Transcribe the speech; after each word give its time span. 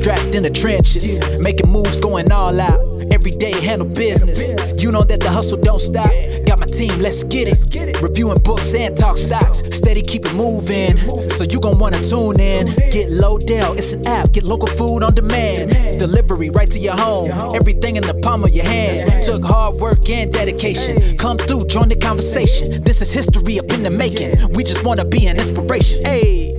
Bootstrapped 0.00 0.34
in 0.34 0.42
the 0.42 0.50
trenches, 0.50 1.20
making 1.40 1.70
moves, 1.70 2.00
going 2.00 2.32
all 2.32 2.58
out. 2.58 2.80
Every 3.12 3.32
day 3.32 3.52
handle 3.60 3.86
business. 3.86 4.82
You 4.82 4.90
know 4.92 5.02
that 5.02 5.20
the 5.20 5.30
hustle 5.30 5.58
don't 5.58 5.80
stop. 5.80 6.10
Got 6.46 6.58
my 6.58 6.66
team, 6.66 6.98
let's 7.00 7.22
get 7.24 7.48
it. 7.48 8.00
Reviewing 8.00 8.38
books 8.42 8.72
and 8.72 8.96
talk 8.96 9.18
stocks. 9.18 9.58
Steady 9.76 10.00
keep 10.00 10.24
it 10.24 10.34
moving. 10.34 10.96
So 11.30 11.44
you 11.44 11.60
gon' 11.60 11.78
wanna 11.78 12.00
tune 12.02 12.40
in. 12.40 12.74
Get 12.90 13.10
Lodell, 13.10 13.76
it's 13.76 13.92
an 13.92 14.06
app. 14.06 14.32
Get 14.32 14.44
local 14.44 14.68
food 14.68 15.02
on 15.02 15.14
demand. 15.14 15.98
Delivery 15.98 16.48
right 16.48 16.70
to 16.70 16.78
your 16.78 16.96
home. 16.96 17.30
Everything 17.54 17.96
in 17.96 18.02
the 18.02 18.14
palm 18.22 18.42
of 18.42 18.50
your 18.50 18.64
hand. 18.64 19.22
Took 19.24 19.44
hard 19.44 19.74
work 19.74 20.08
and 20.08 20.32
dedication. 20.32 21.18
Come 21.18 21.36
through, 21.36 21.66
join 21.66 21.90
the 21.90 21.96
conversation. 21.96 22.82
This 22.84 23.02
is 23.02 23.12
history 23.12 23.58
up 23.58 23.70
in 23.72 23.82
the 23.82 23.90
making. 23.90 24.52
We 24.54 24.64
just 24.64 24.82
wanna 24.82 25.04
be 25.04 25.26
an 25.26 25.36
inspiration. 25.36 26.00
Hey, 26.02 26.54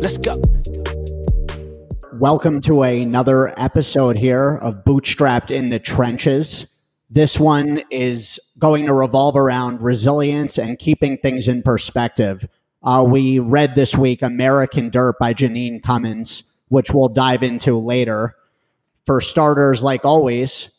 let's 0.00 0.18
go. 0.18 0.32
Welcome 2.18 2.60
to 2.60 2.82
another 2.82 3.52
episode 3.58 4.16
here 4.18 4.56
of 4.58 4.84
Bootstrapped 4.84 5.50
in 5.50 5.70
the 5.70 5.80
Trenches. 5.80 6.72
This 7.10 7.40
one 7.40 7.82
is 7.90 8.38
going 8.56 8.86
to 8.86 8.92
revolve 8.92 9.34
around 9.34 9.82
resilience 9.82 10.56
and 10.56 10.78
keeping 10.78 11.18
things 11.18 11.48
in 11.48 11.64
perspective. 11.64 12.46
Uh, 12.84 13.04
we 13.04 13.40
read 13.40 13.74
this 13.74 13.96
week 13.96 14.22
American 14.22 14.90
Dirt 14.90 15.18
by 15.18 15.34
Jeanine 15.34 15.82
Cummins, 15.82 16.44
which 16.68 16.92
we'll 16.92 17.08
dive 17.08 17.42
into 17.42 17.76
later. 17.76 18.36
For 19.06 19.20
starters, 19.20 19.82
like 19.82 20.04
always, 20.04 20.70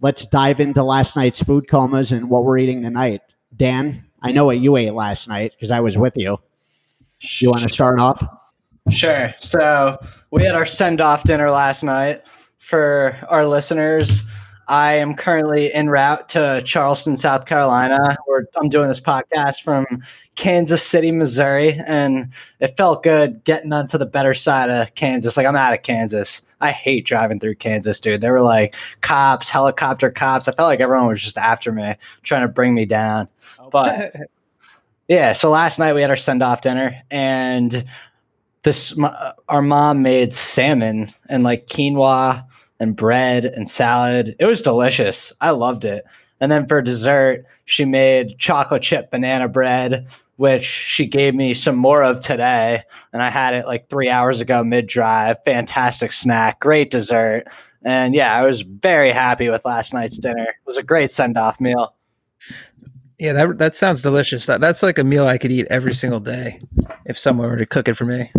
let's 0.00 0.24
dive 0.24 0.58
into 0.58 0.82
last 0.82 1.16
night's 1.16 1.42
food 1.42 1.68
comas 1.68 2.12
and 2.12 2.30
what 2.30 2.44
we're 2.44 2.56
eating 2.56 2.80
tonight. 2.80 3.20
Dan, 3.54 4.06
I 4.22 4.32
know 4.32 4.46
what 4.46 4.58
you 4.58 4.74
ate 4.76 4.94
last 4.94 5.28
night 5.28 5.52
because 5.52 5.70
I 5.70 5.80
was 5.80 5.98
with 5.98 6.14
you. 6.16 6.38
You 7.20 7.50
want 7.50 7.64
to 7.64 7.68
start 7.68 8.00
off? 8.00 8.24
Sure. 8.90 9.34
So 9.40 9.98
we 10.30 10.44
had 10.44 10.54
our 10.54 10.66
send 10.66 11.00
off 11.00 11.24
dinner 11.24 11.50
last 11.50 11.82
night 11.82 12.26
for 12.58 13.16
our 13.28 13.46
listeners. 13.46 14.22
I 14.70 14.92
am 14.92 15.14
currently 15.14 15.72
en 15.72 15.88
route 15.88 16.28
to 16.30 16.60
Charleston, 16.62 17.16
South 17.16 17.46
Carolina, 17.46 18.18
where 18.26 18.46
I'm 18.56 18.68
doing 18.68 18.88
this 18.88 19.00
podcast 19.00 19.62
from 19.62 19.86
Kansas 20.36 20.82
City, 20.82 21.10
Missouri, 21.10 21.80
and 21.86 22.30
it 22.60 22.76
felt 22.76 23.02
good 23.02 23.42
getting 23.44 23.72
onto 23.72 23.96
the 23.96 24.04
better 24.04 24.34
side 24.34 24.68
of 24.68 24.94
Kansas. 24.94 25.38
Like 25.38 25.46
I'm 25.46 25.56
out 25.56 25.72
of 25.72 25.84
Kansas. 25.84 26.42
I 26.60 26.70
hate 26.70 27.06
driving 27.06 27.40
through 27.40 27.54
Kansas, 27.54 27.98
dude. 27.98 28.20
There 28.20 28.32
were 28.32 28.42
like 28.42 28.76
cops, 29.00 29.48
helicopter 29.48 30.10
cops. 30.10 30.48
I 30.48 30.52
felt 30.52 30.68
like 30.68 30.80
everyone 30.80 31.06
was 31.06 31.22
just 31.22 31.38
after 31.38 31.72
me, 31.72 31.94
trying 32.22 32.42
to 32.42 32.48
bring 32.48 32.74
me 32.74 32.84
down. 32.84 33.26
Oh. 33.58 33.70
But 33.70 34.16
yeah, 35.08 35.32
so 35.32 35.48
last 35.48 35.78
night 35.78 35.94
we 35.94 36.02
had 36.02 36.10
our 36.10 36.16
send 36.16 36.42
off 36.42 36.60
dinner, 36.60 37.00
and 37.10 37.86
this 38.62 38.96
my, 38.96 39.08
uh, 39.08 39.32
our 39.48 39.62
mom 39.62 40.02
made 40.02 40.32
salmon 40.32 41.08
and 41.28 41.44
like 41.44 41.66
quinoa 41.66 42.44
and 42.80 42.96
bread 42.96 43.44
and 43.44 43.68
salad. 43.68 44.36
It 44.38 44.46
was 44.46 44.62
delicious. 44.62 45.32
I 45.40 45.50
loved 45.50 45.84
it. 45.84 46.04
And 46.40 46.52
then 46.52 46.66
for 46.66 46.80
dessert, 46.80 47.44
she 47.64 47.84
made 47.84 48.38
chocolate 48.38 48.82
chip 48.82 49.10
banana 49.10 49.48
bread, 49.48 50.06
which 50.36 50.64
she 50.64 51.06
gave 51.06 51.34
me 51.34 51.52
some 51.54 51.76
more 51.76 52.02
of 52.02 52.20
today. 52.20 52.82
And 53.12 53.22
I 53.22 53.30
had 53.30 53.54
it 53.54 53.66
like 53.66 53.88
three 53.88 54.08
hours 54.08 54.40
ago 54.40 54.62
mid 54.62 54.86
drive. 54.86 55.42
Fantastic 55.44 56.12
snack, 56.12 56.60
great 56.60 56.90
dessert. 56.90 57.44
And 57.84 58.14
yeah, 58.14 58.34
I 58.34 58.44
was 58.44 58.62
very 58.62 59.10
happy 59.10 59.48
with 59.48 59.64
last 59.64 59.92
night's 59.94 60.18
dinner. 60.18 60.42
It 60.42 60.66
was 60.66 60.76
a 60.76 60.82
great 60.82 61.10
send 61.10 61.36
off 61.36 61.60
meal. 61.60 61.94
Yeah, 63.18 63.32
that 63.32 63.58
that 63.58 63.76
sounds 63.76 64.02
delicious. 64.02 64.46
That 64.46 64.60
that's 64.60 64.82
like 64.82 64.98
a 64.98 65.04
meal 65.04 65.26
I 65.26 65.38
could 65.38 65.50
eat 65.50 65.66
every 65.70 65.94
single 65.94 66.20
day 66.20 66.60
if 67.04 67.18
someone 67.18 67.48
were 67.48 67.56
to 67.56 67.66
cook 67.66 67.88
it 67.88 67.94
for 67.94 68.04
me. 68.04 68.30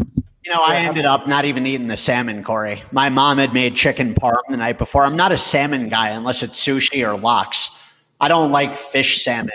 You 0.45 0.55
know, 0.55 0.63
I 0.63 0.77
ended 0.77 1.05
up 1.05 1.27
not 1.27 1.45
even 1.45 1.65
eating 1.67 1.87
the 1.87 1.97
salmon, 1.97 2.43
Corey. 2.43 2.83
My 2.91 3.09
mom 3.09 3.37
had 3.37 3.53
made 3.53 3.75
chicken 3.75 4.15
parm 4.15 4.39
the 4.47 4.57
night 4.57 4.77
before. 4.77 5.05
I'm 5.05 5.17
not 5.17 5.31
a 5.31 5.37
salmon 5.37 5.89
guy 5.89 6.09
unless 6.09 6.43
it's 6.43 6.65
sushi 6.65 7.05
or 7.05 7.17
lox. 7.19 7.77
I 8.21 8.29
don't 8.29 8.51
like 8.51 8.73
fish 8.73 9.21
salmon 9.21 9.51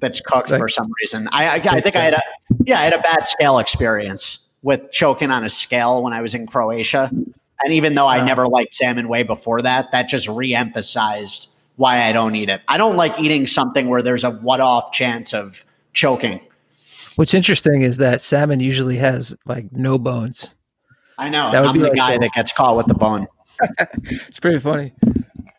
that's 0.00 0.20
cooked 0.20 0.50
like, 0.50 0.58
for 0.58 0.68
some 0.68 0.90
reason. 1.00 1.28
I, 1.30 1.46
I, 1.46 1.54
I 1.54 1.80
think 1.80 1.96
I 1.96 2.00
had 2.00 2.14
a 2.14 2.22
yeah, 2.64 2.80
I 2.80 2.82
had 2.82 2.92
a 2.94 3.00
bad 3.00 3.26
scale 3.26 3.58
experience 3.58 4.38
with 4.62 4.90
choking 4.90 5.30
on 5.30 5.44
a 5.44 5.50
scale 5.50 6.02
when 6.02 6.12
I 6.12 6.20
was 6.20 6.34
in 6.34 6.46
Croatia. 6.46 7.10
And 7.12 7.72
even 7.72 7.94
though 7.94 8.08
I 8.08 8.24
never 8.24 8.48
liked 8.48 8.74
salmon 8.74 9.08
way 9.08 9.22
before 9.22 9.62
that, 9.62 9.92
that 9.92 10.08
just 10.08 10.28
re-emphasized 10.28 11.48
why 11.76 12.04
I 12.04 12.12
don't 12.12 12.34
eat 12.36 12.48
it. 12.48 12.62
I 12.68 12.76
don't 12.76 12.96
like 12.96 13.18
eating 13.18 13.46
something 13.46 13.88
where 13.88 14.02
there's 14.02 14.24
a 14.24 14.30
what 14.30 14.60
off 14.60 14.92
chance 14.92 15.34
of 15.34 15.64
choking. 15.92 16.40
What's 17.16 17.34
interesting 17.34 17.82
is 17.82 17.98
that 17.98 18.20
salmon 18.20 18.60
usually 18.60 18.96
has 18.96 19.36
like 19.46 19.72
no 19.72 19.98
bones. 19.98 20.54
I 21.16 21.28
know. 21.28 21.52
That 21.52 21.60
would 21.60 21.68
I'm 21.68 21.74
be 21.74 21.80
the 21.80 21.88
like 21.88 21.96
guy 21.96 22.18
that 22.18 22.30
gets 22.34 22.52
caught 22.52 22.76
with 22.76 22.86
the 22.86 22.94
bone. 22.94 23.28
it's 24.00 24.40
pretty 24.40 24.58
funny. 24.58 24.92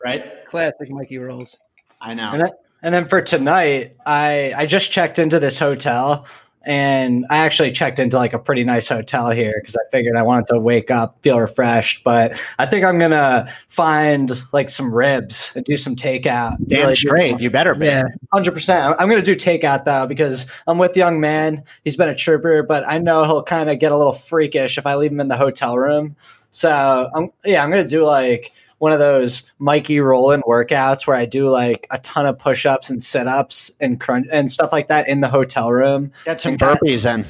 Right? 0.04 0.44
Classic 0.44 0.90
Mikey 0.90 1.18
rolls. 1.18 1.60
I 2.00 2.14
know. 2.14 2.30
And, 2.32 2.50
and 2.82 2.94
then 2.94 3.08
for 3.08 3.22
tonight, 3.22 3.96
I 4.04 4.52
I 4.54 4.66
just 4.66 4.92
checked 4.92 5.18
into 5.18 5.40
this 5.40 5.58
hotel 5.58 6.26
and 6.66 7.24
I 7.30 7.38
actually 7.38 7.70
checked 7.70 8.00
into 8.00 8.16
like 8.16 8.32
a 8.32 8.40
pretty 8.40 8.64
nice 8.64 8.88
hotel 8.88 9.30
here 9.30 9.54
because 9.60 9.76
I 9.76 9.88
figured 9.92 10.16
I 10.16 10.22
wanted 10.22 10.46
to 10.46 10.58
wake 10.58 10.90
up, 10.90 11.16
feel 11.22 11.38
refreshed. 11.38 12.02
But 12.02 12.42
I 12.58 12.66
think 12.66 12.84
I'm 12.84 12.98
gonna 12.98 13.48
find 13.68 14.32
like 14.52 14.68
some 14.68 14.92
ribs 14.92 15.52
and 15.54 15.64
do 15.64 15.76
some 15.76 15.94
takeout. 15.94 16.56
Damn 16.66 16.80
really 16.80 16.96
straight, 16.96 17.28
some, 17.28 17.38
you 17.38 17.50
better 17.50 17.76
be. 17.76 17.86
Yeah, 17.86 18.02
hundred 18.32 18.52
percent. 18.52 18.96
I'm 18.98 19.08
gonna 19.08 19.22
do 19.22 19.36
takeout 19.36 19.84
though 19.84 20.06
because 20.06 20.50
I'm 20.66 20.78
with 20.78 20.96
young 20.96 21.20
man. 21.20 21.62
He's 21.84 21.96
been 21.96 22.08
a 22.08 22.16
trooper, 22.16 22.64
but 22.64 22.86
I 22.86 22.98
know 22.98 23.24
he'll 23.24 23.44
kind 23.44 23.70
of 23.70 23.78
get 23.78 23.92
a 23.92 23.96
little 23.96 24.12
freakish 24.12 24.76
if 24.76 24.86
I 24.86 24.96
leave 24.96 25.12
him 25.12 25.20
in 25.20 25.28
the 25.28 25.36
hotel 25.36 25.78
room. 25.78 26.16
So 26.50 27.10
I'm 27.14 27.30
yeah, 27.44 27.62
I'm 27.62 27.70
gonna 27.70 27.86
do 27.86 28.04
like 28.04 28.52
one 28.86 28.92
of 28.92 29.00
those 29.00 29.50
Mikey 29.58 29.98
Roland 29.98 30.44
workouts 30.44 31.08
where 31.08 31.16
I 31.16 31.24
do 31.24 31.50
like 31.50 31.88
a 31.90 31.98
ton 31.98 32.24
of 32.24 32.38
push 32.38 32.64
ups 32.64 32.88
and 32.88 33.02
sit 33.02 33.26
ups 33.26 33.72
and 33.80 33.98
crunch 33.98 34.28
and 34.30 34.48
stuff 34.48 34.70
like 34.70 34.86
that 34.86 35.08
in 35.08 35.22
the 35.22 35.28
hotel 35.28 35.72
room. 35.72 36.12
Get 36.24 36.40
some 36.40 36.56
burpees 36.56 37.04
in. 37.04 37.26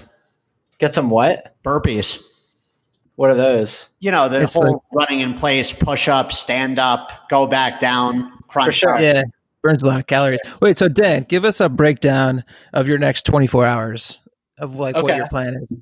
Get 0.76 0.92
some 0.92 1.08
what? 1.08 1.56
Burpees. 1.64 2.22
What 3.14 3.30
are 3.30 3.34
those? 3.34 3.88
You 4.00 4.10
know, 4.10 4.28
the 4.28 4.42
it's 4.42 4.52
whole 4.52 4.70
like, 4.70 4.82
running 4.92 5.20
in 5.20 5.32
place, 5.32 5.72
push 5.72 6.08
up, 6.08 6.30
stand 6.30 6.78
up, 6.78 7.10
go 7.30 7.46
back 7.46 7.80
down, 7.80 8.30
crunch. 8.48 8.66
For 8.66 8.72
sure. 8.72 9.00
Yeah. 9.00 9.22
Burns 9.62 9.82
a 9.82 9.86
lot 9.86 9.98
of 9.98 10.06
calories. 10.06 10.40
Wait, 10.60 10.76
so 10.76 10.90
Dan, 10.90 11.22
give 11.26 11.46
us 11.46 11.58
a 11.58 11.70
breakdown 11.70 12.44
of 12.74 12.86
your 12.86 12.98
next 12.98 13.24
24 13.24 13.64
hours 13.64 14.20
of 14.58 14.74
like 14.74 14.94
okay. 14.94 15.02
what 15.02 15.16
your 15.16 15.28
plan 15.28 15.54
is. 15.62 15.74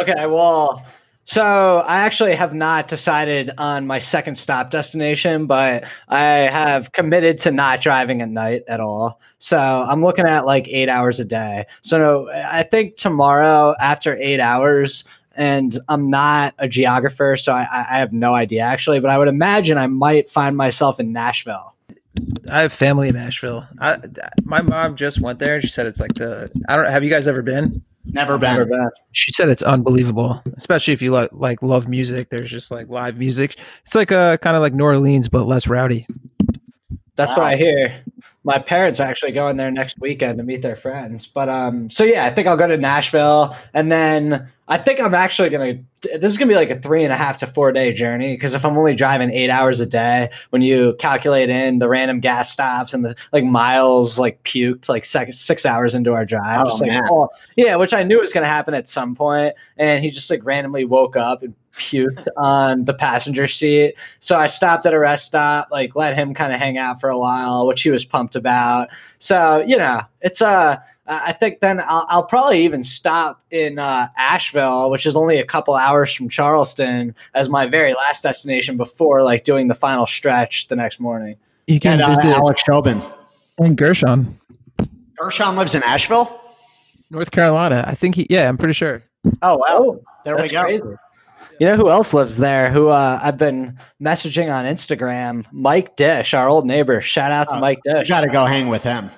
Okay, 0.00 0.26
well, 0.26 0.84
so 1.28 1.84
I 1.86 1.98
actually 1.98 2.34
have 2.36 2.54
not 2.54 2.88
decided 2.88 3.50
on 3.58 3.86
my 3.86 3.98
second 3.98 4.36
stop 4.36 4.70
destination, 4.70 5.44
but 5.44 5.84
I 6.08 6.22
have 6.22 6.92
committed 6.92 7.36
to 7.40 7.50
not 7.50 7.82
driving 7.82 8.22
at 8.22 8.30
night 8.30 8.62
at 8.66 8.80
all. 8.80 9.20
So 9.36 9.58
I'm 9.58 10.02
looking 10.02 10.24
at 10.26 10.46
like 10.46 10.66
eight 10.68 10.88
hours 10.88 11.20
a 11.20 11.26
day. 11.26 11.66
So 11.82 12.30
I 12.32 12.62
think 12.62 12.96
tomorrow 12.96 13.74
after 13.78 14.16
eight 14.16 14.40
hours, 14.40 15.04
and 15.34 15.76
I'm 15.86 16.08
not 16.08 16.54
a 16.58 16.66
geographer, 16.66 17.36
so 17.36 17.52
I, 17.52 17.68
I 17.72 17.98
have 17.98 18.14
no 18.14 18.32
idea 18.32 18.62
actually, 18.62 19.00
but 19.00 19.10
I 19.10 19.18
would 19.18 19.28
imagine 19.28 19.76
I 19.76 19.86
might 19.86 20.30
find 20.30 20.56
myself 20.56 20.98
in 20.98 21.12
Nashville. 21.12 21.74
I 22.50 22.60
have 22.60 22.72
family 22.72 23.10
in 23.10 23.16
Nashville. 23.16 23.66
I, 23.78 23.98
my 24.44 24.62
mom 24.62 24.96
just 24.96 25.20
went 25.20 25.40
there 25.40 25.60
she 25.60 25.68
said 25.68 25.84
it's 25.84 26.00
like 26.00 26.14
the 26.14 26.50
I 26.70 26.76
don't 26.76 26.90
have 26.90 27.04
you 27.04 27.10
guys 27.10 27.28
ever 27.28 27.42
been? 27.42 27.84
Never 28.10 28.38
been. 28.38 28.52
Never 28.52 28.64
been. 28.64 28.90
She 29.12 29.32
said 29.32 29.48
it's 29.48 29.62
unbelievable, 29.62 30.42
especially 30.56 30.94
if 30.94 31.02
you 31.02 31.10
like 31.10 31.30
like 31.32 31.62
love 31.62 31.88
music. 31.88 32.30
There's 32.30 32.50
just 32.50 32.70
like 32.70 32.88
live 32.88 33.18
music. 33.18 33.56
It's 33.84 33.94
like 33.94 34.10
uh, 34.10 34.32
a 34.34 34.38
kind 34.38 34.56
of 34.56 34.62
like 34.62 34.72
New 34.72 34.84
Orleans, 34.84 35.28
but 35.28 35.44
less 35.44 35.66
rowdy. 35.66 36.06
That's 37.16 37.30
wow. 37.32 37.38
what 37.38 37.46
I 37.46 37.56
hear. 37.56 37.94
My 38.48 38.58
parents 38.58 38.98
are 38.98 39.06
actually 39.06 39.32
going 39.32 39.58
there 39.58 39.70
next 39.70 39.98
weekend 40.00 40.38
to 40.38 40.42
meet 40.42 40.62
their 40.62 40.74
friends. 40.74 41.26
But 41.26 41.50
um, 41.50 41.90
so 41.90 42.02
yeah, 42.02 42.24
I 42.24 42.30
think 42.30 42.48
I'll 42.48 42.56
go 42.56 42.66
to 42.66 42.78
Nashville, 42.78 43.54
and 43.74 43.92
then 43.92 44.48
I 44.68 44.78
think 44.78 45.00
I'm 45.00 45.12
actually 45.12 45.50
gonna. 45.50 45.74
This 46.00 46.32
is 46.32 46.38
gonna 46.38 46.48
be 46.48 46.54
like 46.54 46.70
a 46.70 46.78
three 46.78 47.04
and 47.04 47.12
a 47.12 47.16
half 47.16 47.40
to 47.40 47.46
four 47.46 47.72
day 47.72 47.92
journey 47.92 48.32
because 48.32 48.54
if 48.54 48.64
I'm 48.64 48.78
only 48.78 48.94
driving 48.94 49.30
eight 49.32 49.50
hours 49.50 49.80
a 49.80 49.86
day, 49.86 50.30
when 50.48 50.62
you 50.62 50.96
calculate 50.98 51.50
in 51.50 51.78
the 51.78 51.90
random 51.90 52.20
gas 52.20 52.50
stops 52.50 52.94
and 52.94 53.04
the 53.04 53.14
like 53.34 53.44
miles 53.44 54.18
like 54.18 54.42
puked 54.44 54.88
like 54.88 55.04
six, 55.04 55.38
six 55.38 55.66
hours 55.66 55.94
into 55.94 56.14
our 56.14 56.24
drive, 56.24 56.62
oh, 56.62 56.64
just 56.64 56.80
like 56.80 57.02
oh 57.10 57.28
yeah, 57.54 57.76
which 57.76 57.92
I 57.92 58.02
knew 58.02 58.18
was 58.18 58.32
gonna 58.32 58.46
happen 58.46 58.72
at 58.72 58.88
some 58.88 59.14
point, 59.14 59.56
and 59.76 60.02
he 60.02 60.10
just 60.10 60.30
like 60.30 60.42
randomly 60.42 60.86
woke 60.86 61.16
up 61.16 61.42
and 61.42 61.54
puked 61.78 62.26
on 62.36 62.84
the 62.84 62.92
passenger 62.92 63.46
seat. 63.46 63.94
So 64.20 64.36
I 64.36 64.48
stopped 64.48 64.84
at 64.84 64.92
a 64.92 64.98
rest 64.98 65.26
stop, 65.26 65.68
like 65.70 65.96
let 65.96 66.14
him 66.14 66.34
kind 66.34 66.52
of 66.52 66.58
hang 66.58 66.76
out 66.76 67.00
for 67.00 67.08
a 67.08 67.18
while, 67.18 67.66
which 67.66 67.82
he 67.82 67.90
was 67.90 68.04
pumped 68.04 68.36
about. 68.36 68.88
So, 69.18 69.64
you 69.66 69.78
know, 69.78 70.02
it's 70.20 70.42
uh 70.42 70.76
I 71.08 71.32
think 71.32 71.60
then 71.60 71.80
I'll, 71.80 72.04
I'll 72.08 72.24
probably 72.24 72.64
even 72.64 72.82
stop 72.82 73.42
in 73.50 73.78
uh, 73.78 74.08
Asheville, 74.18 74.90
which 74.90 75.06
is 75.06 75.16
only 75.16 75.38
a 75.38 75.44
couple 75.44 75.74
hours 75.74 76.12
from 76.12 76.28
Charleston, 76.28 77.14
as 77.34 77.48
my 77.48 77.66
very 77.66 77.94
last 77.94 78.22
destination 78.22 78.76
before 78.76 79.22
like 79.22 79.44
doing 79.44 79.68
the 79.68 79.74
final 79.74 80.04
stretch 80.04 80.68
the 80.68 80.76
next 80.76 81.00
morning. 81.00 81.36
You 81.66 81.80
can 81.80 82.00
and, 82.00 82.14
visit 82.14 82.30
uh, 82.30 82.36
Alex 82.36 82.62
Tobin 82.62 83.02
and 83.58 83.76
Gershon. 83.76 84.38
Gershon 85.16 85.56
lives 85.56 85.74
in 85.74 85.82
Asheville, 85.82 86.38
North 87.10 87.30
Carolina. 87.30 87.84
I 87.86 87.94
think 87.94 88.14
he. 88.14 88.26
Yeah, 88.28 88.46
I'm 88.48 88.58
pretty 88.58 88.74
sure. 88.74 89.02
Oh 89.40 89.56
wow, 89.56 89.66
oh, 89.70 90.04
there 90.24 90.36
we 90.36 90.48
go. 90.48 90.62
Crazy. 90.62 90.84
You 91.60 91.66
know 91.66 91.76
who 91.76 91.90
else 91.90 92.14
lives 92.14 92.36
there? 92.36 92.70
Who 92.70 92.88
uh, 92.88 93.18
I've 93.22 93.36
been 93.36 93.78
messaging 94.00 94.52
on 94.52 94.64
Instagram? 94.64 95.44
Mike 95.50 95.96
Dish, 95.96 96.32
our 96.34 96.48
old 96.48 96.64
neighbor. 96.66 97.00
Shout 97.00 97.32
out 97.32 97.48
to 97.48 97.56
Oh, 97.56 97.60
Mike 97.60 97.80
You 97.84 97.94
Dish, 97.94 98.08
got 98.08 98.20
to 98.20 98.28
go 98.28 98.46
hang 98.46 98.68
with 98.68 98.84
him. 98.84 99.10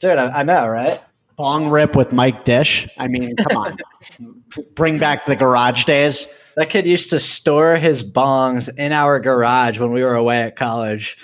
dude. 0.00 0.18
I, 0.18 0.40
I 0.40 0.42
know, 0.42 0.66
right? 0.66 1.00
Bong 1.36 1.68
rip 1.68 1.94
with 1.96 2.12
Mike 2.12 2.44
Dish. 2.44 2.88
I 2.98 3.08
mean, 3.08 3.36
come 3.36 3.56
on. 3.56 3.78
Bring 4.74 4.98
back 4.98 5.26
the 5.26 5.36
garage 5.36 5.84
days. 5.84 6.26
That 6.56 6.70
kid 6.70 6.86
used 6.86 7.10
to 7.10 7.18
store 7.20 7.76
his 7.76 8.02
bongs 8.08 8.68
in 8.76 8.92
our 8.92 9.18
garage 9.18 9.78
when 9.80 9.90
we 9.92 10.02
were 10.02 10.14
away 10.14 10.42
at 10.42 10.54
college. 10.56 11.16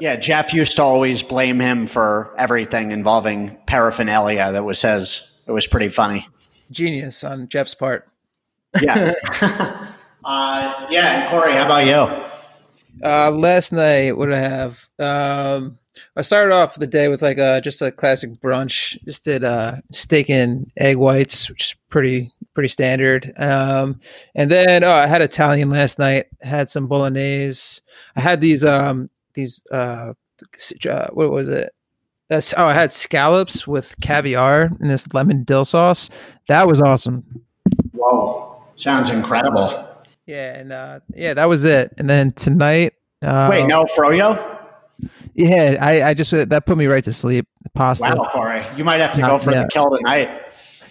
Yeah, 0.00 0.16
Jeff 0.16 0.52
used 0.54 0.76
to 0.76 0.82
always 0.82 1.22
blame 1.22 1.58
him 1.60 1.86
for 1.86 2.34
everything 2.38 2.90
involving 2.92 3.56
paraphernalia 3.66 4.52
that 4.52 4.64
was 4.64 4.82
his. 4.82 5.42
It 5.48 5.52
was 5.52 5.66
pretty 5.66 5.88
funny. 5.88 6.28
Genius 6.70 7.24
on 7.24 7.48
Jeff's 7.48 7.74
part. 7.74 8.08
Yeah. 8.80 9.14
uh, 10.26 10.86
yeah, 10.90 11.20
and 11.20 11.30
Corey, 11.30 11.52
how 11.52 11.66
about 11.66 11.86
you? 11.86 13.06
Uh, 13.06 13.30
last 13.30 13.72
night, 13.72 14.16
what 14.16 14.26
did 14.26 14.34
I 14.34 14.40
have? 14.40 14.88
Um, 14.98 15.78
I 16.16 16.22
started 16.22 16.52
off 16.52 16.74
the 16.74 16.86
day 16.86 17.08
with 17.08 17.22
like 17.22 17.38
a 17.38 17.60
just 17.60 17.80
a 17.80 17.92
classic 17.92 18.32
brunch. 18.40 19.02
Just 19.04 19.24
did 19.24 19.44
uh, 19.44 19.76
steak 19.92 20.28
and 20.28 20.70
egg 20.76 20.96
whites, 20.96 21.48
which 21.48 21.62
is 21.62 21.76
pretty 21.90 22.32
pretty 22.54 22.68
standard. 22.68 23.32
Um, 23.36 24.00
and 24.34 24.50
then 24.50 24.82
oh, 24.82 24.90
I 24.90 25.06
had 25.06 25.22
Italian 25.22 25.70
last 25.70 25.98
night. 25.98 26.26
Had 26.40 26.68
some 26.68 26.88
bolognese. 26.88 27.80
I 28.16 28.20
had 28.20 28.40
these 28.40 28.64
um 28.64 29.10
these 29.34 29.64
uh, 29.70 30.12
uh 30.88 31.06
what 31.12 31.30
was 31.30 31.48
it? 31.48 31.72
That's 32.28 32.52
oh, 32.56 32.66
I 32.66 32.74
had 32.74 32.92
scallops 32.92 33.66
with 33.66 33.94
caviar 34.00 34.62
and 34.80 34.90
this 34.90 35.12
lemon 35.14 35.44
dill 35.44 35.64
sauce. 35.64 36.10
That 36.48 36.66
was 36.66 36.80
awesome. 36.80 37.44
Whoa, 37.92 38.60
sounds 38.74 39.10
incredible. 39.10 39.95
Yeah, 40.26 40.58
and 40.58 40.72
uh, 40.72 41.00
yeah, 41.14 41.34
that 41.34 41.48
was 41.48 41.64
it. 41.64 41.92
And 41.98 42.08
then 42.10 42.32
tonight, 42.32 42.94
uh, 43.22 43.48
Wait, 43.50 43.66
no 43.66 43.84
froyo? 43.84 44.58
Yeah, 45.34 45.76
I, 45.80 46.02
I 46.02 46.14
just 46.14 46.30
that 46.30 46.66
put 46.66 46.76
me 46.78 46.86
right 46.86 47.04
to 47.04 47.12
sleep. 47.12 47.46
Pasta. 47.74 48.14
Wow, 48.16 48.30
Corey, 48.32 48.66
you 48.76 48.84
might 48.84 49.00
have 49.00 49.12
to 49.14 49.20
Not 49.20 49.28
go 49.40 49.44
for 49.44 49.50
yet. 49.52 49.62
the 49.64 49.68
kill 49.68 49.90
tonight. 49.96 50.42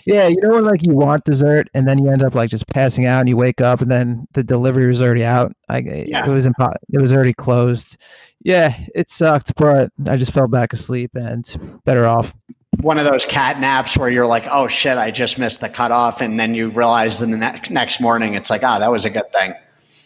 Yeah, 0.06 0.28
you 0.28 0.38
know 0.40 0.50
when 0.50 0.66
like 0.66 0.86
you 0.86 0.94
want 0.94 1.24
dessert 1.24 1.68
and 1.74 1.88
then 1.88 1.98
you 1.98 2.12
end 2.12 2.22
up 2.24 2.36
like 2.36 2.52
just 2.52 2.68
passing 2.68 3.08
out 3.08 3.22
and 3.22 3.28
you 3.30 3.36
wake 3.38 3.60
up 3.60 3.82
and 3.82 3.90
then 3.90 4.28
the 4.34 4.44
delivery 4.44 4.86
was 4.86 5.02
already 5.02 5.24
out. 5.24 5.52
I 5.68 5.80
Yeah. 5.80 6.24
it 6.28 6.32
was 6.32 6.48
impo- 6.48 6.76
it 6.94 7.02
was 7.02 7.12
already 7.12 7.34
closed. 7.34 7.98
Yeah, 8.44 8.78
it 8.94 9.10
sucked, 9.10 9.56
but 9.56 9.90
I 10.08 10.16
just 10.18 10.32
fell 10.32 10.48
back 10.48 10.74
asleep 10.74 11.10
and 11.16 11.82
better 11.86 12.06
off. 12.06 12.36
One 12.82 12.98
of 12.98 13.06
those 13.06 13.26
cat 13.26 13.60
naps 13.60 13.98
where 13.98 14.10
you're 14.10 14.28
like, 14.28 14.46
"Oh 14.50 14.68
shit, 14.68 14.98
I 14.98 15.12
just 15.12 15.38
missed 15.40 15.62
the 15.62 15.70
cutoff," 15.70 16.22
and 16.22 16.40
then 16.40 16.54
you 16.56 16.70
realize 16.70 17.22
in 17.22 17.32
the 17.32 17.38
ne- 17.38 17.62
next 17.70 18.00
morning 18.00 18.36
it's 18.36 18.50
like, 18.50 18.64
"Ah, 18.64 18.80
that 18.80 18.92
was 18.92 19.06
a 19.06 19.10
good 19.10 19.32
thing." 19.34 19.54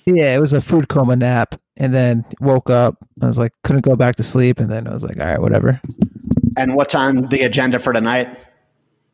Yeah, 0.05 0.35
it 0.35 0.39
was 0.39 0.53
a 0.53 0.61
food 0.61 0.87
coma 0.87 1.15
nap 1.15 1.55
and 1.77 1.93
then 1.93 2.25
woke 2.39 2.69
up. 2.69 2.97
I 3.21 3.25
was 3.27 3.37
like 3.37 3.53
couldn't 3.63 3.85
go 3.85 3.95
back 3.95 4.15
to 4.15 4.23
sleep 4.23 4.59
and 4.59 4.71
then 4.71 4.87
I 4.87 4.91
was 4.91 5.03
like, 5.03 5.19
all 5.19 5.25
right, 5.25 5.41
whatever. 5.41 5.81
And 6.57 6.75
what's 6.75 6.95
on 6.95 7.27
the 7.29 7.41
agenda 7.41 7.79
for 7.79 7.93
tonight? 7.93 8.37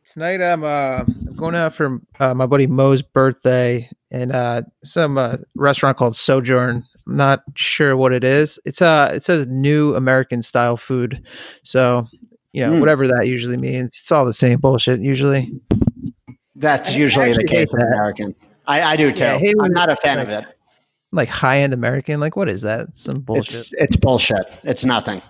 Tonight 0.04 0.40
I'm 0.40 0.64
uh 0.64 1.00
I'm 1.06 1.36
going 1.36 1.54
out 1.54 1.74
for 1.74 2.00
uh, 2.20 2.34
my 2.34 2.46
buddy 2.46 2.66
Mo's 2.66 3.02
birthday 3.02 3.88
and 4.10 4.32
uh 4.32 4.62
some 4.84 5.18
uh, 5.18 5.36
restaurant 5.54 5.96
called 5.96 6.16
Sojourn. 6.16 6.84
I'm 7.06 7.16
not 7.16 7.40
sure 7.56 7.96
what 7.96 8.12
it 8.12 8.24
is. 8.24 8.58
It's 8.64 8.80
uh 8.82 9.12
it 9.14 9.24
says 9.24 9.46
new 9.46 9.94
American 9.94 10.42
style 10.42 10.76
food. 10.76 11.26
So, 11.62 12.06
you 12.56 12.64
know, 12.64 12.72
Hmm. 12.72 12.80
whatever 12.80 13.06
that 13.06 13.26
usually 13.26 13.56
means. 13.58 13.88
It's 14.00 14.10
all 14.10 14.24
the 14.24 14.32
same 14.32 14.58
bullshit 14.58 15.00
usually. 15.00 15.52
That's 16.54 16.94
usually 16.94 17.32
the 17.34 17.44
case 17.44 17.58
hate 17.58 17.72
with. 17.72 17.82
American. 17.82 18.34
I, 18.66 18.82
I 18.82 18.96
do 18.96 19.12
too. 19.12 19.24
Yeah, 19.24 19.38
hey, 19.38 19.52
I'm 19.60 19.72
not 19.72 19.90
a 19.90 19.96
fan 19.96 20.18
like- 20.18 20.28
of 20.28 20.32
it. 20.32 20.46
Like 21.12 21.28
high 21.28 21.58
end 21.58 21.72
American. 21.72 22.18
Like 22.18 22.34
what 22.34 22.48
is 22.48 22.62
that? 22.62 22.88
It's 22.88 23.02
some 23.02 23.20
bullshit. 23.20 23.54
It's 23.54 23.72
it's 23.74 23.96
bullshit. 23.96 24.46
It's 24.64 24.84
nothing. 24.84 25.22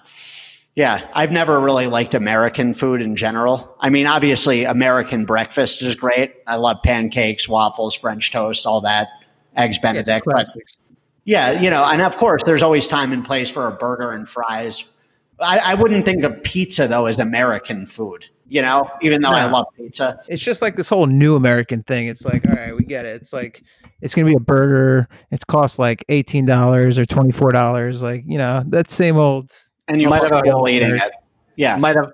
Yeah, 0.74 1.06
I've 1.14 1.32
never 1.32 1.58
really 1.60 1.86
liked 1.86 2.14
American 2.14 2.74
food 2.74 3.00
in 3.02 3.14
general. 3.16 3.76
I 3.80 3.88
mean, 3.88 4.06
obviously, 4.06 4.64
American 4.64 5.24
breakfast 5.24 5.82
is 5.82 5.94
great. 5.94 6.34
I 6.46 6.56
love 6.56 6.78
pancakes, 6.84 7.48
waffles, 7.48 7.94
French 7.94 8.30
toast, 8.32 8.66
all 8.66 8.80
that, 8.82 9.08
eggs 9.56 9.76
Yeah, 9.82 9.92
Benedict. 9.92 10.26
but 10.26 10.46
yeah, 11.24 11.60
you 11.60 11.70
know, 11.70 11.84
and 11.84 12.02
of 12.02 12.16
course, 12.16 12.42
there's 12.44 12.62
always 12.62 12.88
time 12.88 13.12
and 13.12 13.24
place 13.24 13.50
for 13.50 13.66
a 13.66 13.72
burger 13.72 14.10
and 14.12 14.28
fries. 14.28 14.84
I, 15.40 15.58
I 15.58 15.74
wouldn't 15.74 16.04
think 16.04 16.24
of 16.24 16.42
pizza 16.42 16.88
though 16.88 17.06
as 17.06 17.18
American 17.18 17.86
food. 17.86 18.26
You 18.48 18.62
know, 18.62 18.88
even 19.02 19.22
though 19.22 19.30
I 19.30 19.46
love 19.46 19.66
pizza. 19.76 20.20
It's 20.28 20.40
just 20.40 20.62
like 20.62 20.76
this 20.76 20.86
whole 20.86 21.06
new 21.06 21.34
American 21.34 21.82
thing. 21.82 22.06
It's 22.06 22.24
like, 22.24 22.46
all 22.48 22.54
right, 22.54 22.76
we 22.76 22.84
get 22.84 23.04
it. 23.04 23.16
It's 23.20 23.32
like 23.32 23.64
it's 24.00 24.14
gonna 24.14 24.28
be 24.28 24.34
a 24.36 24.40
burger. 24.40 25.08
It's 25.32 25.42
cost 25.42 25.80
like 25.80 26.04
eighteen 26.08 26.46
dollars 26.46 26.96
or 26.96 27.04
twenty 27.04 27.32
four 27.32 27.50
dollars. 27.50 28.04
Like 28.04 28.22
you 28.24 28.38
know 28.38 28.62
that 28.68 28.88
same 28.88 29.16
old. 29.16 29.50
and 29.88 30.00
you're 30.00 30.10
Might 30.10 30.22
have 30.22 30.38
still 30.44 30.64
a- 30.64 30.68
eating 30.70 30.94
it. 30.94 31.12
Yeah, 31.56 31.76
Might 31.76 31.96
have 31.96 32.12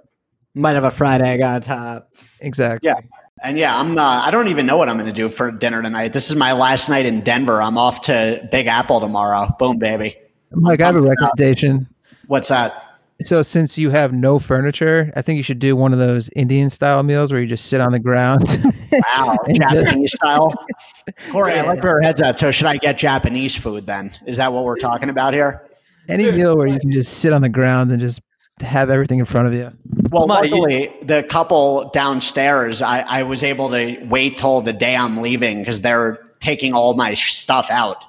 might 0.54 0.74
have 0.74 0.84
a 0.84 0.90
fried 0.90 1.20
egg 1.20 1.42
on 1.42 1.60
top. 1.60 2.10
Exactly. 2.40 2.88
Yeah. 2.88 3.00
and 3.42 3.58
yeah, 3.58 3.78
I'm. 3.78 3.98
Uh, 3.98 4.22
I 4.24 4.30
don't 4.30 4.48
even 4.48 4.64
know 4.66 4.76
what 4.78 4.88
I'm 4.88 4.96
going 4.96 5.06
to 5.06 5.12
do 5.12 5.28
for 5.28 5.50
dinner 5.50 5.82
tonight. 5.82 6.12
This 6.14 6.30
is 6.30 6.36
my 6.36 6.52
last 6.52 6.88
night 6.88 7.04
in 7.06 7.20
Denver. 7.22 7.60
I'm 7.60 7.76
off 7.76 8.02
to 8.02 8.48
Big 8.50 8.68
Apple 8.68 9.00
tomorrow. 9.00 9.54
Boom, 9.58 9.78
baby. 9.78 10.16
Mike, 10.52 10.80
I 10.80 10.86
have 10.86 10.96
a 10.96 11.00
recommendation. 11.02 11.88
What's 12.26 12.48
that? 12.48 12.91
So 13.26 13.42
since 13.42 13.78
you 13.78 13.90
have 13.90 14.12
no 14.12 14.38
furniture, 14.38 15.12
I 15.16 15.22
think 15.22 15.36
you 15.36 15.42
should 15.42 15.58
do 15.58 15.74
one 15.76 15.92
of 15.92 15.98
those 15.98 16.28
Indian 16.36 16.70
style 16.70 17.02
meals 17.02 17.32
where 17.32 17.40
you 17.40 17.46
just 17.46 17.66
sit 17.66 17.80
on 17.80 17.92
the 17.92 17.98
ground. 17.98 18.44
Wow, 18.92 19.36
And 19.48 19.56
just- 19.60 19.86
Japanese 19.86 20.12
style. 20.12 20.52
Corey, 21.30 21.54
I 21.54 21.62
like 21.62 21.82
where 21.82 21.94
her 21.94 22.00
head's 22.02 22.20
at. 22.20 22.38
So 22.38 22.50
should 22.50 22.66
I 22.66 22.76
get 22.76 22.98
Japanese 22.98 23.56
food 23.56 23.86
then? 23.86 24.12
Is 24.26 24.36
that 24.36 24.52
what 24.52 24.64
we're 24.64 24.78
talking 24.78 25.08
about 25.10 25.34
here? 25.34 25.66
Any 26.08 26.30
meal 26.30 26.56
where 26.56 26.66
you 26.66 26.78
can 26.80 26.90
just 26.90 27.18
sit 27.18 27.32
on 27.32 27.42
the 27.42 27.48
ground 27.48 27.90
and 27.90 28.00
just 28.00 28.20
have 28.60 28.90
everything 28.90 29.18
in 29.18 29.24
front 29.24 29.48
of 29.48 29.54
you. 29.54 29.72
Well, 30.10 30.22
Come 30.26 30.30
on, 30.32 30.44
you- 30.44 30.50
luckily, 30.50 30.92
the 31.02 31.22
couple 31.22 31.90
downstairs, 31.94 32.82
I, 32.82 33.00
I 33.00 33.22
was 33.24 33.42
able 33.42 33.70
to 33.70 33.98
wait 34.04 34.38
till 34.38 34.60
the 34.60 34.72
day 34.72 34.94
I'm 34.96 35.16
leaving 35.22 35.58
because 35.60 35.80
they're 35.82 36.18
taking 36.40 36.72
all 36.74 36.94
my 36.94 37.14
stuff 37.14 37.68
out 37.70 38.04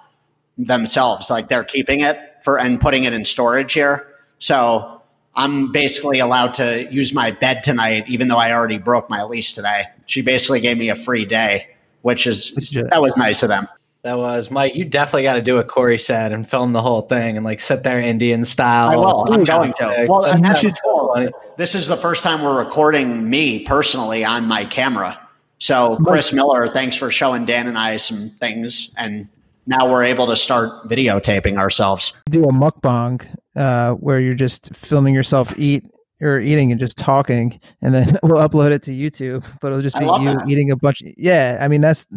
themselves. 0.58 1.30
Like 1.30 1.48
they're 1.48 1.64
keeping 1.64 2.02
it 2.02 2.20
for 2.44 2.60
and 2.60 2.80
putting 2.80 3.04
it 3.06 3.14
in 3.14 3.26
storage 3.26 3.74
here. 3.74 4.08
So 4.40 4.93
I'm 5.36 5.72
basically 5.72 6.20
allowed 6.20 6.54
to 6.56 6.88
use 6.92 7.14
my 7.14 7.32
bed 7.32 7.64
tonight, 7.64 8.06
even 8.08 8.28
though 8.28 8.38
I 8.38 8.52
already 8.52 8.78
broke 8.78 9.10
my 9.10 9.24
lease 9.24 9.54
today. 9.54 9.86
She 10.06 10.22
basically 10.22 10.60
gave 10.60 10.78
me 10.78 10.90
a 10.90 10.96
free 10.96 11.26
day, 11.26 11.70
which 12.02 12.28
is 12.28 12.54
Legit. 12.56 12.90
that 12.92 13.02
was 13.02 13.18
nice 13.18 13.42
of 13.42 13.50
them. 13.50 13.68
That 14.04 14.18
was 14.18 14.52
Mike. 14.52 14.76
You 14.76 14.84
definitely 14.84 15.24
got 15.24 15.36
to 15.36 15.42
do 15.42 15.56
what 15.56 15.68
Corey 15.68 15.98
said 15.98 16.34
and 16.34 16.48
film 16.48 16.74
the 16.74 16.82
whole 16.82 17.04
thing 17.04 17.38
and 17.38 17.46
like 17.46 17.62
sit 17.62 17.84
there 17.84 18.02
Indian 18.02 18.44
style. 18.44 18.90
I 18.90 18.96
will. 18.98 19.34
I'm 19.34 19.44
going 19.46 19.74
to. 19.74 20.06
Well, 20.10 20.26
and 20.26 20.44
That's 20.44 20.62
that's 20.62 20.80
so 20.84 21.14
funny. 21.14 21.32
This 21.58 21.74
is 21.74 21.88
the 21.88 21.96
first 21.96 22.22
time 22.22 22.44
we're 22.44 22.62
recording 22.62 23.30
me 23.30 23.64
personally 23.64 24.26
on 24.26 24.48
my 24.48 24.66
camera. 24.66 25.20
So, 25.58 25.96
Chris 26.04 26.34
Miller, 26.34 26.68
thanks 26.68 26.98
for 26.98 27.10
showing 27.10 27.46
Dan 27.46 27.68
and 27.68 27.78
I 27.78 27.96
some 27.96 28.32
things. 28.32 28.94
And 28.98 29.30
now 29.66 29.90
we're 29.90 30.04
able 30.04 30.28
to 30.28 30.36
start 30.36 30.90
videotaping 30.90 31.58
ourselves. 31.58 32.14
Do 32.30 32.44
a 32.44 32.52
mukbang 32.52 33.26
uh, 33.56 33.94
where 33.94 34.20
you're 34.20 34.34
just 34.34 34.76
filming 34.76 35.14
yourself 35.14 35.54
eat 35.58 35.86
or 36.22 36.40
eating 36.40 36.72
and 36.72 36.80
just 36.80 36.98
talking, 36.98 37.60
and 37.82 37.94
then 37.94 38.18
we'll 38.24 38.42
upload 38.42 38.72
it 38.72 38.84
to 38.84 38.92
YouTube. 38.92 39.46
But 39.62 39.68
it'll 39.68 39.82
just 39.82 39.98
be 40.00 40.06
you 40.06 40.12
that. 40.12 40.46
eating 40.48 40.72
a 40.72 40.76
bunch. 40.76 41.02
Yeah, 41.18 41.58
I 41.60 41.68
mean 41.68 41.82
that's 41.82 42.08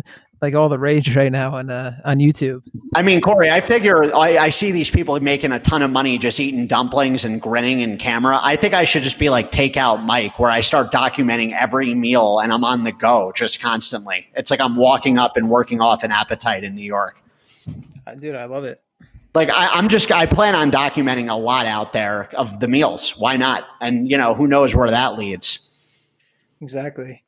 like 0.42 0.54
all 0.54 0.68
the 0.68 0.78
rage 0.78 1.14
right 1.16 1.32
now 1.32 1.54
on 1.54 1.70
uh, 1.70 2.00
on 2.04 2.18
YouTube. 2.18 2.62
I 2.94 3.02
mean, 3.02 3.20
Corey, 3.20 3.50
I 3.50 3.60
figure 3.60 4.14
I, 4.14 4.38
I 4.38 4.50
see 4.50 4.70
these 4.70 4.90
people 4.90 5.18
making 5.20 5.52
a 5.52 5.58
ton 5.58 5.82
of 5.82 5.90
money 5.90 6.18
just 6.18 6.40
eating 6.40 6.66
dumplings 6.66 7.24
and 7.24 7.40
grinning 7.40 7.80
in 7.80 7.98
camera. 7.98 8.38
I 8.42 8.56
think 8.56 8.74
I 8.74 8.84
should 8.84 9.02
just 9.02 9.18
be 9.18 9.30
like 9.30 9.50
Takeout 9.50 10.02
Mike, 10.04 10.38
where 10.38 10.50
I 10.50 10.60
start 10.60 10.92
documenting 10.92 11.52
every 11.52 11.94
meal 11.94 12.38
and 12.38 12.52
I'm 12.52 12.64
on 12.64 12.84
the 12.84 12.92
go 12.92 13.32
just 13.34 13.60
constantly. 13.60 14.28
It's 14.34 14.50
like 14.50 14.60
I'm 14.60 14.76
walking 14.76 15.18
up 15.18 15.36
and 15.36 15.50
working 15.50 15.80
off 15.80 16.02
an 16.02 16.12
appetite 16.12 16.64
in 16.64 16.74
New 16.74 16.84
York. 16.84 17.22
Uh, 18.06 18.14
Dude, 18.14 18.36
I 18.36 18.44
love 18.44 18.64
it. 18.64 18.80
Like 19.36 19.50
I, 19.50 19.66
I'm 19.68 19.88
just 19.88 20.10
I 20.10 20.24
plan 20.26 20.54
on 20.54 20.72
documenting 20.72 21.30
a 21.30 21.34
lot 21.36 21.66
out 21.66 21.92
there 21.92 22.34
of 22.34 22.58
the 22.58 22.66
meals. 22.66 23.10
Why 23.18 23.36
not? 23.36 23.68
And 23.80 24.10
you 24.10 24.16
know 24.16 24.34
who 24.34 24.46
knows 24.46 24.74
where 24.74 24.88
that 24.88 25.18
leads. 25.18 25.70
Exactly. 26.60 27.22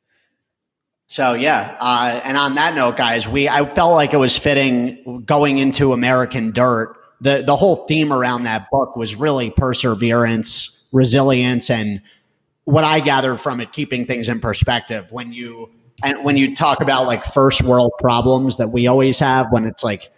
So 1.05 1.33
yeah, 1.33 1.77
uh, 1.79 2.19
and 2.23 2.35
on 2.35 2.55
that 2.55 2.73
note, 2.73 2.97
guys, 2.97 3.27
we 3.27 3.47
I 3.47 3.63
felt 3.63 3.93
like 3.93 4.13
it 4.13 4.17
was 4.17 4.37
fitting 4.37 5.23
going 5.25 5.59
into 5.59 5.93
American 5.93 6.51
Dirt. 6.51 6.95
The 7.21 7.43
the 7.45 7.55
whole 7.55 7.85
theme 7.85 8.11
around 8.11 8.43
that 8.43 8.69
book 8.71 8.95
was 8.95 9.15
really 9.15 9.51
perseverance, 9.51 10.87
resilience, 10.91 11.69
and 11.69 12.01
what 12.63 12.83
I 12.83 13.01
gathered 13.01 13.37
from 13.37 13.59
it, 13.59 13.71
keeping 13.71 14.07
things 14.07 14.29
in 14.29 14.39
perspective. 14.39 15.11
When 15.11 15.31
you 15.31 15.69
and 16.01 16.23
when 16.23 16.37
you 16.37 16.55
talk 16.55 16.81
about 16.81 17.05
like 17.05 17.23
first 17.23 17.61
world 17.61 17.91
problems 17.99 18.57
that 18.57 18.69
we 18.69 18.87
always 18.87 19.19
have, 19.19 19.51
when 19.51 19.65
it's 19.65 19.83
like 19.83 20.11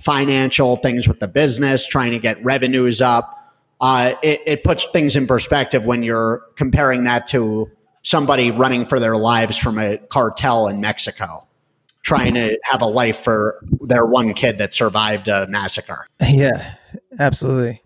financial 0.00 0.76
things 0.76 1.08
with 1.08 1.20
the 1.20 1.28
business, 1.28 1.86
trying 1.86 2.12
to 2.12 2.18
get 2.18 2.42
revenues 2.44 3.00
up, 3.00 3.32
uh, 3.80 4.14
it, 4.22 4.40
it 4.46 4.64
puts 4.64 4.86
things 4.86 5.16
in 5.16 5.26
perspective 5.26 5.84
when 5.84 6.02
you're 6.02 6.42
comparing 6.56 7.04
that 7.04 7.28
to 7.28 7.70
somebody 8.02 8.50
running 8.50 8.86
for 8.86 9.00
their 9.00 9.16
lives 9.16 9.58
from 9.58 9.78
a 9.78 9.98
cartel 9.98 10.68
in 10.68 10.80
Mexico, 10.80 11.46
trying 12.02 12.34
to 12.34 12.58
have 12.62 12.80
a 12.80 12.86
life 12.86 13.18
for 13.18 13.60
their 13.80 14.06
one 14.06 14.32
kid 14.32 14.58
that 14.58 14.72
survived 14.72 15.28
a 15.28 15.46
massacre. 15.48 16.06
Yeah, 16.26 16.74
absolutely. 17.18 17.82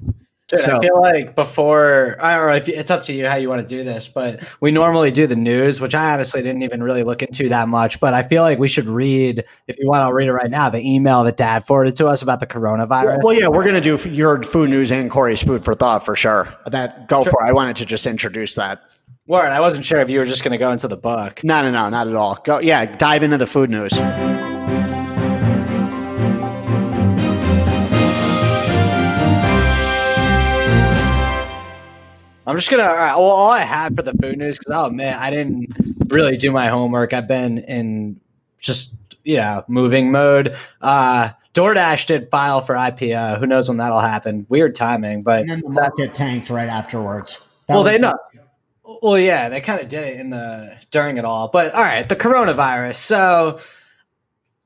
Dude, 0.51 0.61
So- 0.61 0.77
I 0.77 0.81
feel 0.81 1.01
like 1.01 1.35
before, 1.37 2.17
I 2.21 2.37
don't 2.37 2.47
know 2.49 2.55
if 2.57 2.69
it's 2.69 2.91
up 2.91 3.05
to 3.05 3.13
you 3.13 3.27
how 3.29 3.37
you 3.37 3.49
want 3.49 3.67
to 3.67 3.77
do 3.77 3.85
this, 3.85 4.09
but 4.09 4.41
we 4.61 4.71
normally 4.73 5.11
do 5.13 5.27
the 5.27 5.37
news, 5.37 5.81
which 5.81 5.95
I 5.95 6.13
honestly 6.13 6.43
didn't 6.43 6.63
even 6.63 6.83
really 6.83 7.05
look 7.05 7.23
into 7.23 7.49
that 7.51 7.69
much. 7.69 8.01
But 8.01 8.15
I 8.15 8.23
feel 8.23 8.43
like 8.43 8.59
we 8.59 8.67
should 8.69 8.87
read, 8.87 9.45
if 9.69 9.79
you 9.79 9.87
want, 9.89 10.03
I'll 10.03 10.13
read 10.13 10.29
it 10.29 10.33
right 10.33 10.51
now. 10.51 10.69
The 10.69 10.81
email 10.81 11.23
that 11.25 11.37
Dad 11.37 11.65
forwarded 11.67 11.97
to 11.97 12.07
us 12.09 12.23
about 12.23 12.41
the 12.41 12.47
coronavirus. 12.47 13.19
Well, 13.23 13.39
yeah, 13.39 13.49
we're 13.49 13.65
gonna 13.65 13.81
do 13.81 13.97
your 14.11 14.43
food 14.43 14.71
news 14.71 14.91
and 14.91 15.11
Corey's 15.11 15.43
food 15.43 15.65
for 15.65 15.75
thought 15.75 16.05
for 16.05 16.17
sure. 16.17 16.55
That 16.67 17.09
go 17.09 17.23
for. 17.23 17.45
it. 17.45 17.49
I 17.49 17.53
wanted 17.53 17.77
to 17.77 17.87
just 17.87 18.07
introduce 18.07 18.57
that. 18.57 18.81
Word, 19.27 19.51
I 19.53 19.61
wasn't 19.61 19.85
sure 19.85 20.01
if 20.01 20.11
you 20.11 20.19
were 20.19 20.25
just 20.25 20.43
going 20.43 20.51
to 20.53 20.59
go 20.59 20.73
into 20.73 20.89
the 20.89 20.97
book. 20.97 21.45
No, 21.45 21.63
no, 21.63 21.71
no, 21.71 21.89
not 21.89 22.09
at 22.09 22.17
all. 22.17 22.41
Go, 22.43 22.59
yeah, 22.59 22.85
dive 22.97 23.23
into 23.23 23.39
the 23.39 23.47
food 23.47 23.71
news. 23.71 23.93
I'm 32.51 32.57
just 32.57 32.69
gonna. 32.69 32.83
All, 32.83 32.89
right, 32.89 33.15
well, 33.15 33.27
all 33.27 33.51
I 33.51 33.61
had 33.61 33.95
for 33.95 34.03
the 34.03 34.13
food 34.13 34.37
news 34.37 34.59
because 34.59 34.73
oh 34.75 34.91
man, 34.91 35.17
I 35.17 35.31
didn't 35.31 35.73
really 36.09 36.37
do 36.37 36.51
my 36.51 36.69
homework. 36.69 37.13
I've 37.13 37.29
been 37.29 37.59
in 37.59 38.21
just 38.61 38.97
you 39.23 39.37
know 39.37 39.65
moving 39.69 40.11
mode. 40.11 40.57
Uh, 40.81 41.31
DoorDash 41.55 42.07
did 42.07 42.29
file 42.29 42.61
for 42.61 42.75
IPO. 42.75 43.39
Who 43.39 43.47
knows 43.47 43.69
when 43.69 43.77
that'll 43.77 44.01
happen? 44.01 44.47
Weird 44.49 44.75
timing, 44.75 45.23
but 45.23 45.43
And 45.43 45.51
then 45.51 45.61
the 45.61 45.71
market 45.71 46.13
tanked 46.13 46.51
right 46.51 46.69
afterwards. 46.69 47.39
That 47.69 47.75
well, 47.75 47.85
they 47.85 47.99
know. 47.99 48.15
Well, 49.01 49.17
yeah, 49.17 49.49
they 49.49 49.61
kind 49.61 49.81
of 49.81 49.87
did 49.87 50.05
it 50.05 50.19
in 50.19 50.31
the 50.31 50.77
during 50.91 51.19
it 51.19 51.25
all. 51.25 51.49
But 51.49 51.73
all 51.73 51.83
right, 51.83 52.09
the 52.09 52.17
coronavirus. 52.17 52.97
So 52.97 53.61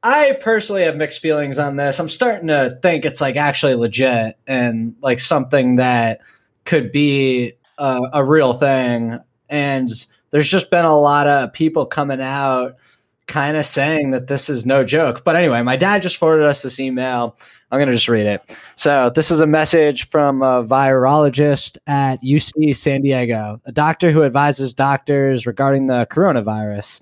I 0.03 0.39
personally 0.41 0.85
have 0.85 0.97
mixed 0.97 1.21
feelings 1.21 1.59
on 1.59 1.77
this. 1.77 2.01
I'm 2.01 2.09
starting 2.09 2.49
to 2.49 2.79
think 2.81 3.05
it's 3.05 3.21
like 3.21 3.37
actually 3.37 3.75
legit 3.75 4.39
and 4.47 4.97
like 5.03 5.19
something 5.19 5.77
that 5.77 6.21
could 6.65 6.91
be 6.91 7.55
a, 7.79 8.01
a 8.15 8.25
real 8.25 8.53
thing. 8.53 9.19
And 9.49 9.89
there's 10.31 10.49
just 10.49 10.71
been 10.71 10.85
a 10.85 10.99
lot 10.99 11.27
of 11.27 11.53
people 11.53 11.87
coming 11.87 12.21
out 12.21 12.77
kind 13.27 13.57
of 13.57 13.65
saying 13.65 14.11
that 14.11 14.27
this 14.27 14.49
is 14.49 14.67
no 14.67 14.85
joke. 14.85 15.25
But 15.25 15.37
anyway, 15.37 15.63
my 15.63 15.77
dad 15.77 16.03
just 16.03 16.17
forwarded 16.17 16.47
us 16.47 16.63
this 16.63 16.79
email. 16.79 17.37
I'm 17.71 17.79
going 17.79 17.89
to 17.89 17.95
just 17.95 18.09
read 18.09 18.27
it. 18.27 18.59
So, 18.77 19.11
this 19.11 19.31
is 19.31 19.41
a 19.41 19.47
message 19.47 20.09
from 20.09 20.43
a 20.43 20.63
virologist 20.63 21.79
at 21.87 22.23
UC 22.23 22.77
San 22.77 23.01
Diego, 23.01 23.61
a 23.65 23.73
doctor 23.73 24.11
who 24.11 24.23
advises 24.23 24.75
doctors 24.75 25.47
regarding 25.47 25.87
the 25.87 26.07
coronavirus. 26.11 27.01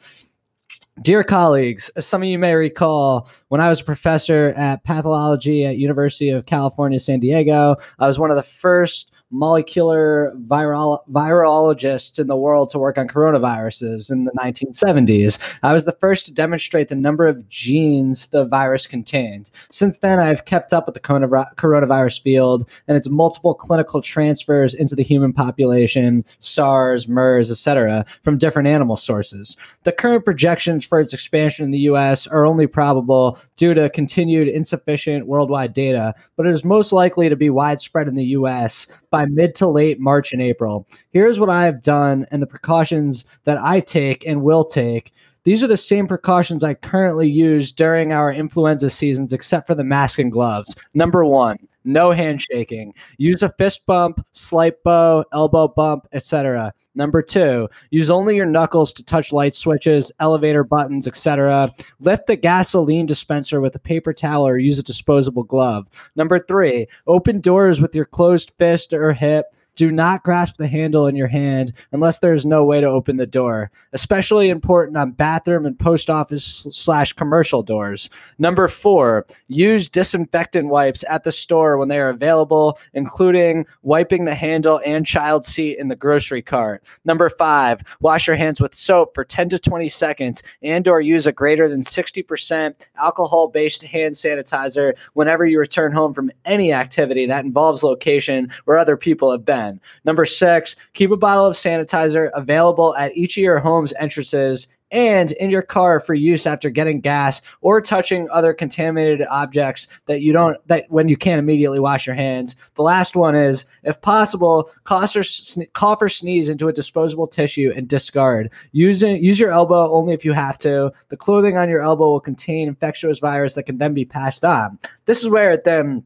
Dear 1.00 1.24
colleagues, 1.24 1.88
as 1.96 2.06
some 2.06 2.22
of 2.22 2.28
you 2.28 2.38
may 2.38 2.54
recall, 2.54 3.28
when 3.48 3.60
I 3.60 3.68
was 3.68 3.80
a 3.80 3.84
professor 3.84 4.52
at 4.56 4.84
pathology 4.84 5.64
at 5.64 5.78
University 5.78 6.28
of 6.28 6.46
California, 6.46 7.00
San 7.00 7.18
Diego, 7.18 7.76
I 7.98 8.06
was 8.06 8.18
one 8.18 8.30
of 8.30 8.36
the 8.36 8.42
first 8.42 9.10
molecular 9.32 10.32
virologists 10.46 12.18
in 12.18 12.26
the 12.26 12.36
world 12.36 12.68
to 12.70 12.78
work 12.78 12.98
on 12.98 13.08
coronaviruses 13.08 14.10
in 14.10 14.24
the 14.24 14.32
1970s. 14.32 15.38
I 15.62 15.72
was 15.72 15.84
the 15.84 15.92
first 15.92 16.26
to 16.26 16.34
demonstrate 16.34 16.88
the 16.88 16.94
number 16.94 17.26
of 17.26 17.48
genes 17.48 18.26
the 18.26 18.44
virus 18.44 18.86
contained. 18.86 19.50
Since 19.70 19.98
then, 19.98 20.20
I've 20.20 20.44
kept 20.44 20.72
up 20.72 20.86
with 20.86 20.94
the 20.94 21.00
coronavirus 21.00 22.22
field 22.22 22.68
and 22.86 22.96
its 22.96 23.08
multiple 23.08 23.54
clinical 23.54 24.02
transfers 24.02 24.74
into 24.74 24.94
the 24.94 25.02
human 25.02 25.32
population, 25.32 26.24
SARS, 26.40 27.08
MERS, 27.08 27.50
etc., 27.50 28.04
from 28.22 28.38
different 28.38 28.68
animal 28.68 28.96
sources. 28.96 29.56
The 29.84 29.92
current 29.92 30.24
projections 30.24 30.84
for 30.84 31.00
its 31.00 31.14
expansion 31.14 31.64
in 31.64 31.70
the 31.70 31.78
US 31.78 32.26
are 32.26 32.44
only 32.44 32.66
probable 32.66 33.38
due 33.56 33.72
to 33.74 33.88
continued 33.90 34.48
insufficient 34.48 35.26
worldwide 35.26 35.72
data, 35.72 36.14
but 36.36 36.46
it 36.46 36.50
is 36.50 36.64
most 36.64 36.92
likely 36.92 37.28
to 37.28 37.36
be 37.36 37.48
widespread 37.48 38.08
in 38.08 38.14
the 38.14 38.24
US 38.24 38.86
by 39.10 39.21
mid 39.26 39.54
to 39.56 39.66
late 39.66 40.00
March 40.00 40.32
and 40.32 40.42
April. 40.42 40.86
Here's 41.10 41.40
what 41.40 41.50
I 41.50 41.64
have 41.64 41.82
done 41.82 42.26
and 42.30 42.42
the 42.42 42.46
precautions 42.46 43.24
that 43.44 43.58
I 43.58 43.80
take 43.80 44.26
and 44.26 44.42
will 44.42 44.64
take. 44.64 45.12
These 45.44 45.64
are 45.64 45.68
the 45.68 45.76
same 45.76 46.06
precautions 46.06 46.62
I 46.62 46.74
currently 46.74 47.28
use 47.28 47.72
during 47.72 48.12
our 48.12 48.32
influenza 48.32 48.90
seasons, 48.90 49.32
except 49.32 49.66
for 49.66 49.74
the 49.74 49.82
mask 49.82 50.18
and 50.18 50.30
gloves. 50.30 50.76
Number 50.94 51.24
one, 51.24 51.58
no 51.84 52.10
handshaking. 52.12 52.94
Use 53.18 53.42
a 53.42 53.50
fist 53.58 53.86
bump, 53.86 54.24
slight 54.32 54.82
bow, 54.84 55.24
elbow 55.32 55.68
bump, 55.68 56.06
etc. 56.12 56.72
Number 56.94 57.22
two, 57.22 57.68
use 57.90 58.10
only 58.10 58.36
your 58.36 58.46
knuckles 58.46 58.92
to 58.94 59.04
touch 59.04 59.32
light 59.32 59.54
switches, 59.54 60.12
elevator 60.20 60.64
buttons, 60.64 61.06
etc. 61.06 61.72
Lift 62.00 62.26
the 62.26 62.36
gasoline 62.36 63.06
dispenser 63.06 63.60
with 63.60 63.74
a 63.74 63.80
paper 63.80 64.12
towel 64.12 64.46
or 64.46 64.58
use 64.58 64.78
a 64.78 64.82
disposable 64.82 65.44
glove. 65.44 65.86
Number 66.16 66.38
three, 66.38 66.86
open 67.06 67.40
doors 67.40 67.80
with 67.80 67.94
your 67.94 68.04
closed 68.04 68.52
fist 68.58 68.92
or 68.92 69.12
hip. 69.12 69.46
Do 69.74 69.90
not 69.90 70.22
grasp 70.22 70.56
the 70.58 70.68
handle 70.68 71.06
in 71.06 71.16
your 71.16 71.28
hand 71.28 71.72
unless 71.92 72.18
there 72.18 72.34
is 72.34 72.44
no 72.44 72.62
way 72.62 72.80
to 72.80 72.86
open 72.86 73.16
the 73.16 73.26
door. 73.26 73.70
Especially 73.94 74.50
important 74.50 74.98
on 74.98 75.12
bathroom 75.12 75.64
and 75.64 75.78
post 75.78 76.10
office 76.10 76.66
slash 76.70 77.14
commercial 77.14 77.62
doors. 77.62 78.10
Number 78.38 78.68
four, 78.68 79.24
use 79.48 79.88
disinfectant 79.88 80.68
wipes 80.68 81.04
at 81.08 81.24
the 81.24 81.32
store 81.32 81.78
when 81.78 81.88
they 81.88 81.98
are 81.98 82.10
available, 82.10 82.78
including 82.92 83.64
wiping 83.82 84.24
the 84.24 84.34
handle 84.34 84.80
and 84.84 85.06
child 85.06 85.42
seat 85.42 85.78
in 85.78 85.88
the 85.88 85.96
grocery 85.96 86.42
cart. 86.42 86.84
Number 87.06 87.30
five, 87.30 87.80
wash 88.00 88.26
your 88.26 88.36
hands 88.36 88.60
with 88.60 88.74
soap 88.74 89.14
for 89.14 89.24
10 89.24 89.48
to 89.50 89.58
20 89.58 89.88
seconds 89.88 90.42
and 90.62 90.86
or 90.86 91.00
use 91.00 91.26
a 91.26 91.32
greater 91.32 91.66
than 91.66 91.80
60% 91.80 92.86
alcohol-based 92.96 93.82
hand 93.84 94.14
sanitizer 94.14 94.98
whenever 95.14 95.46
you 95.46 95.58
return 95.58 95.92
home 95.92 96.12
from 96.12 96.30
any 96.44 96.74
activity 96.74 97.24
that 97.26 97.44
involves 97.44 97.82
location 97.82 98.52
where 98.66 98.78
other 98.78 98.96
people 98.98 99.30
have 99.32 99.46
been. 99.46 99.61
Number 100.04 100.26
six, 100.26 100.76
keep 100.92 101.10
a 101.10 101.16
bottle 101.16 101.46
of 101.46 101.54
sanitizer 101.54 102.30
available 102.34 102.94
at 102.96 103.16
each 103.16 103.36
of 103.36 103.42
your 103.42 103.58
home's 103.58 103.92
entrances 103.94 104.68
and 104.92 105.32
in 105.32 105.50
your 105.50 105.62
car 105.62 105.98
for 105.98 106.14
use 106.14 106.46
after 106.46 106.70
getting 106.70 107.00
gas 107.00 107.40
or 107.62 107.80
touching 107.80 108.28
other 108.30 108.52
contaminated 108.52 109.26
objects 109.30 109.88
that 110.06 110.20
you 110.20 110.32
don't 110.32 110.56
that 110.68 110.84
when 110.90 111.08
you 111.08 111.16
can't 111.16 111.38
immediately 111.38 111.80
wash 111.80 112.06
your 112.06 112.14
hands. 112.14 112.54
The 112.74 112.82
last 112.82 113.16
one 113.16 113.34
is 113.34 113.64
if 113.82 114.00
possible, 114.02 114.70
cough 114.84 115.16
or, 115.16 115.20
sne- 115.20 115.72
cough 115.72 116.02
or 116.02 116.08
sneeze 116.08 116.48
into 116.48 116.68
a 116.68 116.72
disposable 116.72 117.26
tissue 117.26 117.72
and 117.74 117.88
discard. 117.88 118.52
Use 118.72 119.02
it, 119.02 119.22
use 119.22 119.40
your 119.40 119.50
elbow 119.50 119.90
only 119.92 120.12
if 120.12 120.24
you 120.24 120.32
have 120.32 120.58
to. 120.58 120.92
The 121.08 121.16
clothing 121.16 121.56
on 121.56 121.68
your 121.68 121.80
elbow 121.80 122.12
will 122.12 122.20
contain 122.20 122.68
infectious 122.68 123.18
virus 123.18 123.54
that 123.54 123.64
can 123.64 123.78
then 123.78 123.94
be 123.94 124.04
passed 124.04 124.44
on. 124.44 124.78
This 125.06 125.22
is 125.22 125.28
where 125.28 125.50
it 125.50 125.64
then 125.64 126.04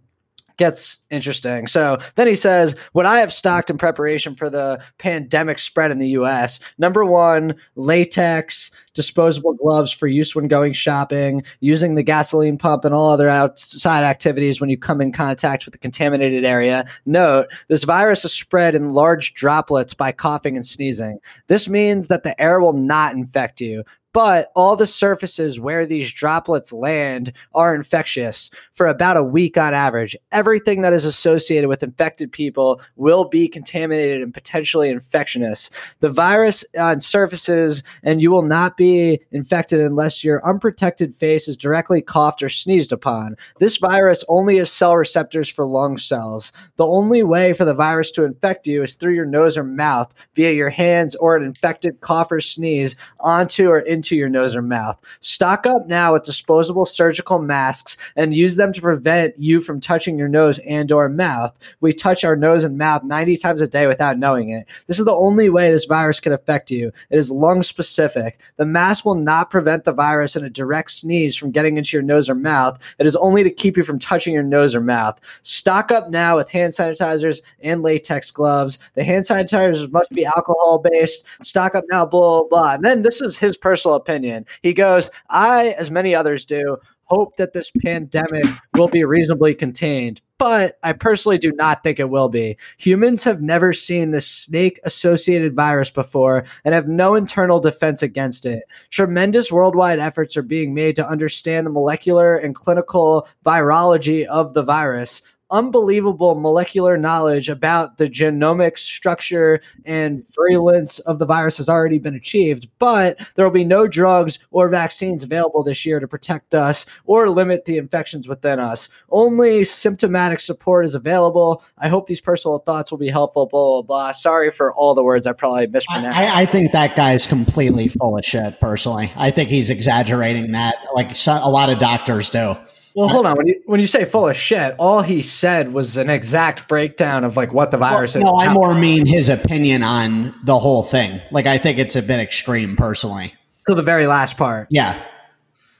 gets 0.56 0.98
interesting. 1.10 1.66
So 1.66 1.98
then 2.16 2.26
he 2.26 2.34
says, 2.34 2.78
What 2.92 3.06
I 3.06 3.18
have 3.18 3.32
stocked 3.32 3.70
in 3.70 3.78
preparation 3.78 4.34
for 4.34 4.50
the 4.50 4.82
pandemic 4.98 5.58
spread 5.58 5.90
in 5.90 5.98
the 5.98 6.08
US 6.08 6.60
number 6.78 7.04
one, 7.04 7.54
latex, 7.74 8.70
disposable 8.94 9.54
gloves 9.54 9.92
for 9.92 10.06
use 10.06 10.34
when 10.34 10.48
going 10.48 10.72
shopping, 10.72 11.42
using 11.60 11.94
the 11.94 12.02
gasoline 12.02 12.58
pump 12.58 12.84
and 12.84 12.94
all 12.94 13.10
other 13.10 13.28
outside 13.28 14.02
activities 14.02 14.60
when 14.60 14.70
you 14.70 14.78
come 14.78 15.00
in 15.00 15.12
contact 15.12 15.64
with 15.64 15.72
the 15.72 15.78
contaminated 15.78 16.44
area. 16.44 16.86
Note, 17.04 17.46
this 17.68 17.84
virus 17.84 18.24
is 18.24 18.32
spread 18.32 18.74
in 18.74 18.94
large 18.94 19.34
droplets 19.34 19.94
by 19.94 20.12
coughing 20.12 20.56
and 20.56 20.66
sneezing. 20.66 21.18
This 21.46 21.68
means 21.68 22.08
that 22.08 22.22
the 22.22 22.40
air 22.40 22.60
will 22.60 22.72
not 22.72 23.14
infect 23.14 23.60
you. 23.60 23.84
But 24.16 24.50
all 24.56 24.76
the 24.76 24.86
surfaces 24.86 25.60
where 25.60 25.84
these 25.84 26.10
droplets 26.10 26.72
land 26.72 27.34
are 27.54 27.74
infectious 27.74 28.50
for 28.72 28.86
about 28.86 29.18
a 29.18 29.22
week 29.22 29.58
on 29.58 29.74
average. 29.74 30.16
Everything 30.32 30.80
that 30.80 30.94
is 30.96 31.04
associated 31.04 31.68
with 31.68 31.82
infected 31.82 32.32
people 32.32 32.80
will 32.96 33.28
be 33.28 33.46
contaminated 33.46 34.22
and 34.22 34.34
potentially 34.34 34.88
infectious. 34.88 35.70
The 36.00 36.08
virus 36.08 36.64
on 36.78 37.00
surfaces, 37.00 37.82
and 38.02 38.22
you 38.22 38.30
will 38.30 38.42
not 38.42 38.76
be 38.76 39.20
infected 39.30 39.80
unless 39.80 40.24
your 40.24 40.46
unprotected 40.46 41.14
face 41.14 41.46
is 41.46 41.56
directly 41.56 42.00
coughed 42.00 42.42
or 42.42 42.48
sneezed 42.48 42.92
upon. 42.92 43.36
This 43.58 43.76
virus 43.76 44.24
only 44.28 44.56
has 44.56 44.70
cell 44.70 44.96
receptors 44.96 45.48
for 45.48 45.64
lung 45.64 45.98
cells. 45.98 46.52
The 46.76 46.86
only 46.86 47.22
way 47.22 47.52
for 47.52 47.64
the 47.64 47.74
virus 47.74 48.10
to 48.12 48.24
infect 48.24 48.66
you 48.66 48.82
is 48.82 48.94
through 48.94 49.14
your 49.14 49.26
nose 49.26 49.56
or 49.56 49.64
mouth 49.64 50.12
via 50.34 50.52
your 50.52 50.70
hands 50.70 51.14
or 51.16 51.36
an 51.36 51.44
infected 51.44 52.00
cough 52.00 52.32
or 52.32 52.40
sneeze 52.40 52.96
onto 53.20 53.68
or 53.68 53.80
into 53.80 54.16
your 54.16 54.28
nose 54.28 54.56
or 54.56 54.62
mouth. 54.62 54.98
Stock 55.20 55.66
up 55.66 55.86
now 55.86 56.14
with 56.14 56.24
disposable 56.24 56.86
surgical 56.86 57.38
masks 57.38 57.96
and 58.16 58.34
use 58.34 58.56
them 58.56 58.72
to 58.72 58.80
prevent 58.80 59.38
you 59.38 59.60
from 59.60 59.80
touching 59.80 60.18
your 60.18 60.28
nose 60.28 60.58
and 60.60 60.85
or 60.92 61.08
mouth. 61.08 61.56
We 61.80 61.92
touch 61.92 62.24
our 62.24 62.36
nose 62.36 62.64
and 62.64 62.78
mouth 62.78 63.04
90 63.04 63.36
times 63.36 63.60
a 63.60 63.66
day 63.66 63.86
without 63.86 64.18
knowing 64.18 64.50
it. 64.50 64.66
This 64.86 64.98
is 64.98 65.04
the 65.04 65.14
only 65.14 65.48
way 65.48 65.70
this 65.70 65.84
virus 65.84 66.20
can 66.20 66.32
affect 66.32 66.70
you. 66.70 66.92
It 67.10 67.18
is 67.18 67.30
lung 67.30 67.62
specific. 67.62 68.40
The 68.56 68.64
mask 68.64 69.04
will 69.04 69.14
not 69.14 69.50
prevent 69.50 69.84
the 69.84 69.92
virus 69.92 70.36
in 70.36 70.44
a 70.44 70.50
direct 70.50 70.90
sneeze 70.90 71.36
from 71.36 71.50
getting 71.50 71.76
into 71.76 71.96
your 71.96 72.02
nose 72.02 72.28
or 72.28 72.34
mouth. 72.34 72.78
It 72.98 73.06
is 73.06 73.16
only 73.16 73.42
to 73.42 73.50
keep 73.50 73.76
you 73.76 73.82
from 73.82 73.98
touching 73.98 74.34
your 74.34 74.42
nose 74.42 74.74
or 74.74 74.80
mouth. 74.80 75.18
Stock 75.42 75.90
up 75.90 76.10
now 76.10 76.36
with 76.36 76.50
hand 76.50 76.72
sanitizers 76.72 77.42
and 77.60 77.82
latex 77.82 78.30
gloves. 78.30 78.78
The 78.94 79.04
hand 79.04 79.24
sanitizers 79.24 79.90
must 79.90 80.10
be 80.10 80.24
alcohol 80.24 80.78
based. 80.78 81.26
Stock 81.42 81.74
up 81.74 81.84
now, 81.90 82.06
blah, 82.06 82.42
blah, 82.42 82.48
blah. 82.48 82.74
And 82.74 82.84
then 82.84 83.02
this 83.02 83.20
is 83.20 83.36
his 83.36 83.56
personal 83.56 83.96
opinion. 83.96 84.46
He 84.62 84.74
goes, 84.74 85.10
I, 85.30 85.70
as 85.78 85.90
many 85.90 86.14
others 86.14 86.44
do, 86.44 86.78
hope 87.06 87.36
that 87.36 87.52
this 87.52 87.70
pandemic 87.84 88.46
will 88.74 88.88
be 88.88 89.04
reasonably 89.04 89.54
contained, 89.54 90.20
but 90.38 90.78
I 90.82 90.92
personally 90.92 91.38
do 91.38 91.52
not 91.52 91.82
think 91.82 91.98
it 91.98 92.10
will 92.10 92.28
be. 92.28 92.56
Humans 92.78 93.24
have 93.24 93.40
never 93.40 93.72
seen 93.72 94.10
this 94.10 94.26
snake 94.26 94.78
associated 94.84 95.54
virus 95.54 95.90
before 95.90 96.44
and 96.64 96.74
have 96.74 96.88
no 96.88 97.14
internal 97.14 97.60
defense 97.60 98.02
against 98.02 98.44
it. 98.44 98.64
Tremendous 98.90 99.50
worldwide 99.50 99.98
efforts 99.98 100.36
are 100.36 100.42
being 100.42 100.74
made 100.74 100.96
to 100.96 101.08
understand 101.08 101.66
the 101.66 101.70
molecular 101.70 102.36
and 102.36 102.54
clinical 102.54 103.28
virology 103.44 104.24
of 104.26 104.54
the 104.54 104.62
virus 104.62 105.22
unbelievable 105.50 106.34
molecular 106.34 106.96
knowledge 106.96 107.48
about 107.48 107.98
the 107.98 108.06
genomic 108.06 108.78
structure 108.78 109.60
and 109.84 110.24
virulence 110.34 110.98
of 111.00 111.18
the 111.18 111.26
virus 111.26 111.58
has 111.58 111.68
already 111.68 111.98
been 111.98 112.14
achieved, 112.14 112.68
but 112.78 113.18
there 113.34 113.44
will 113.44 113.52
be 113.52 113.64
no 113.64 113.86
drugs 113.86 114.38
or 114.50 114.68
vaccines 114.68 115.22
available 115.22 115.62
this 115.62 115.86
year 115.86 116.00
to 116.00 116.08
protect 116.08 116.54
us 116.54 116.86
or 117.04 117.30
limit 117.30 117.64
the 117.64 117.78
infections 117.78 118.28
within 118.28 118.58
us. 118.58 118.88
Only 119.10 119.64
symptomatic 119.64 120.40
support 120.40 120.84
is 120.84 120.94
available. 120.94 121.62
I 121.78 121.88
hope 121.88 122.06
these 122.06 122.20
personal 122.20 122.58
thoughts 122.58 122.90
will 122.90 122.98
be 122.98 123.10
helpful. 123.10 123.46
Blah 123.46 123.82
blah 123.82 123.82
blah. 123.82 124.12
Sorry 124.12 124.50
for 124.50 124.72
all 124.74 124.94
the 124.94 125.04
words 125.04 125.26
I 125.26 125.32
probably 125.32 125.66
mispronounced. 125.66 126.18
I, 126.18 126.42
I 126.42 126.46
think 126.46 126.72
that 126.72 126.96
guy's 126.96 127.26
completely 127.26 127.88
full 127.88 128.16
of 128.18 128.24
shit. 128.24 128.60
Personally, 128.60 129.12
I 129.16 129.30
think 129.30 129.50
he's 129.50 129.70
exaggerating 129.70 130.52
that, 130.52 130.76
like 130.94 131.14
so, 131.14 131.38
a 131.40 131.50
lot 131.50 131.70
of 131.70 131.78
doctors 131.78 132.30
do. 132.30 132.56
Well, 132.96 133.08
hold 133.08 133.26
on. 133.26 133.36
When 133.36 133.46
you 133.46 133.62
when 133.66 133.78
you 133.78 133.86
say 133.86 134.06
full 134.06 134.26
of 134.26 134.36
shit, 134.36 134.74
all 134.78 135.02
he 135.02 135.20
said 135.20 135.74
was 135.74 135.98
an 135.98 136.08
exact 136.08 136.66
breakdown 136.66 137.24
of 137.24 137.36
like 137.36 137.52
what 137.52 137.70
the 137.70 137.76
virus 137.76 138.14
well, 138.14 138.22
is. 138.22 138.26
No, 138.30 138.38
I 138.38 138.50
more 138.50 138.74
mean 138.74 139.04
his 139.04 139.28
opinion 139.28 139.82
on 139.82 140.34
the 140.44 140.58
whole 140.58 140.82
thing. 140.82 141.20
Like 141.30 141.46
I 141.46 141.58
think 141.58 141.78
it's 141.78 141.94
a 141.94 142.00
bit 142.00 142.20
extreme, 142.20 142.74
personally. 142.74 143.34
To 143.66 143.74
the 143.74 143.82
very 143.82 144.06
last 144.06 144.38
part. 144.38 144.68
Yeah, 144.70 144.98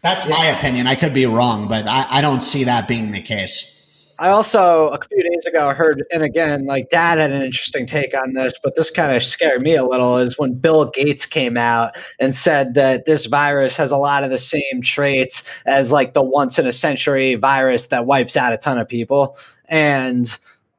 that's 0.02 0.26
yeah. 0.26 0.36
my 0.36 0.44
opinion. 0.58 0.86
I 0.86 0.94
could 0.94 1.14
be 1.14 1.24
wrong, 1.24 1.68
but 1.68 1.88
I, 1.88 2.18
I 2.18 2.20
don't 2.20 2.42
see 2.42 2.64
that 2.64 2.86
being 2.86 3.12
the 3.12 3.22
case. 3.22 3.75
I 4.18 4.30
also 4.30 4.88
a 4.88 4.98
few 4.98 5.22
days 5.22 5.44
ago 5.44 5.74
heard, 5.74 6.02
and 6.12 6.22
again, 6.22 6.64
like 6.64 6.88
Dad 6.88 7.18
had 7.18 7.30
an 7.30 7.42
interesting 7.42 7.86
take 7.86 8.16
on 8.16 8.32
this, 8.32 8.54
but 8.62 8.74
this 8.74 8.90
kind 8.90 9.14
of 9.14 9.22
scared 9.22 9.62
me 9.62 9.76
a 9.76 9.84
little. 9.84 10.16
Is 10.18 10.38
when 10.38 10.54
Bill 10.54 10.86
Gates 10.86 11.26
came 11.26 11.56
out 11.56 11.96
and 12.18 12.34
said 12.34 12.74
that 12.74 13.04
this 13.06 13.26
virus 13.26 13.76
has 13.76 13.90
a 13.90 13.96
lot 13.96 14.24
of 14.24 14.30
the 14.30 14.38
same 14.38 14.80
traits 14.82 15.44
as 15.66 15.92
like 15.92 16.14
the 16.14 16.22
once 16.22 16.58
in 16.58 16.66
a 16.66 16.72
century 16.72 17.34
virus 17.34 17.88
that 17.88 18.06
wipes 18.06 18.36
out 18.36 18.52
a 18.52 18.56
ton 18.56 18.78
of 18.78 18.88
people, 18.88 19.36
and 19.66 20.38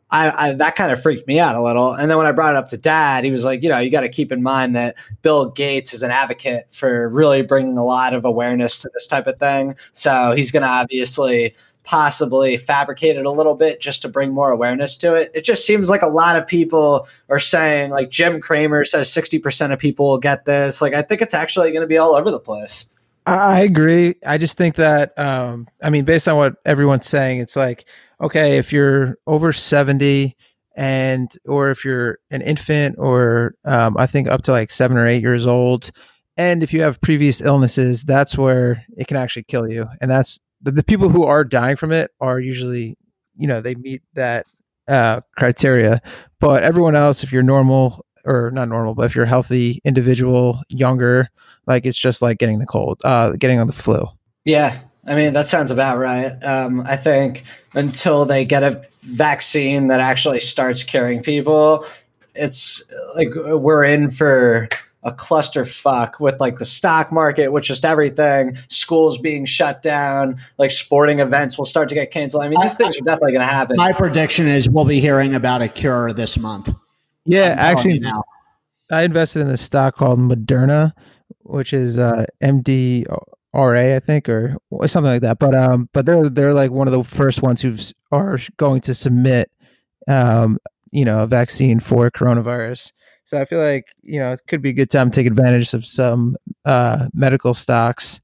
I, 0.09 0.31
I, 0.31 0.53
that 0.53 0.75
kind 0.75 0.91
of 0.91 1.01
freaked 1.01 1.27
me 1.27 1.39
out 1.39 1.55
a 1.55 1.61
little. 1.61 1.93
And 1.93 2.09
then 2.09 2.17
when 2.17 2.27
I 2.27 2.31
brought 2.31 2.53
it 2.53 2.57
up 2.57 2.69
to 2.69 2.77
Dad, 2.77 3.25
he 3.25 3.31
was 3.31 3.43
like, 3.43 3.61
you 3.61 3.69
know, 3.69 3.77
you 3.77 3.91
got 3.91 4.01
to 4.01 4.09
keep 4.09 4.31
in 4.31 4.41
mind 4.41 4.75
that 4.75 4.95
Bill 5.21 5.49
Gates 5.49 5.93
is 5.93 6.01
an 6.01 6.11
advocate 6.11 6.67
for 6.71 7.09
really 7.09 7.41
bringing 7.41 7.77
a 7.77 7.83
lot 7.83 8.13
of 8.13 8.23
awareness 8.23 8.79
to 8.79 8.89
this 8.93 9.05
type 9.05 9.27
of 9.27 9.37
thing. 9.37 9.75
So 9.91 10.31
he's 10.31 10.49
going 10.51 10.63
to 10.63 10.69
obviously 10.69 11.53
possibly 11.87 12.57
fabricated 12.57 13.25
a 13.25 13.31
little 13.31 13.55
bit 13.55 13.79
just 13.79 14.01
to 14.01 14.09
bring 14.09 14.33
more 14.33 14.51
awareness 14.51 14.97
to 14.97 15.13
it. 15.13 15.31
It 15.33 15.45
just 15.45 15.65
seems 15.65 15.89
like 15.89 16.01
a 16.01 16.07
lot 16.07 16.35
of 16.35 16.45
people 16.45 17.07
are 17.29 17.39
saying, 17.39 17.91
like 17.91 18.09
Jim 18.09 18.41
Cramer 18.41 18.83
says 18.83 19.09
60% 19.09 19.71
of 19.71 19.79
people 19.79 20.05
will 20.05 20.17
get 20.17 20.43
this. 20.43 20.81
Like, 20.81 20.93
I 20.93 21.01
think 21.01 21.21
it's 21.21 21.33
actually 21.33 21.71
going 21.71 21.81
to 21.81 21.87
be 21.87 21.97
all 21.97 22.13
over 22.13 22.29
the 22.29 22.41
place. 22.41 22.87
I 23.25 23.61
agree. 23.61 24.15
I 24.25 24.37
just 24.37 24.57
think 24.57 24.75
that, 24.75 25.17
um, 25.17 25.65
I 25.81 25.89
mean, 25.89 26.03
based 26.03 26.27
on 26.27 26.35
what 26.35 26.55
everyone's 26.65 27.05
saying, 27.05 27.39
it's 27.39 27.55
like, 27.55 27.85
okay, 28.19 28.57
if 28.57 28.73
you're 28.73 29.17
over 29.25 29.53
70 29.53 30.35
and, 30.75 31.31
or 31.45 31.69
if 31.69 31.85
you're 31.85 32.19
an 32.31 32.41
infant 32.41 32.95
or 32.97 33.55
um, 33.63 33.95
I 33.97 34.07
think 34.07 34.27
up 34.27 34.41
to 34.43 34.51
like 34.51 34.71
seven 34.71 34.97
or 34.97 35.07
eight 35.07 35.21
years 35.21 35.47
old, 35.47 35.91
and 36.35 36.63
if 36.63 36.73
you 36.73 36.81
have 36.81 36.99
previous 36.99 37.39
illnesses, 37.39 38.03
that's 38.03 38.37
where 38.37 38.85
it 38.97 39.07
can 39.07 39.15
actually 39.15 39.43
kill 39.43 39.69
you. 39.69 39.87
And 40.01 40.11
that's 40.11 40.37
the, 40.61 40.71
the 40.71 40.83
people 40.83 41.09
who 41.09 41.23
are 41.23 41.43
dying 41.43 41.75
from 41.75 41.91
it 41.91 42.11
are 42.19 42.39
usually, 42.39 42.97
you 43.37 43.47
know, 43.47 43.61
they 43.61 43.75
meet 43.75 44.01
that 44.13 44.45
uh, 44.87 45.21
criteria. 45.37 46.01
But 46.39 46.63
everyone 46.63 46.95
else, 46.95 47.23
if 47.23 47.31
you're 47.31 47.43
normal 47.43 48.05
or 48.25 48.51
not 48.51 48.67
normal, 48.67 48.93
but 48.93 49.03
if 49.03 49.15
you're 49.15 49.25
a 49.25 49.29
healthy 49.29 49.81
individual, 49.85 50.61
younger, 50.69 51.29
like 51.65 51.85
it's 51.85 51.97
just 51.97 52.21
like 52.21 52.39
getting 52.39 52.59
the 52.59 52.65
cold, 52.65 52.99
uh, 53.03 53.31
getting 53.31 53.59
on 53.59 53.67
the 53.67 53.73
flu. 53.73 54.05
Yeah. 54.45 54.79
I 55.05 55.15
mean, 55.15 55.31
that 55.33 55.45
sounds 55.45 55.71
about 55.71 55.97
right. 55.97 56.31
Um, 56.43 56.81
I 56.81 56.97
think 56.97 57.45
until 57.73 58.25
they 58.25 58.43
get 58.43 58.63
a 58.63 58.85
vaccine 59.03 59.87
that 59.87 60.01
actually 60.01 60.41
starts 60.41 60.83
curing 60.83 61.23
people, 61.23 61.85
it's 62.35 62.81
like 63.15 63.29
we're 63.33 63.85
in 63.85 64.11
for 64.11 64.67
a 65.03 65.11
clusterfuck 65.11 66.19
with 66.19 66.39
like 66.39 66.57
the 66.57 66.65
stock 66.65 67.11
market, 67.11 67.51
with 67.51 67.63
just 67.63 67.85
everything, 67.85 68.57
schools 68.67 69.17
being 69.17 69.45
shut 69.45 69.81
down, 69.81 70.37
like 70.57 70.71
sporting 70.71 71.19
events 71.19 71.57
will 71.57 71.65
start 71.65 71.89
to 71.89 71.95
get 71.95 72.11
canceled. 72.11 72.43
I 72.43 72.49
mean, 72.49 72.59
these 72.61 72.73
I, 72.73 72.75
things 72.75 72.97
are 72.97 73.05
definitely 73.05 73.33
going 73.33 73.45
to 73.45 73.53
happen. 73.53 73.75
My 73.77 73.93
prediction 73.93 74.47
is 74.47 74.69
we'll 74.69 74.85
be 74.85 74.99
hearing 74.99 75.35
about 75.35 75.61
a 75.61 75.67
cure 75.67 76.13
this 76.13 76.37
month. 76.37 76.69
Yeah, 77.25 77.55
actually, 77.57 77.99
now. 77.99 78.23
I 78.91 79.03
invested 79.03 79.41
in 79.41 79.49
a 79.49 79.57
stock 79.57 79.95
called 79.95 80.19
Moderna, 80.19 80.93
which 81.41 81.73
is 81.73 81.97
uh, 81.97 82.25
MDRA, 82.41 83.95
I 83.95 83.99
think, 83.99 84.29
or 84.29 84.57
something 84.85 85.11
like 85.11 85.21
that. 85.21 85.39
But 85.39 85.53
um, 85.53 85.89
but 85.93 86.05
they're 86.05 86.29
they're 86.29 86.53
like 86.53 86.71
one 86.71 86.87
of 86.87 86.93
the 86.93 87.03
first 87.03 87.41
ones 87.41 87.61
who 87.61 87.75
are 88.11 88.39
going 88.57 88.81
to 88.81 88.93
submit, 88.93 89.51
um, 90.07 90.57
you 90.91 91.05
know, 91.05 91.19
a 91.19 91.27
vaccine 91.27 91.79
for 91.79 92.09
coronavirus. 92.09 92.93
So 93.27 93.37
I 93.37 93.43
feel 93.43 93.59
like 93.59 93.93
you 94.03 94.21
know 94.21 94.31
it 94.31 94.39
could 94.47 94.61
be 94.61 94.69
a 94.69 94.73
good 94.73 94.89
time 94.89 95.09
to 95.09 95.15
take 95.15 95.27
advantage 95.27 95.73
of 95.73 95.85
some 95.85 96.37
uh, 96.63 97.09
medical 97.13 97.53
stocks 97.53 98.21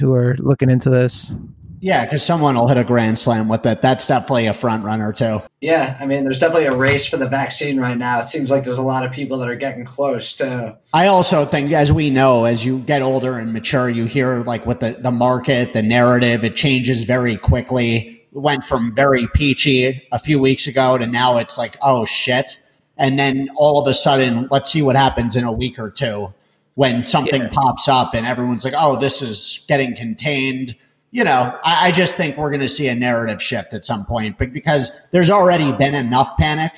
who 0.00 0.14
are 0.14 0.36
looking 0.38 0.70
into 0.70 0.88
this. 0.88 1.34
Yeah, 1.80 2.06
because 2.06 2.22
someone 2.22 2.54
will 2.54 2.66
hit 2.66 2.78
a 2.78 2.84
grand 2.84 3.18
slam 3.18 3.46
with 3.46 3.66
it. 3.66 3.82
That's 3.82 4.06
definitely 4.06 4.46
a 4.46 4.54
front 4.54 4.86
runner 4.86 5.12
too. 5.12 5.42
Yeah, 5.60 5.98
I 6.00 6.06
mean, 6.06 6.24
there's 6.24 6.38
definitely 6.38 6.64
a 6.64 6.74
race 6.74 7.04
for 7.04 7.18
the 7.18 7.28
vaccine 7.28 7.78
right 7.78 7.98
now. 7.98 8.20
It 8.20 8.24
seems 8.24 8.50
like 8.50 8.64
there's 8.64 8.78
a 8.78 8.82
lot 8.82 9.04
of 9.04 9.12
people 9.12 9.36
that 9.36 9.50
are 9.50 9.54
getting 9.54 9.84
close 9.84 10.32
to. 10.36 10.78
I 10.94 11.08
also 11.08 11.44
think, 11.44 11.70
as 11.72 11.92
we 11.92 12.08
know, 12.08 12.46
as 12.46 12.64
you 12.64 12.78
get 12.78 13.02
older 13.02 13.38
and 13.38 13.52
mature, 13.52 13.90
you 13.90 14.06
hear 14.06 14.38
like 14.44 14.64
with 14.64 14.80
the 14.80 14.96
the 14.98 15.10
market, 15.10 15.74
the 15.74 15.82
narrative, 15.82 16.42
it 16.42 16.56
changes 16.56 17.04
very 17.04 17.36
quickly. 17.36 18.24
It 18.34 18.38
went 18.38 18.64
from 18.64 18.94
very 18.94 19.26
peachy 19.26 20.08
a 20.10 20.18
few 20.18 20.38
weeks 20.38 20.66
ago 20.66 20.96
to 20.96 21.06
now 21.06 21.36
it's 21.36 21.58
like, 21.58 21.76
oh 21.82 22.06
shit 22.06 22.56
and 22.96 23.18
then 23.18 23.48
all 23.56 23.80
of 23.80 23.88
a 23.88 23.94
sudden, 23.94 24.48
let's 24.50 24.70
see 24.70 24.82
what 24.82 24.96
happens 24.96 25.36
in 25.36 25.44
a 25.44 25.52
week 25.52 25.78
or 25.78 25.90
two 25.90 26.34
when 26.74 27.04
something 27.04 27.42
yeah. 27.42 27.48
pops 27.50 27.88
up 27.88 28.14
and 28.14 28.26
everyone's 28.26 28.64
like, 28.64 28.74
"Oh, 28.76 28.96
this 28.96 29.22
is 29.22 29.64
getting 29.68 29.94
contained." 29.94 30.76
You 31.10 31.24
know, 31.24 31.58
I, 31.64 31.88
I 31.88 31.92
just 31.92 32.16
think 32.16 32.36
we're 32.36 32.50
going 32.50 32.60
to 32.60 32.68
see 32.68 32.88
a 32.88 32.94
narrative 32.94 33.42
shift 33.42 33.74
at 33.74 33.84
some 33.84 34.06
point, 34.06 34.38
but 34.38 34.52
because 34.52 34.90
there's 35.10 35.30
already 35.30 35.72
been 35.72 35.94
enough 35.94 36.36
panic, 36.38 36.72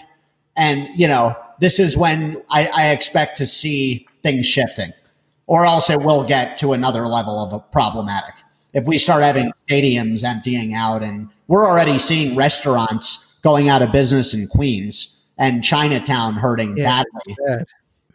and 0.56 0.88
you 0.96 1.08
know, 1.08 1.36
this 1.60 1.78
is 1.78 1.96
when 1.96 2.42
I, 2.50 2.66
I 2.66 2.88
expect 2.90 3.36
to 3.38 3.46
see 3.46 4.06
things 4.22 4.46
shifting, 4.46 4.92
or 5.46 5.66
else 5.66 5.90
it 5.90 6.00
will 6.00 6.24
get 6.24 6.58
to 6.58 6.72
another 6.72 7.06
level 7.06 7.38
of 7.38 7.52
a 7.52 7.60
problematic. 7.60 8.34
If 8.72 8.86
we 8.86 8.98
start 8.98 9.22
having 9.22 9.52
stadiums 9.68 10.24
emptying 10.24 10.74
out, 10.74 11.02
and 11.02 11.30
we're 11.46 11.66
already 11.66 11.98
seeing 11.98 12.34
restaurants 12.36 13.38
going 13.42 13.68
out 13.68 13.82
of 13.82 13.92
business 13.92 14.32
in 14.34 14.48
Queens 14.48 15.13
and 15.38 15.62
Chinatown 15.62 16.34
hurting 16.34 16.76
yeah, 16.76 17.02
badly. 17.02 17.64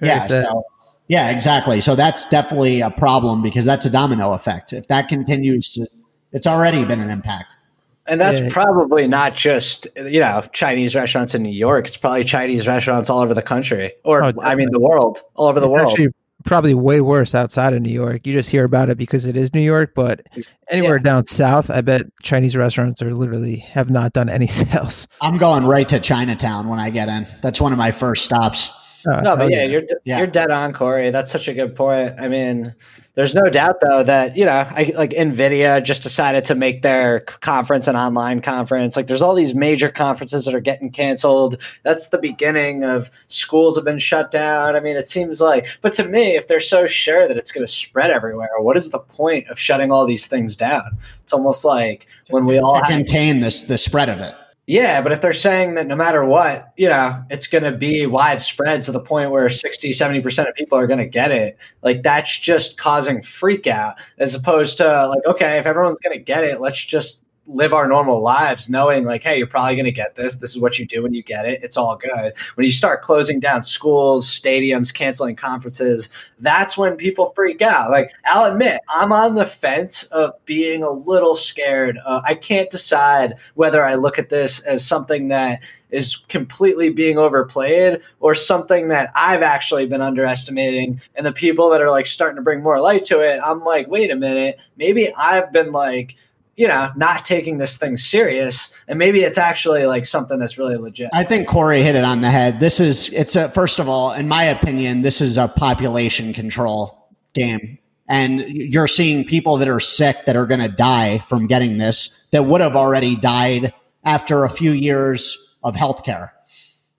Yeah, 0.02 0.22
so, 0.22 0.64
yeah, 1.08 1.30
exactly. 1.32 1.82
So 1.82 1.96
that's 1.96 2.30
definitely 2.30 2.82
a 2.82 2.92
problem 2.92 3.42
because 3.42 3.66
that's 3.66 3.86
a 3.86 3.90
domino 3.90 4.34
effect. 4.34 4.74
If 4.74 4.88
that 4.88 5.08
continues 5.08 5.74
to, 5.74 5.88
it's 6.32 6.48
already 6.48 6.86
been 6.86 7.00
an 7.00 7.10
impact. 7.10 7.58
And 8.06 8.20
that's 8.20 8.40
yeah. 8.40 8.50
probably 8.52 9.08
not 9.08 9.36
just 9.36 9.88
you 9.96 10.20
know 10.20 10.42
Chinese 10.54 10.96
restaurants 10.96 11.36
in 11.36 11.44
New 11.44 11.52
York. 11.52 11.88
It's 11.88 11.98
probably 11.98 12.24
Chinese 12.24 12.68
restaurants 12.68 13.10
all 13.10 13.20
over 13.20 13.36
the 13.36 13.42
country, 13.42 13.94
or 14.04 14.24
oh, 14.24 14.34
I 14.42 14.56
mean 14.56 14.72
the 14.72 14.80
world, 14.80 15.20
all 15.36 15.48
over 15.48 15.60
the 15.60 15.68
it's 15.68 15.74
world. 15.74 15.92
Actually, 15.92 16.14
probably 16.46 16.74
way 16.74 17.02
worse 17.02 17.36
outside 17.36 17.74
of 17.74 17.82
New 17.82 17.92
York. 17.92 18.26
You 18.26 18.34
just 18.34 18.50
hear 18.50 18.64
about 18.64 18.90
it 18.90 18.98
because 18.98 19.26
it 19.26 19.36
is 19.36 19.54
New 19.54 19.62
York, 19.62 19.94
but 19.96 20.22
anywhere 20.70 20.98
yeah. 20.98 21.04
down 21.04 21.26
south, 21.26 21.70
I 21.70 21.82
bet 21.82 22.04
Chinese 22.22 22.56
restaurants 22.56 23.02
are 23.02 23.14
literally 23.14 23.58
have 23.58 23.90
not 23.90 24.14
done 24.14 24.30
any 24.30 24.48
sales. 24.48 25.08
I'm 25.22 25.38
going 25.38 25.66
right 25.66 25.88
to 25.90 26.00
Chinatown 26.00 26.68
when 26.68 26.80
I 26.80 26.90
get 26.90 27.10
in. 27.10 27.28
That's 27.42 27.60
one 27.60 27.72
of 27.72 27.78
my 27.78 27.92
first 27.92 28.26
stops. 28.26 28.76
Oh, 29.08 29.20
no, 29.22 29.36
but 29.38 29.50
yeah, 29.50 29.60
yeah, 29.60 29.66
you're 29.66 29.84
yeah. 30.04 30.18
you're 30.18 30.28
dead 30.28 30.52
on, 30.52 30.74
Corey. 30.74 31.10
That's 31.10 31.32
such 31.32 31.48
a 31.48 31.54
good 31.54 31.76
point. 31.76 32.16
I 32.20 32.28
mean, 32.28 32.76
There's 33.20 33.36
no 33.36 33.50
doubt, 33.50 33.82
though, 33.82 34.02
that 34.02 34.38
you 34.38 34.46
know, 34.46 34.66
I, 34.70 34.94
like 34.96 35.10
Nvidia 35.10 35.84
just 35.84 36.04
decided 36.04 36.46
to 36.46 36.56
make 36.56 36.84
their 36.84 37.20
conference 37.20 37.90
an 37.90 37.98
online 37.98 38.40
conference. 38.40 38.96
Like, 38.96 39.08
there's 39.08 39.22
all 39.22 39.36
these 39.36 39.54
major 39.54 39.90
conferences 39.90 40.46
that 40.46 40.56
are 40.56 40.62
getting 40.62 40.90
canceled. 40.90 41.58
That's 41.84 42.08
the 42.08 42.18
beginning 42.18 42.86
of 42.86 43.12
schools 43.28 43.76
have 43.76 43.84
been 43.84 44.00
shut 44.00 44.32
down. 44.32 44.78
I 44.78 44.80
mean, 44.80 44.96
it 44.96 45.10
seems 45.10 45.42
like, 45.42 45.68
but 45.82 45.92
to 45.96 46.06
me, 46.06 46.38
if 46.38 46.48
they're 46.48 46.62
so 46.62 46.86
sure 46.88 47.28
that 47.28 47.36
it's 47.36 47.52
going 47.52 47.68
to 47.68 47.70
spread 47.70 48.10
everywhere, 48.10 48.52
what 48.60 48.78
is 48.78 48.90
the 48.92 49.00
point 49.00 49.50
of 49.50 49.60
shutting 49.60 49.92
all 49.92 50.06
these 50.06 50.26
things 50.26 50.56
down? 50.56 50.98
It's 51.22 51.34
almost 51.34 51.66
like 51.66 52.08
when 52.30 52.46
we 52.46 52.58
all 52.58 52.80
to 52.80 52.88
contain 52.88 53.42
this 53.42 53.64
the 53.64 53.78
spread 53.78 54.08
of 54.08 54.22
it. 54.22 54.34
Yeah, 54.70 55.02
but 55.02 55.12
if 55.12 55.20
they're 55.20 55.34
saying 55.34 55.74
that 55.74 55.88
no 55.88 55.96
matter 55.96 56.24
what, 56.24 56.74
you 56.78 56.88
know, 56.88 57.24
it's 57.32 57.48
going 57.48 57.64
to 57.64 57.72
be 57.72 58.06
widespread 58.06 58.84
to 58.84 58.92
the 58.92 59.00
point 59.00 59.32
where 59.32 59.50
60, 59.50 59.90
70% 59.90 60.48
of 60.48 60.54
people 60.54 60.78
are 60.78 60.86
going 60.86 61.00
to 61.00 61.08
get 61.08 61.32
it, 61.32 61.58
like 61.82 62.04
that's 62.04 62.38
just 62.38 62.78
causing 62.78 63.24
freak 63.24 63.66
out 63.66 63.96
as 64.20 64.36
opposed 64.36 64.78
to 64.78 65.08
like, 65.08 65.26
okay, 65.26 65.58
if 65.58 65.66
everyone's 65.66 65.98
going 66.02 66.16
to 66.16 66.24
get 66.24 66.44
it, 66.44 66.62
let's 66.62 66.86
just 66.86 67.26
live 67.50 67.74
our 67.74 67.88
normal 67.88 68.22
lives 68.22 68.70
knowing 68.70 69.06
like 69.06 69.24
hey 69.24 69.38
you're 69.38 69.48
probably 69.48 69.76
going 69.76 69.86
to 69.86 69.92
get 69.92 70.16
this. 70.16 70.36
This 70.36 70.52
is 70.52 70.62
what 70.62 70.78
you 70.78 70.86
do 70.86 71.04
when 71.04 71.14
you 71.14 71.24
get 71.24 71.46
it. 71.46 71.62
It's 71.64 71.78
all 71.78 71.98
good. 71.98 72.34
When 72.56 72.66
you 72.66 72.72
start 72.72 73.02
closing 73.02 73.40
down 73.40 73.64
schools 73.64 74.28
stadiums 74.28 74.94
canceling 74.94 75.36
conferences 75.36 76.10
that's 76.40 76.78
when 76.78 76.96
people 76.96 77.32
freak 77.36 77.62
out. 77.62 77.92
Like 77.92 78.14
i'll 78.26 78.52
admit 78.52 78.82
i'm 78.90 79.12
on 79.12 79.36
the 79.36 79.46
fence 79.46 80.04
of 80.06 80.34
being 80.46 80.84
a 80.84 80.92
little 80.92 81.36
scared. 81.36 81.98
Uh, 82.06 82.22
i 82.26 82.36
can't 82.36 82.70
decide 82.70 83.36
whether 83.56 83.84
i 83.84 83.96
look 83.96 84.20
at 84.20 84.30
this 84.30 84.62
as 84.62 84.86
something 84.86 85.30
that 85.30 85.62
is 85.92 86.18
completely 86.28 86.90
being 86.90 87.18
overplayed 87.18 88.00
or 88.20 88.36
something 88.36 88.90
that 88.90 89.12
I've 89.16 89.42
actually 89.42 89.86
been 89.86 90.02
underestimating. 90.02 91.02
And 91.16 91.26
the 91.26 91.34
people 91.34 91.70
that 91.70 91.82
are 91.82 91.90
like 91.90 92.06
starting 92.06 92.36
to 92.36 92.42
bring 92.42 92.62
more 92.62 92.80
light 92.80 93.04
to 93.06 93.22
it, 93.22 93.40
I'm 93.44 93.64
like, 93.64 93.88
wait 93.88 94.12
a 94.12 94.16
minute, 94.16 94.60
maybe 94.78 95.14
I've 95.16 95.52
been 95.52 95.72
like 95.72 96.16
you 96.60 96.68
know, 96.68 96.92
not 96.98 97.24
taking 97.24 97.58
this 97.58 97.78
thing 97.78 97.96
serious. 97.96 98.78
And 98.90 99.00
maybe 99.00 99.22
it's 99.22 99.38
actually 99.38 99.86
like 99.86 100.06
something 100.06 100.40
that's 100.40 100.58
really 100.58 100.76
legit. 100.76 101.10
I 101.14 101.24
think 101.24 101.48
Corey 101.48 101.84
hit 101.84 101.96
it 101.96 102.04
on 102.04 102.20
the 102.20 102.30
head. 102.30 102.60
This 102.60 102.82
is, 102.82 103.08
it's 103.14 103.38
a, 103.38 103.48
first 103.48 103.80
of 103.80 103.88
all, 103.88 104.12
in 104.12 104.28
my 104.28 104.44
opinion, 104.44 105.02
this 105.02 105.22
is 105.22 105.38
a 105.38 105.48
population 105.48 106.34
control 106.34 107.08
game. 107.34 107.78
And 108.10 108.42
you're 108.42 108.90
seeing 108.90 109.24
people 109.24 109.56
that 109.56 109.70
are 109.70 109.80
sick 109.80 110.26
that 110.26 110.36
are 110.36 110.46
going 110.46 110.60
to 110.60 110.68
die 110.68 111.20
from 111.20 111.48
getting 111.48 111.78
this 111.78 112.10
that 112.32 112.44
would 112.44 112.60
have 112.60 112.76
already 112.76 113.16
died 113.16 113.74
after 114.04 114.44
a 114.44 114.50
few 114.50 114.72
years 114.72 115.38
of 115.64 115.78
healthcare. 115.78 116.32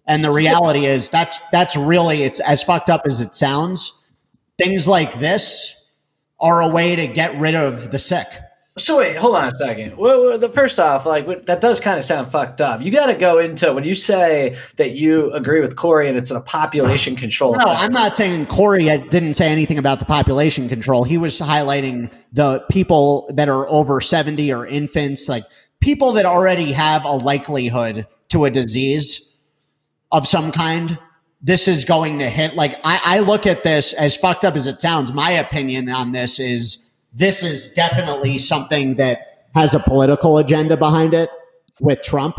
And 0.07 0.25
the 0.25 0.31
reality 0.31 0.87
is 0.87 1.11
that's, 1.11 1.39
that's 1.53 1.77
really, 1.77 2.23
it's 2.23 2.41
as 2.41 2.63
fucked 2.63 2.89
up 2.89 3.03
as 3.05 3.21
it 3.21 3.35
sounds. 3.35 4.07
Things 4.57 4.89
like 4.89 5.21
this 5.21 5.77
are 6.41 6.63
a 6.63 6.69
way 6.71 6.97
to 6.97 7.07
get 7.07 7.39
rid 7.39 7.55
of 7.55 7.91
the 7.91 7.99
sick 7.99 8.27
so 8.81 8.99
wait, 8.99 9.17
hold 9.17 9.37
on 9.37 9.49
a 9.49 9.51
second. 9.53 9.97
Well, 9.97 10.39
the 10.39 10.49
first 10.49 10.81
off, 10.81 11.07
like 11.07 11.47
that 11.47 11.61
does 11.61 11.81
kind 11.81 11.99
of 11.99 12.05
sound 12.05 12.31
fucked 12.31 12.61
up. 12.61 12.81
You 12.81 12.91
got 12.91 13.07
to 13.07 13.15
go 13.15 13.39
into 13.39 13.73
when 13.73 13.85
you 13.85 13.95
say 13.95 14.57
that 14.77 14.93
you 14.93 15.31
agree 15.33 15.61
with 15.61 15.77
Corey 15.77 16.09
and 16.09 16.17
it's 16.17 16.31
a 16.31 16.41
population 16.41 17.17
control. 17.17 17.53
No, 17.57 17.65
I'm 17.67 17.93
not 17.93 18.17
saying 18.17 18.47
Corey 18.47 18.85
didn't 18.85 19.35
say 19.35 19.49
anything 19.49 19.79
about 19.79 19.99
the 19.99 20.05
population 20.05 20.69
control. 20.69 21.05
He 21.05 21.19
was 21.19 21.39
highlighting 21.39 22.11
the 22.33 22.65
people 22.71 23.31
that 23.35 23.49
are 23.49 23.69
over 23.69 24.01
70 24.01 24.53
or 24.53 24.67
infants, 24.67 25.29
like 25.29 25.45
people 25.81 26.13
that 26.13 26.27
already 26.27 26.73
have 26.73 27.05
a 27.05 27.13
likelihood 27.13 28.07
to 28.31 28.45
a 28.45 28.51
disease 28.51 29.37
of 30.13 30.27
some 30.27 30.53
kind. 30.53 30.99
This 31.43 31.69
is 31.69 31.85
going 31.85 32.19
to 32.19 32.29
hit. 32.29 32.55
Like 32.55 32.75
I, 32.85 33.01
I 33.03 33.19
look 33.21 33.47
at 33.47 33.65
this 33.65 33.93
as 33.93 34.17
fucked 34.17 34.45
up 34.45 34.57
as 34.57 34.67
it 34.67 34.81
sounds. 34.81 35.13
My 35.13 35.31
opinion 35.31 35.89
on 35.89 36.13
this 36.13 36.39
is 36.39 36.90
this 37.13 37.43
is 37.43 37.73
definitely 37.73 38.39
something 38.39 38.97
that 38.97 39.49
has 39.55 39.75
a 39.75 39.81
political 39.81 40.39
agenda 40.39 40.77
behind 40.77 41.15
it 41.15 41.31
with 41.81 42.03
Trump. 42.03 42.39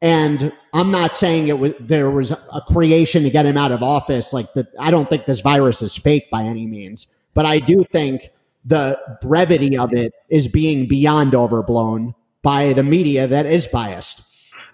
And 0.00 0.52
I'm 0.72 0.90
not 0.90 1.16
saying 1.16 1.48
it 1.48 1.58
was 1.58 1.74
there 1.80 2.10
was 2.10 2.30
a 2.30 2.60
creation 2.68 3.24
to 3.24 3.30
get 3.30 3.46
him 3.46 3.56
out 3.56 3.72
of 3.72 3.82
office. 3.82 4.32
Like 4.32 4.52
the, 4.54 4.68
I 4.78 4.90
don't 4.90 5.10
think 5.10 5.26
this 5.26 5.40
virus 5.40 5.82
is 5.82 5.96
fake 5.96 6.30
by 6.30 6.44
any 6.44 6.66
means, 6.66 7.08
but 7.34 7.46
I 7.46 7.58
do 7.58 7.84
think 7.92 8.30
the 8.64 8.98
brevity 9.20 9.76
of 9.76 9.92
it 9.92 10.12
is 10.28 10.46
being 10.46 10.86
beyond 10.86 11.34
overblown 11.34 12.14
by 12.42 12.72
the 12.72 12.84
media 12.84 13.26
that 13.26 13.46
is 13.46 13.66
biased. 13.66 14.22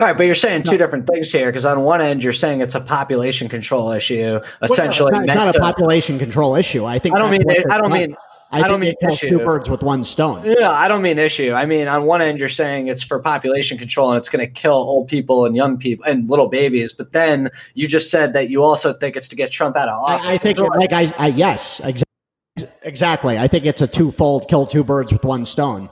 All 0.00 0.08
right, 0.08 0.16
but 0.16 0.24
you're 0.24 0.34
saying 0.34 0.64
two 0.64 0.76
different 0.76 1.06
things 1.06 1.30
here 1.30 1.46
because 1.46 1.64
on 1.64 1.82
one 1.82 2.00
end 2.00 2.22
you're 2.22 2.32
saying 2.32 2.60
it's 2.60 2.74
a 2.74 2.80
population 2.80 3.48
control 3.48 3.92
issue, 3.92 4.40
essentially. 4.60 5.12
Well, 5.12 5.20
no, 5.20 5.24
it's, 5.24 5.34
not, 5.34 5.48
it's 5.48 5.56
not, 5.56 5.56
a 5.56 5.72
population 5.72 6.18
control 6.18 6.56
issue. 6.56 6.84
I 6.84 6.98
think 6.98 7.14
I 7.14 7.20
don't 7.20 7.30
mean 7.30 7.44
I 7.70 7.78
don't 7.78 7.92
mean 7.92 8.16
I, 8.54 8.62
I 8.62 8.68
don't 8.68 8.78
mean 8.78 8.94
issue. 9.02 9.28
two 9.28 9.38
birds 9.38 9.68
with 9.68 9.82
one 9.82 10.04
stone. 10.04 10.44
Yeah, 10.44 10.70
I 10.70 10.86
don't 10.86 11.02
mean 11.02 11.18
issue. 11.18 11.52
I 11.52 11.66
mean, 11.66 11.88
on 11.88 12.04
one 12.04 12.22
end, 12.22 12.38
you're 12.38 12.48
saying 12.48 12.86
it's 12.86 13.02
for 13.02 13.18
population 13.18 13.76
control 13.76 14.10
and 14.10 14.16
it's 14.18 14.28
going 14.28 14.46
to 14.46 14.50
kill 14.50 14.74
old 14.74 15.08
people 15.08 15.44
and 15.44 15.56
young 15.56 15.76
people 15.76 16.04
and 16.04 16.30
little 16.30 16.48
babies. 16.48 16.92
But 16.92 17.12
then 17.12 17.50
you 17.74 17.88
just 17.88 18.10
said 18.10 18.32
that 18.34 18.50
you 18.50 18.62
also 18.62 18.92
think 18.92 19.16
it's 19.16 19.26
to 19.28 19.36
get 19.36 19.50
Trump 19.50 19.76
out 19.76 19.88
of 19.88 19.98
office. 20.00 20.26
I, 20.26 20.34
I 20.34 20.38
think, 20.38 20.58
like, 20.58 20.92
I, 20.92 21.12
I 21.18 21.26
yes, 21.28 21.80
exactly. 21.80 22.68
exactly. 22.82 23.38
I 23.38 23.48
think 23.48 23.66
it's 23.66 23.82
a 23.82 23.88
twofold 23.88 24.48
kill 24.48 24.66
two 24.66 24.84
birds 24.84 25.12
with 25.12 25.24
one 25.24 25.44
stone. 25.44 25.90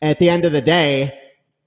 At 0.00 0.20
the 0.20 0.30
end 0.30 0.44
of 0.44 0.52
the 0.52 0.60
day, 0.60 1.18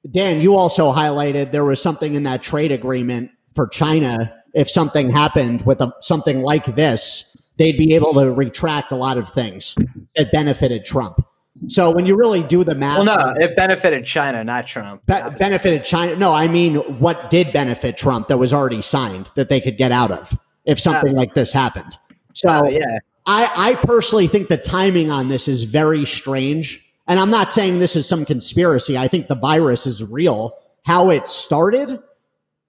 Dan, 0.09 0.39
you 0.39 0.55
also 0.55 0.93
highlighted 0.93 1.51
there 1.51 1.65
was 1.65 1.81
something 1.81 2.15
in 2.15 2.23
that 2.23 2.41
trade 2.41 2.71
agreement 2.71 3.31
for 3.53 3.67
China. 3.67 4.33
If 4.53 4.69
something 4.69 5.09
happened 5.09 5.65
with 5.65 5.81
a, 5.81 5.93
something 5.99 6.41
like 6.41 6.65
this, 6.65 7.35
they'd 7.57 7.77
be 7.77 7.95
able 7.95 8.13
to 8.15 8.31
retract 8.31 8.91
a 8.91 8.95
lot 8.95 9.17
of 9.17 9.29
things 9.29 9.75
that 10.15 10.31
benefited 10.31 10.85
Trump. 10.85 11.25
So 11.67 11.91
when 11.91 12.05
you 12.05 12.15
really 12.15 12.43
do 12.43 12.63
the 12.63 12.75
math, 12.75 13.03
well, 13.03 13.17
no, 13.17 13.33
it 13.35 13.55
benefited 13.55 14.05
China, 14.05 14.43
not 14.43 14.67
Trump. 14.67 15.05
Be- 15.07 15.21
benefited 15.37 15.83
China. 15.83 16.15
No, 16.15 16.31
I 16.31 16.47
mean 16.47 16.75
what 16.99 17.31
did 17.31 17.51
benefit 17.51 17.97
Trump 17.97 18.27
that 18.27 18.37
was 18.37 18.53
already 18.53 18.81
signed 18.81 19.31
that 19.35 19.49
they 19.49 19.59
could 19.59 19.77
get 19.77 19.91
out 19.91 20.11
of 20.11 20.37
if 20.65 20.79
something 20.79 21.15
like 21.15 21.33
this 21.33 21.51
happened. 21.51 21.97
So 22.33 22.49
uh, 22.49 22.63
yeah, 22.69 22.99
I, 23.25 23.51
I 23.55 23.75
personally 23.85 24.27
think 24.27 24.47
the 24.47 24.57
timing 24.57 25.11
on 25.11 25.27
this 25.27 25.47
is 25.47 25.63
very 25.63 26.05
strange. 26.05 26.83
And 27.07 27.19
I'm 27.19 27.29
not 27.29 27.53
saying 27.53 27.79
this 27.79 27.95
is 27.95 28.07
some 28.07 28.25
conspiracy. 28.25 28.97
I 28.97 29.07
think 29.07 29.27
the 29.27 29.35
virus 29.35 29.87
is 29.87 30.03
real. 30.03 30.57
How 30.85 31.09
it 31.09 31.27
started, 31.27 31.99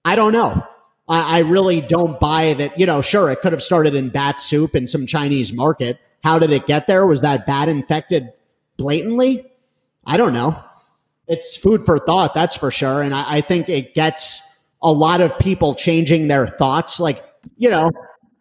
I 0.03 0.15
don't 0.15 0.33
know. 0.33 0.65
I, 1.09 1.37
I 1.37 1.39
really 1.39 1.81
don't 1.81 2.19
buy 2.19 2.53
that. 2.53 2.79
You 2.79 2.85
know, 2.85 3.01
sure, 3.01 3.29
it 3.31 3.41
could 3.41 3.51
have 3.51 3.63
started 3.63 3.95
in 3.95 4.09
bat 4.09 4.39
soup 4.39 4.75
in 4.75 4.87
some 4.87 5.07
Chinese 5.07 5.51
market. 5.51 5.99
How 6.23 6.39
did 6.39 6.51
it 6.51 6.67
get 6.67 6.87
there? 6.87 7.05
Was 7.07 7.21
that 7.21 7.45
bat 7.45 7.67
infected 7.67 8.31
blatantly? 8.77 9.45
I 10.05 10.17
don't 10.17 10.33
know. 10.33 10.63
It's 11.27 11.57
food 11.57 11.85
for 11.85 11.99
thought, 11.99 12.33
that's 12.33 12.55
for 12.55 12.71
sure. 12.71 13.01
And 13.01 13.13
I, 13.13 13.37
I 13.37 13.41
think 13.41 13.69
it 13.69 13.93
gets 13.93 14.41
a 14.81 14.91
lot 14.91 15.21
of 15.21 15.37
people 15.39 15.75
changing 15.75 16.27
their 16.27 16.47
thoughts. 16.47 16.99
Like, 16.99 17.23
you 17.57 17.69
know, 17.69 17.91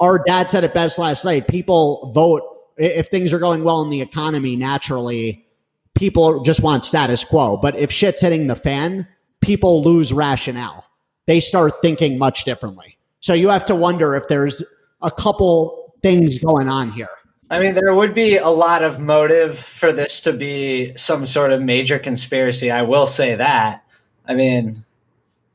our 0.01 0.23
dad 0.25 0.51
said 0.51 0.65
it 0.65 0.75
best 0.75 0.99
last 0.99 1.25
night. 1.25 1.49
People 1.49 2.13
vote 2.15 2.43
if 2.77 3.09
things 3.09 3.33
are 3.33 3.39
going 3.39 3.65
well 3.65 3.83
in 3.83 3.91
the 3.91 4.01
economy 4.01 4.57
naturally, 4.57 5.47
people 5.95 6.43
just 6.43 6.63
want 6.63 6.85
status 6.85 7.25
quo. 7.25 7.57
But 7.57 7.77
if 7.77 7.91
shit's 7.91 8.21
hitting 8.23 8.47
the 8.47 8.55
fan, 8.55 9.07
people 9.41 9.83
lose 9.83 10.13
rationale 10.13 10.88
they 11.29 11.41
start 11.41 11.75
thinking 11.83 12.19
much 12.19 12.45
differently. 12.45 12.97
So 13.21 13.35
you 13.35 13.51
have 13.51 13.67
to 13.67 13.75
wonder 13.75 14.17
if 14.17 14.27
there's 14.29 14.65
a 15.03 15.11
couple 15.11 15.95
things 16.03 16.39
going 16.39 16.69
on 16.69 16.91
here. 16.91 17.11
I 17.51 17.61
mean, 17.61 17.75
there 17.75 17.95
would 17.95 18.15
be 18.15 18.39
a 18.39 18.49
lot 18.49 18.83
of 18.83 18.99
motive 18.99 19.59
for 19.59 19.93
this 19.93 20.23
to 20.23 20.33
be 20.33 20.97
some 20.97 21.27
sort 21.27 21.53
of 21.53 21.61
major 21.63 21.99
conspiracy. 21.99 22.71
I 22.71 22.83
will 22.83 23.07
say 23.07 23.35
that. 23.35 23.85
I 24.27 24.35
mean, 24.35 24.83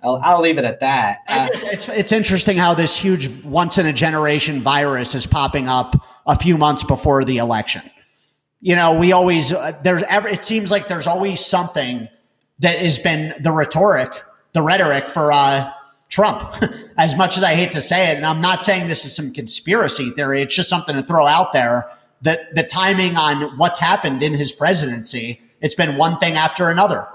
I'll, 0.04 0.20
I'll 0.24 0.42
leave 0.42 0.60
it 0.60 0.66
at 0.66 0.80
that. 0.82 1.20
Uh, 1.28 1.48
just, 1.48 1.64
it's 1.66 1.90
it's 1.90 2.12
interesting 2.12 2.58
how 2.58 2.76
this 2.76 2.96
huge 2.96 3.44
once 3.44 3.78
in 3.78 3.88
a 3.88 3.94
generation 3.94 4.62
virus 4.62 5.16
is 5.16 5.26
popping 5.26 5.68
up 5.68 5.96
a 6.28 6.38
few 6.38 6.58
months 6.58 6.84
before 6.84 7.26
the 7.26 7.38
election. 7.38 7.82
You 8.62 8.76
know, 8.76 8.98
we 8.98 9.12
always 9.12 9.52
uh, 9.52 9.74
there's 9.84 10.04
ever 10.04 10.28
it 10.28 10.44
seems 10.44 10.70
like 10.70 10.88
there's 10.88 11.08
always 11.08 11.44
something 11.44 12.08
that 12.60 12.78
has 12.80 13.00
been 13.00 13.34
the 13.42 13.52
rhetoric 13.52 14.12
the 14.54 14.62
rhetoric 14.62 15.10
for 15.10 15.32
uh, 15.32 15.72
Trump, 16.10 16.56
as 16.98 17.16
much 17.16 17.38
as 17.38 17.44
I 17.44 17.56
hate 17.56 17.72
to 17.74 17.82
say 17.82 18.12
it. 18.12 18.18
And 18.18 18.26
I'm 18.26 18.42
not 18.42 18.64
saying 18.64 18.88
this 18.88 19.06
is 19.06 19.16
some 19.16 19.34
conspiracy 19.34 20.12
theory. 20.12 20.42
It's 20.42 20.56
just 20.56 20.70
something 20.70 20.96
to 20.96 21.04
throw 21.04 21.26
out 21.26 21.54
there 21.54 21.90
that 22.22 22.56
the 22.56 22.64
timing 22.64 23.16
on 23.16 23.58
what's 23.58 23.80
happened 23.80 24.24
in 24.24 24.34
his 24.34 24.52
presidency, 24.52 25.42
it's 25.62 25.76
been 25.76 25.98
one 25.98 26.18
thing 26.20 26.36
after 26.36 26.70
another. 26.70 27.08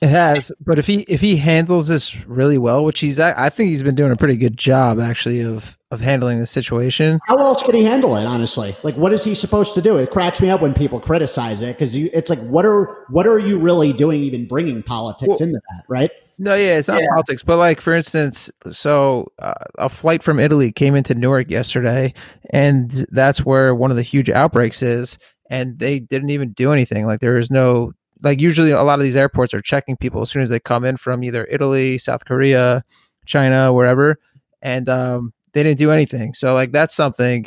It 0.00 0.08
has, 0.08 0.50
but 0.64 0.78
if 0.78 0.86
he 0.86 1.00
if 1.02 1.20
he 1.20 1.36
handles 1.36 1.88
this 1.88 2.24
really 2.24 2.56
well, 2.56 2.82
which 2.84 3.00
he's 3.00 3.20
I 3.20 3.50
think 3.50 3.68
he's 3.68 3.82
been 3.82 3.94
doing 3.94 4.10
a 4.10 4.16
pretty 4.16 4.36
good 4.36 4.56
job 4.56 4.98
actually 4.98 5.42
of 5.42 5.76
of 5.90 6.00
handling 6.00 6.38
the 6.38 6.46
situation. 6.46 7.20
How 7.26 7.36
else 7.36 7.62
could 7.62 7.74
he 7.74 7.84
handle 7.84 8.16
it? 8.16 8.24
Honestly, 8.24 8.74
like 8.82 8.94
what 8.94 9.12
is 9.12 9.24
he 9.24 9.34
supposed 9.34 9.74
to 9.74 9.82
do? 9.82 9.98
It 9.98 10.10
cracks 10.10 10.40
me 10.40 10.48
up 10.48 10.62
when 10.62 10.72
people 10.72 11.00
criticize 11.00 11.60
it 11.60 11.76
because 11.76 11.94
it's 11.94 12.30
like 12.30 12.40
what 12.40 12.64
are 12.64 13.04
what 13.10 13.26
are 13.26 13.38
you 13.38 13.58
really 13.58 13.92
doing? 13.92 14.22
Even 14.22 14.46
bringing 14.46 14.82
politics 14.82 15.28
well, 15.28 15.48
into 15.48 15.60
that, 15.68 15.82
right? 15.86 16.10
No, 16.42 16.54
yeah, 16.54 16.78
it's 16.78 16.88
not 16.88 17.02
yeah. 17.02 17.08
politics, 17.10 17.42
but 17.42 17.58
like 17.58 17.82
for 17.82 17.92
instance, 17.92 18.50
so 18.70 19.30
uh, 19.40 19.52
a 19.78 19.90
flight 19.90 20.22
from 20.22 20.40
Italy 20.40 20.72
came 20.72 20.94
into 20.96 21.14
Newark 21.14 21.50
yesterday, 21.50 22.14
and 22.50 22.90
that's 23.12 23.44
where 23.44 23.74
one 23.74 23.90
of 23.90 23.98
the 23.98 24.02
huge 24.02 24.30
outbreaks 24.30 24.82
is. 24.82 25.18
and 25.50 25.78
they 25.78 25.98
didn't 25.98 26.30
even 26.30 26.52
do 26.52 26.72
anything. 26.72 27.06
Like 27.06 27.20
there 27.20 27.36
is 27.36 27.50
no 27.50 27.92
like 28.22 28.40
usually 28.40 28.70
a 28.70 28.82
lot 28.82 28.98
of 28.98 29.02
these 29.04 29.16
airports 29.16 29.52
are 29.52 29.60
checking 29.60 29.96
people 29.96 30.22
as 30.22 30.30
soon 30.30 30.42
as 30.42 30.50
they 30.50 30.60
come 30.60 30.84
in 30.84 30.96
from 30.96 31.24
either 31.24 31.46
Italy, 31.50 31.98
South 31.98 32.24
Korea, 32.24 32.84
China, 33.26 33.72
wherever, 33.72 34.16
and 34.62 34.88
um, 34.88 35.32
they 35.52 35.62
didn't 35.62 35.78
do 35.78 35.90
anything. 35.90 36.32
So 36.34 36.54
like 36.54 36.72
that's 36.72 36.94
something 36.94 37.46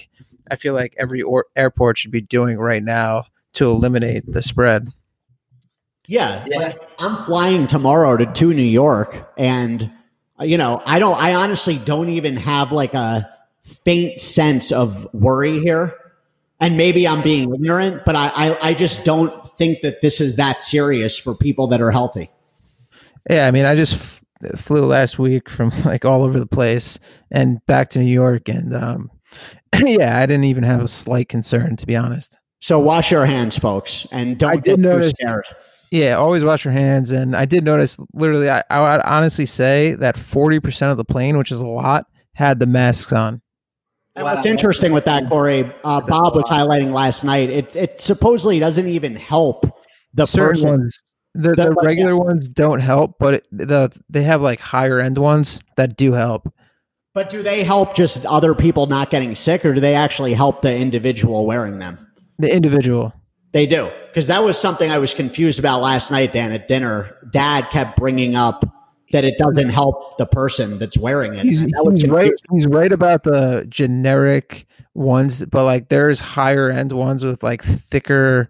I 0.51 0.55
feel 0.55 0.73
like 0.75 0.95
every 0.99 1.21
or- 1.21 1.47
airport 1.55 1.97
should 1.97 2.11
be 2.11 2.21
doing 2.21 2.57
right 2.59 2.83
now 2.83 3.23
to 3.53 3.69
eliminate 3.69 4.23
the 4.27 4.41
spread. 4.43 4.89
Yeah, 6.07 6.45
Yeah. 6.49 6.57
like, 6.59 6.81
I'm 6.99 7.15
flying 7.15 7.67
tomorrow 7.67 8.17
to 8.17 8.25
to 8.25 8.53
New 8.53 8.61
York, 8.63 9.31
and 9.37 9.89
uh, 10.39 10.43
you 10.43 10.57
know, 10.57 10.81
I 10.85 10.99
don't. 10.99 11.17
I 11.17 11.35
honestly 11.35 11.77
don't 11.77 12.09
even 12.09 12.35
have 12.37 12.71
like 12.71 12.93
a 12.93 13.29
faint 13.63 14.19
sense 14.19 14.71
of 14.71 15.07
worry 15.13 15.59
here. 15.59 15.95
And 16.59 16.77
maybe 16.77 17.05
I'm 17.07 17.21
being 17.21 17.53
ignorant, 17.53 18.03
but 18.05 18.15
I, 18.15 18.31
I, 18.33 18.57
I 18.69 18.73
just 18.73 19.03
don't 19.03 19.45
think 19.57 19.81
that 19.81 20.01
this 20.01 20.21
is 20.21 20.37
that 20.37 20.61
serious 20.61 21.17
for 21.17 21.35
people 21.35 21.67
that 21.67 21.81
are 21.81 21.91
healthy. 21.91 22.29
Yeah, 23.29 23.47
I 23.47 23.51
mean, 23.51 23.65
I 23.65 23.75
just 23.75 23.95
f- 23.95 24.21
flew 24.59 24.85
last 24.85 25.19
week 25.19 25.49
from 25.49 25.71
like 25.85 26.05
all 26.05 26.23
over 26.23 26.39
the 26.39 26.45
place 26.47 26.99
and 27.31 27.65
back 27.65 27.89
to 27.91 27.99
New 27.99 28.05
York, 28.11 28.47
and 28.47 28.73
um, 28.73 29.11
yeah, 29.85 30.17
I 30.19 30.25
didn't 30.25 30.45
even 30.45 30.63
have 30.63 30.81
a 30.81 30.87
slight 30.87 31.27
concern 31.27 31.75
to 31.77 31.85
be 31.85 31.97
honest. 31.97 32.37
So 32.61 32.79
wash 32.79 33.11
your 33.11 33.25
hands, 33.25 33.57
folks, 33.57 34.07
and 34.11 34.37
don't 34.37 34.51
I 34.51 34.55
get 34.55 34.63
did 34.63 34.75
too 34.77 34.81
notice- 34.83 35.11
scared. 35.11 35.45
Yeah, 35.93 36.15
always 36.15 36.43
wash 36.43 36.65
your 36.65 36.71
hands. 36.71 37.11
And 37.11 37.35
I 37.35 37.45
did 37.45 37.63
notice, 37.63 37.99
literally, 38.15 38.49
I, 38.49 38.63
I 38.71 38.81
would 38.81 39.01
honestly 39.05 39.45
say 39.45 39.93
that 39.99 40.17
forty 40.17 40.59
percent 40.59 40.89
of 40.89 40.97
the 40.97 41.05
plane, 41.05 41.37
which 41.37 41.51
is 41.51 41.61
a 41.61 41.67
lot, 41.67 42.07
had 42.33 42.57
the 42.59 42.65
masks 42.65 43.13
on. 43.13 43.43
And 44.15 44.25
Wow. 44.25 44.33
what's 44.33 44.47
interesting 44.47 44.91
with 44.91 45.05
that, 45.05 45.29
Corey, 45.29 45.71
uh, 45.83 46.01
Bob 46.01 46.33
was 46.35 46.45
highlighting 46.45 46.93
last 46.93 47.23
night. 47.23 47.51
It 47.51 47.75
it 47.75 48.01
supposedly 48.01 48.57
doesn't 48.57 48.87
even 48.87 49.15
help 49.15 49.71
the 50.15 50.25
Certain 50.25 50.55
person. 50.55 50.69
ones, 50.71 50.99
the, 51.35 51.49
That, 51.49 51.55
the 51.57 51.69
like, 51.75 51.85
regular 51.85 52.17
ones 52.17 52.47
don't 52.47 52.79
help, 52.79 53.17
but 53.19 53.35
it, 53.35 53.47
the 53.51 53.95
they 54.09 54.23
have 54.23 54.41
like 54.41 54.59
higher 54.59 54.99
end 54.99 55.19
ones 55.19 55.59
that 55.77 55.95
do 55.95 56.13
help. 56.13 56.51
But 57.13 57.29
do 57.29 57.43
they 57.43 57.63
help 57.63 57.93
just 57.93 58.25
other 58.25 58.55
people 58.55 58.87
not 58.87 59.11
getting 59.11 59.35
sick, 59.35 59.63
or 59.63 59.75
do 59.75 59.79
they 59.79 59.93
actually 59.93 60.33
help 60.33 60.63
the 60.63 60.75
individual 60.75 61.45
wearing 61.45 61.77
them? 61.77 62.07
The 62.39 62.51
individual. 62.51 63.13
They 63.53 63.65
do. 63.67 63.91
Because 64.07 64.27
that 64.27 64.43
was 64.43 64.59
something 64.59 64.91
I 64.91 64.97
was 64.97 65.13
confused 65.13 65.59
about 65.59 65.81
last 65.81 66.11
night, 66.11 66.33
Dan, 66.33 66.51
at 66.51 66.67
dinner. 66.67 67.17
Dad 67.31 67.69
kept 67.71 67.97
bringing 67.97 68.35
up 68.35 68.65
that 69.11 69.23
it 69.23 69.37
doesn't 69.37 69.69
help 69.69 70.17
the 70.17 70.25
person 70.25 70.79
that's 70.79 70.97
wearing 70.97 71.35
it. 71.35 71.45
He's, 71.45 71.61
that 71.61 71.91
he's 71.93 72.07
right. 72.07 72.31
He's 72.51 72.67
right 72.67 72.91
about 72.91 73.23
the 73.23 73.65
generic 73.69 74.65
ones, 74.95 75.45
but 75.45 75.65
like 75.65 75.89
there's 75.89 76.19
higher 76.19 76.69
end 76.71 76.91
ones 76.91 77.23
with 77.23 77.43
like 77.43 77.63
thicker. 77.63 78.49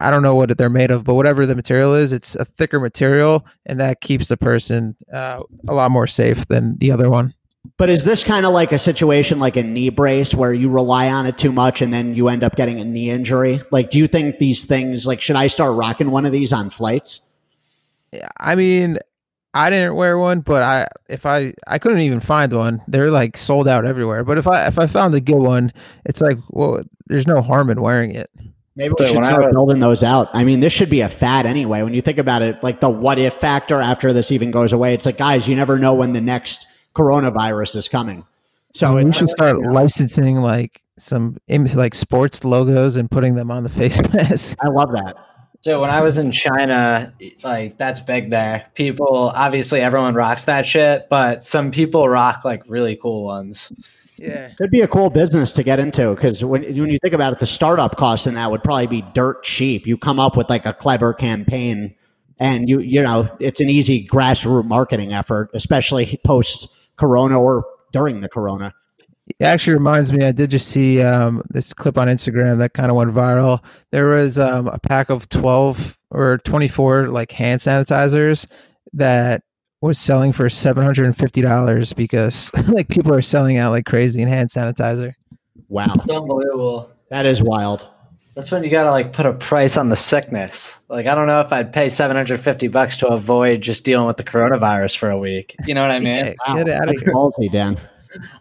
I 0.00 0.10
don't 0.10 0.22
know 0.22 0.34
what 0.34 0.56
they're 0.56 0.70
made 0.70 0.90
of, 0.90 1.04
but 1.04 1.14
whatever 1.14 1.44
the 1.44 1.56
material 1.56 1.94
is, 1.94 2.12
it's 2.12 2.34
a 2.36 2.44
thicker 2.44 2.80
material, 2.80 3.44
and 3.66 3.80
that 3.80 4.00
keeps 4.00 4.28
the 4.28 4.36
person 4.36 4.96
uh, 5.12 5.42
a 5.66 5.74
lot 5.74 5.90
more 5.90 6.06
safe 6.06 6.46
than 6.46 6.78
the 6.78 6.92
other 6.92 7.10
one. 7.10 7.34
But 7.78 7.88
is 7.90 8.04
this 8.04 8.24
kind 8.24 8.44
of 8.44 8.52
like 8.52 8.72
a 8.72 8.78
situation 8.78 9.38
like 9.38 9.56
a 9.56 9.62
knee 9.62 9.88
brace 9.88 10.34
where 10.34 10.52
you 10.52 10.68
rely 10.68 11.10
on 11.10 11.26
it 11.26 11.38
too 11.38 11.52
much 11.52 11.80
and 11.80 11.92
then 11.92 12.14
you 12.14 12.28
end 12.28 12.42
up 12.42 12.56
getting 12.56 12.80
a 12.80 12.84
knee 12.84 13.08
injury? 13.08 13.60
Like, 13.70 13.90
do 13.90 13.98
you 13.98 14.08
think 14.08 14.38
these 14.38 14.64
things, 14.64 15.06
like, 15.06 15.20
should 15.20 15.36
I 15.36 15.46
start 15.46 15.76
rocking 15.76 16.10
one 16.10 16.26
of 16.26 16.32
these 16.32 16.52
on 16.52 16.70
flights? 16.70 17.20
Yeah, 18.12 18.28
I 18.36 18.56
mean, 18.56 18.98
I 19.54 19.70
didn't 19.70 19.94
wear 19.94 20.18
one, 20.18 20.40
but 20.40 20.62
I 20.62 20.88
if 21.08 21.24
I 21.24 21.52
I 21.66 21.78
couldn't 21.78 22.00
even 22.00 22.20
find 22.20 22.52
one. 22.52 22.82
They're 22.88 23.10
like 23.10 23.36
sold 23.36 23.68
out 23.68 23.84
everywhere. 23.84 24.24
But 24.24 24.38
if 24.38 24.46
I 24.46 24.66
if 24.66 24.78
I 24.78 24.86
found 24.86 25.14
a 25.14 25.20
good 25.20 25.36
one, 25.36 25.72
it's 26.04 26.20
like 26.20 26.38
well, 26.50 26.82
there's 27.06 27.26
no 27.26 27.40
harm 27.40 27.70
in 27.70 27.80
wearing 27.80 28.12
it. 28.12 28.30
Maybe 28.76 28.94
we 28.98 29.06
So 29.06 29.14
should 29.14 29.24
start 29.24 29.52
building 29.52 29.80
those 29.80 30.02
out. 30.04 30.30
I 30.32 30.44
mean, 30.44 30.60
this 30.60 30.72
should 30.72 30.90
be 30.90 31.00
a 31.00 31.08
fad 31.08 31.46
anyway. 31.46 31.82
When 31.82 31.94
you 31.94 32.00
think 32.00 32.18
about 32.18 32.42
it, 32.42 32.62
like 32.62 32.80
the 32.80 32.88
what 32.88 33.18
if 33.18 33.34
factor 33.34 33.80
after 33.80 34.12
this 34.12 34.30
even 34.30 34.50
goes 34.50 34.72
away, 34.72 34.94
it's 34.94 35.06
like, 35.06 35.16
guys, 35.16 35.48
you 35.48 35.56
never 35.56 35.78
know 35.78 35.94
when 35.94 36.12
the 36.12 36.20
next 36.20 36.66
coronavirus 36.98 37.76
is 37.76 37.88
coming. 37.88 38.26
So 38.74 38.96
we 38.96 39.06
it's 39.06 39.16
should 39.16 39.30
start 39.30 39.58
licensing 39.60 40.36
like 40.36 40.82
some 40.96 41.38
like 41.48 41.94
sports 41.94 42.44
logos 42.44 42.96
and 42.96 43.10
putting 43.10 43.34
them 43.34 43.50
on 43.50 43.62
the 43.62 43.68
face 43.80 44.00
mask. 44.12 44.58
I 44.60 44.68
love 44.68 44.90
that. 44.92 45.16
So 45.60 45.80
when 45.80 45.90
I 45.90 46.02
was 46.02 46.18
in 46.18 46.30
China, 46.30 47.12
like 47.42 47.78
that's 47.78 48.00
big 48.00 48.30
there. 48.30 48.66
People 48.74 49.32
obviously 49.34 49.80
everyone 49.80 50.14
rocks 50.14 50.44
that 50.44 50.66
shit, 50.66 51.08
but 51.08 51.44
some 51.44 51.70
people 51.70 52.08
rock 52.08 52.44
like 52.44 52.62
really 52.68 52.96
cool 52.96 53.24
ones. 53.24 53.72
Yeah. 54.16 54.50
Could 54.54 54.70
be 54.70 54.80
a 54.80 54.88
cool 54.88 55.10
business 55.10 55.52
to 55.52 55.62
get 55.62 55.78
into 55.78 56.14
because 56.14 56.44
when, 56.44 56.62
when 56.62 56.90
you 56.90 56.98
think 57.00 57.14
about 57.14 57.32
it, 57.32 57.38
the 57.38 57.46
startup 57.46 57.96
cost 57.96 58.26
in 58.26 58.34
that 58.34 58.50
would 58.50 58.64
probably 58.64 58.88
be 58.88 59.02
dirt 59.14 59.44
cheap. 59.44 59.86
You 59.86 59.96
come 59.96 60.18
up 60.18 60.36
with 60.36 60.50
like 60.50 60.66
a 60.66 60.72
clever 60.72 61.14
campaign, 61.14 61.94
and 62.38 62.68
you 62.68 62.80
you 62.80 63.02
know 63.02 63.28
it's 63.38 63.60
an 63.60 63.70
easy 63.70 64.06
grassroots 64.06 64.64
marketing 64.64 65.12
effort, 65.12 65.50
especially 65.54 66.20
post 66.24 66.68
Corona 66.98 67.40
or 67.40 67.64
during 67.92 68.20
the 68.20 68.28
Corona. 68.28 68.74
It 69.38 69.44
actually 69.44 69.74
reminds 69.74 70.10
me, 70.12 70.24
I 70.24 70.32
did 70.32 70.50
just 70.50 70.68
see 70.68 71.02
um, 71.02 71.42
this 71.50 71.74
clip 71.74 71.98
on 71.98 72.08
Instagram 72.08 72.58
that 72.58 72.72
kind 72.72 72.90
of 72.90 72.96
went 72.96 73.10
viral. 73.12 73.62
There 73.92 74.06
was 74.06 74.38
um, 74.38 74.68
a 74.68 74.78
pack 74.78 75.10
of 75.10 75.28
12 75.28 75.98
or 76.10 76.38
24 76.38 77.08
like 77.08 77.30
hand 77.32 77.60
sanitizers 77.60 78.46
that 78.94 79.42
was 79.82 79.98
selling 79.98 80.32
for 80.32 80.46
$750 80.46 81.94
because 81.94 82.50
like 82.68 82.88
people 82.88 83.12
are 83.14 83.22
selling 83.22 83.58
out 83.58 83.70
like 83.70 83.84
crazy 83.84 84.22
in 84.22 84.28
hand 84.28 84.48
sanitizer. 84.50 85.12
Wow, 85.68 85.94
It's 85.96 86.10
unbelievable. 86.10 86.90
that 87.10 87.26
is 87.26 87.42
wild. 87.42 87.86
That's 88.38 88.52
when 88.52 88.62
you 88.62 88.70
gotta 88.70 88.92
like 88.92 89.12
put 89.12 89.26
a 89.26 89.32
price 89.32 89.76
on 89.76 89.88
the 89.88 89.96
sickness. 89.96 90.78
Like 90.86 91.08
I 91.08 91.14
don't 91.16 91.26
know 91.26 91.40
if 91.40 91.52
I'd 91.52 91.72
pay 91.72 91.88
seven 91.88 92.16
hundred 92.16 92.38
fifty 92.38 92.68
bucks 92.68 92.96
to 92.98 93.08
avoid 93.08 93.62
just 93.62 93.84
dealing 93.84 94.06
with 94.06 94.16
the 94.16 94.22
coronavirus 94.22 94.96
for 94.96 95.10
a 95.10 95.18
week. 95.18 95.56
You 95.66 95.74
know 95.74 95.82
what 95.82 95.90
I 95.90 95.98
mean? 95.98 96.14
Yeah, 96.18 96.34
Wow, 96.46 96.54
get 96.62 96.68
out 96.68 96.82
of 96.82 96.88
that's 96.90 97.02
here. 97.02 97.12
ballsy, 97.12 97.50
Dan. 97.50 97.76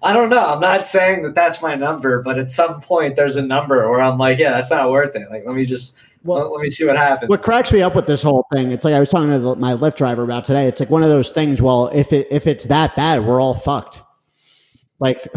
I 0.03 0.13
don't 0.13 0.29
know. 0.29 0.53
I'm 0.53 0.59
not 0.59 0.85
saying 0.85 1.23
that 1.23 1.33
that's 1.33 1.63
my 1.63 1.73
number, 1.73 2.21
but 2.21 2.37
at 2.37 2.51
some 2.51 2.79
point 2.81 3.15
there's 3.15 3.37
a 3.37 3.41
number 3.41 3.89
where 3.89 3.99
I'm 3.99 4.19
like, 4.19 4.37
yeah, 4.37 4.51
that's 4.51 4.69
not 4.69 4.91
worth 4.91 5.15
it. 5.15 5.27
Like 5.31 5.45
let 5.47 5.55
me 5.55 5.65
just 5.65 5.97
Well- 6.23 6.43
let, 6.43 6.51
let 6.51 6.61
me 6.61 6.69
see 6.69 6.85
what 6.85 6.95
happens. 6.95 7.27
What 7.29 7.41
cracks 7.41 7.71
me 7.73 7.81
up 7.81 7.95
with 7.95 8.05
this 8.05 8.21
whole 8.21 8.45
thing, 8.53 8.71
it's 8.71 8.85
like 8.85 8.93
I 8.93 8.99
was 8.99 9.09
talking 9.09 9.31
to 9.31 9.39
the, 9.39 9.55
my 9.55 9.73
Lyft 9.73 9.95
driver 9.95 10.21
about 10.23 10.45
today. 10.45 10.67
It's 10.67 10.79
like 10.79 10.91
one 10.91 11.01
of 11.01 11.09
those 11.09 11.31
things. 11.31 11.59
Well, 11.59 11.87
if 11.87 12.13
it 12.13 12.27
if 12.29 12.45
it's 12.45 12.67
that 12.67 12.95
bad, 12.95 13.25
we're 13.25 13.41
all 13.41 13.55
fucked. 13.55 14.03
Like, 14.99 15.27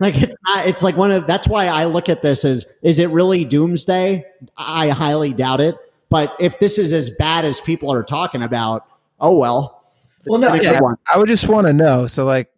like 0.00 0.20
it's 0.20 0.36
not. 0.46 0.66
It's 0.66 0.82
like 0.82 0.96
one 0.96 1.10
of. 1.10 1.26
That's 1.26 1.46
why 1.48 1.66
I 1.66 1.84
look 1.84 2.08
at 2.08 2.22
this 2.22 2.44
as: 2.44 2.66
is 2.82 2.98
it 2.98 3.10
really 3.10 3.44
doomsday? 3.44 4.24
I 4.56 4.88
highly 4.88 5.34
doubt 5.34 5.60
it. 5.60 5.76
But 6.08 6.34
if 6.38 6.58
this 6.58 6.78
is 6.78 6.92
as 6.92 7.10
bad 7.10 7.44
as 7.44 7.60
people 7.60 7.90
are 7.92 8.02
talking 8.02 8.42
about, 8.42 8.86
oh 9.20 9.36
well. 9.38 9.84
well, 10.26 10.38
no, 10.38 10.54
Yeah, 10.54 10.80
one. 10.80 10.96
I 11.12 11.18
would 11.18 11.28
just 11.28 11.48
want 11.48 11.66
to 11.66 11.72
know. 11.72 12.06
So 12.06 12.24
like, 12.26 12.50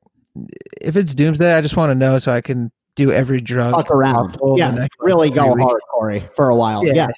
if 0.81 0.97
it's 0.97 1.15
doomsday, 1.15 1.55
I 1.55 1.61
just 1.61 1.77
want 1.77 1.91
to 1.91 1.95
know 1.95 2.19
so 2.19 2.33
I 2.33 2.41
can 2.41 2.73
do 2.97 3.13
every 3.13 3.41
drug. 3.41 3.75
Fuck 3.75 3.91
around. 3.91 4.15
possible 4.31 4.55
the 4.55 4.59
Yeah, 4.59 4.71
next, 4.71 4.99
like, 5.01 5.07
really 5.07 5.31
go 5.31 5.45
three 5.53 5.63
weeks. 5.63 5.71
hard, 5.71 5.83
Corey, 5.93 6.29
for 6.35 6.51
a 6.51 6.57
while. 6.57 6.85
Yeah. 6.85 6.95
Yeah. 6.95 7.09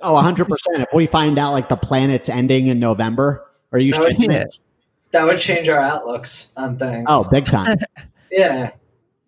Oh, 0.00 0.14
100%. 0.14 0.46
If 0.74 0.88
we 0.94 1.06
find 1.06 1.38
out 1.38 1.52
like 1.52 1.68
the 1.68 1.76
planet's 1.76 2.28
ending 2.28 2.68
in 2.68 2.78
November, 2.78 3.46
are 3.72 3.78
you 3.78 3.92
That 3.92 4.00
would 4.02 4.18
change. 4.18 4.60
that 5.10 5.24
would 5.24 5.38
change 5.38 5.68
our 5.68 5.78
outlooks 5.80 6.48
on 6.56 6.78
things. 6.78 7.06
Oh, 7.08 7.26
big 7.30 7.46
time. 7.46 7.78
yeah. 8.30 8.70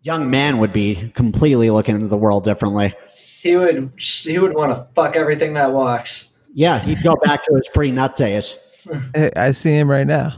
Young 0.02 0.30
man 0.30 0.58
would 0.58 0.72
be 0.72 1.12
completely 1.14 1.70
looking 1.70 1.94
into 1.94 2.08
the 2.08 2.16
world 2.16 2.44
differently. 2.44 2.94
He 3.42 3.56
would 3.56 3.92
he 3.98 4.38
would 4.38 4.54
want 4.54 4.74
to 4.74 4.86
fuck 4.94 5.16
everything 5.16 5.54
that 5.54 5.72
walks. 5.72 6.28
Yeah, 6.54 6.78
he'd 6.84 7.02
go 7.02 7.16
back 7.22 7.44
to 7.44 7.54
his 7.54 7.68
pre-nut 7.72 8.16
days. 8.16 8.58
I- 9.14 9.30
I 9.36 9.50
see 9.52 9.72
him 9.72 9.90
right 9.90 10.06
now. 10.06 10.34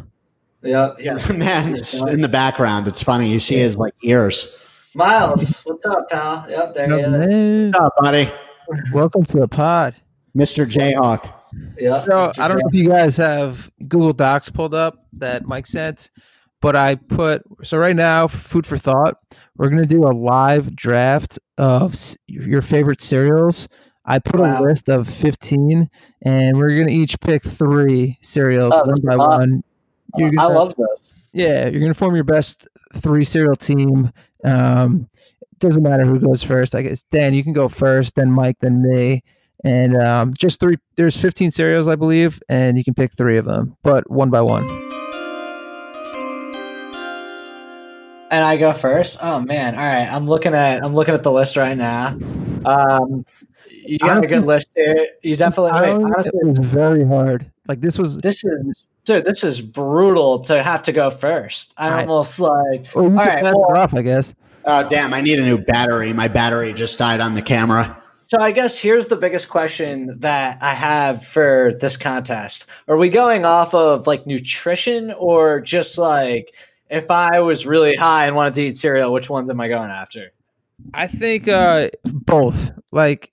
Yeah. 0.62 0.92
yeah. 0.98 1.14
Man, 1.36 1.74
in 2.08 2.20
the 2.20 2.28
background, 2.28 2.86
it's 2.88 3.02
funny. 3.02 3.30
You 3.30 3.40
see 3.40 3.56
his 3.56 3.76
like 3.76 3.94
ears. 4.02 4.58
Miles, 4.94 5.62
what's 5.62 5.86
up, 5.86 6.10
pal? 6.10 6.46
Yep, 6.48 6.74
there 6.74 6.86
he 6.88 7.00
is. 7.00 7.10
Man, 7.10 7.70
What's 7.72 7.80
up, 7.84 7.94
buddy? 8.00 8.30
welcome 8.92 9.24
to 9.24 9.40
the 9.40 9.48
pod. 9.48 9.94
Mr. 10.36 10.66
Jayhawk. 10.66 11.32
Yeah. 11.78 11.98
So 11.98 12.32
I 12.38 12.48
don't 12.48 12.58
know 12.58 12.68
if 12.68 12.74
you 12.74 12.88
guys 12.88 13.16
have 13.16 13.70
Google 13.88 14.12
Docs 14.12 14.50
pulled 14.50 14.74
up 14.74 15.06
that 15.14 15.46
Mike 15.46 15.66
sent, 15.66 16.10
but 16.62 16.74
I 16.74 16.94
put 16.94 17.42
so 17.62 17.76
right 17.76 17.94
now 17.94 18.26
for 18.26 18.38
food 18.38 18.66
for 18.66 18.78
thought. 18.78 19.16
We're 19.58 19.68
gonna 19.68 19.84
do 19.84 20.04
a 20.04 20.14
live 20.16 20.74
draft 20.74 21.38
of 21.58 21.94
your 22.26 22.62
favorite 22.62 23.02
cereals. 23.02 23.68
I 24.06 24.18
put 24.18 24.40
Wow. 24.40 24.60
a 24.60 24.64
list 24.64 24.88
of 24.88 25.06
fifteen, 25.08 25.90
and 26.22 26.56
we're 26.56 26.76
gonna 26.78 26.90
each 26.92 27.20
pick 27.20 27.42
three 27.42 28.18
cereals 28.22 28.72
Oh, 28.74 28.84
one 28.86 28.94
by 29.04 29.16
fun. 29.16 29.28
one. 29.28 29.62
You're 30.16 30.28
I 30.28 30.32
gonna- 30.32 30.54
love 30.54 30.74
this. 30.78 31.12
Yeah, 31.34 31.68
you're 31.68 31.80
gonna 31.80 31.92
form 31.94 32.14
your 32.14 32.24
best 32.24 32.66
three 32.94 33.24
cereal 33.24 33.54
team. 33.56 34.10
Um, 34.44 35.08
doesn't 35.60 35.82
matter 35.82 36.04
who 36.04 36.18
goes 36.18 36.42
first. 36.42 36.74
I 36.74 36.82
guess 36.82 37.04
Dan, 37.04 37.34
you 37.34 37.44
can 37.44 37.52
go 37.52 37.68
first, 37.68 38.16
then 38.16 38.30
Mike, 38.32 38.56
then 38.60 38.82
me, 38.82 39.22
and 39.64 39.96
um, 39.96 40.34
just 40.36 40.58
three. 40.58 40.76
There's 40.96 41.16
15 41.16 41.50
cereals, 41.52 41.86
I 41.86 41.94
believe, 41.94 42.42
and 42.48 42.76
you 42.76 42.82
can 42.84 42.94
pick 42.94 43.12
three 43.12 43.38
of 43.38 43.44
them, 43.44 43.76
but 43.84 44.10
one 44.10 44.28
by 44.30 44.40
one. 44.42 44.66
And 48.32 48.42
I 48.44 48.56
go 48.56 48.72
first. 48.72 49.18
Oh 49.22 49.40
man! 49.40 49.74
All 49.74 49.80
right, 49.84 50.08
I'm 50.10 50.26
looking 50.26 50.54
at 50.54 50.82
I'm 50.82 50.94
looking 50.94 51.12
at 51.12 51.22
the 51.22 51.30
list 51.30 51.56
right 51.58 51.76
now. 51.76 52.18
Um, 52.64 53.26
you 53.68 53.98
got 53.98 54.24
a 54.24 54.26
good 54.26 54.44
list 54.46 54.70
here. 54.74 55.06
You 55.22 55.36
definitely. 55.36 55.72
I 55.72 55.82
Wait, 55.82 56.02
honestly, 56.02 56.32
it 56.34 56.46
was 56.46 56.58
very 56.58 57.06
hard. 57.06 57.50
Like 57.68 57.82
this 57.82 57.98
was. 57.98 58.16
this 58.18 58.42
is 58.42 58.86
dude. 59.04 59.26
This 59.26 59.44
is 59.44 59.60
brutal 59.60 60.38
to 60.44 60.62
have 60.62 60.82
to 60.84 60.92
go 60.92 61.10
first. 61.10 61.74
I 61.76 61.88
I- 61.90 62.00
almost 62.00 62.40
like. 62.40 62.86
Well, 62.94 63.04
you 63.10 63.18
All 63.18 63.26
can 63.26 63.44
pass 63.44 63.54
well- 63.54 63.66
it 63.74 63.76
off, 63.76 63.94
I 63.94 64.00
guess. 64.02 64.34
Oh, 64.64 64.88
damn. 64.88 65.12
I 65.12 65.20
need 65.20 65.38
a 65.38 65.44
new 65.44 65.58
battery. 65.58 66.12
My 66.12 66.28
battery 66.28 66.72
just 66.72 66.98
died 66.98 67.20
on 67.20 67.34
the 67.34 67.42
camera. 67.42 68.00
So 68.26 68.38
I 68.40 68.52
guess 68.52 68.78
here's 68.78 69.08
the 69.08 69.16
biggest 69.16 69.50
question 69.50 70.20
that 70.20 70.56
I 70.62 70.72
have 70.72 71.22
for 71.26 71.72
this 71.80 71.96
contest. 71.98 72.64
Are 72.88 72.96
we 72.96 73.10
going 73.10 73.44
off 73.44 73.74
of 73.74 74.06
like 74.06 74.26
nutrition 74.26 75.12
or 75.18 75.60
just 75.60 75.98
like 75.98 76.54
if 76.92 77.10
I 77.10 77.40
was 77.40 77.66
really 77.66 77.96
high 77.96 78.26
and 78.26 78.36
wanted 78.36 78.54
to 78.54 78.62
eat 78.64 78.76
cereal, 78.76 79.12
which 79.12 79.30
ones 79.30 79.50
am 79.50 79.60
I 79.60 79.68
going 79.68 79.90
after? 79.90 80.32
I 80.92 81.06
think 81.06 81.48
uh, 81.48 81.88
both. 82.04 82.70
Like 82.92 83.32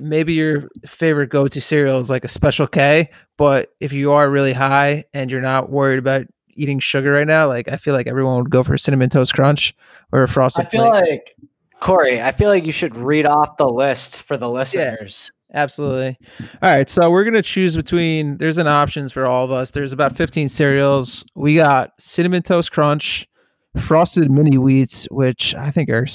maybe 0.00 0.32
your 0.32 0.68
favorite 0.86 1.28
go-to 1.28 1.60
cereal 1.60 1.98
is 1.98 2.08
like 2.08 2.24
a 2.24 2.28
Special 2.28 2.66
K, 2.66 3.10
but 3.36 3.74
if 3.78 3.92
you 3.92 4.12
are 4.12 4.30
really 4.30 4.54
high 4.54 5.04
and 5.12 5.30
you're 5.30 5.42
not 5.42 5.70
worried 5.70 5.98
about 5.98 6.26
eating 6.54 6.78
sugar 6.80 7.12
right 7.12 7.26
now, 7.26 7.46
like 7.46 7.68
I 7.68 7.76
feel 7.76 7.92
like 7.92 8.06
everyone 8.06 8.38
would 8.38 8.50
go 8.50 8.62
for 8.62 8.74
a 8.74 8.78
cinnamon 8.78 9.10
toast 9.10 9.34
crunch 9.34 9.76
or 10.10 10.22
a 10.22 10.28
frosted 10.28 10.66
I 10.66 10.68
feel 10.70 10.90
flake. 10.90 11.04
like 11.04 11.36
Corey, 11.80 12.22
I 12.22 12.32
feel 12.32 12.48
like 12.48 12.64
you 12.64 12.72
should 12.72 12.96
read 12.96 13.26
off 13.26 13.58
the 13.58 13.68
list 13.68 14.22
for 14.22 14.38
the 14.38 14.48
listeners. 14.48 15.30
Absolutely. 15.54 16.18
All 16.62 16.68
right, 16.68 16.90
so 16.90 17.10
we're 17.10 17.24
gonna 17.24 17.40
choose 17.40 17.76
between. 17.76 18.36
There's 18.38 18.58
an 18.58 18.66
options 18.66 19.12
for 19.12 19.24
all 19.24 19.44
of 19.44 19.52
us. 19.52 19.70
There's 19.70 19.92
about 19.92 20.16
15 20.16 20.48
cereals. 20.48 21.24
We 21.36 21.54
got 21.54 21.92
cinnamon 22.00 22.42
toast 22.42 22.72
crunch, 22.72 23.28
frosted 23.76 24.30
mini 24.30 24.56
wheats, 24.56 25.06
which 25.12 25.54
I 25.54 25.70
think 25.70 25.88
are 25.90 26.06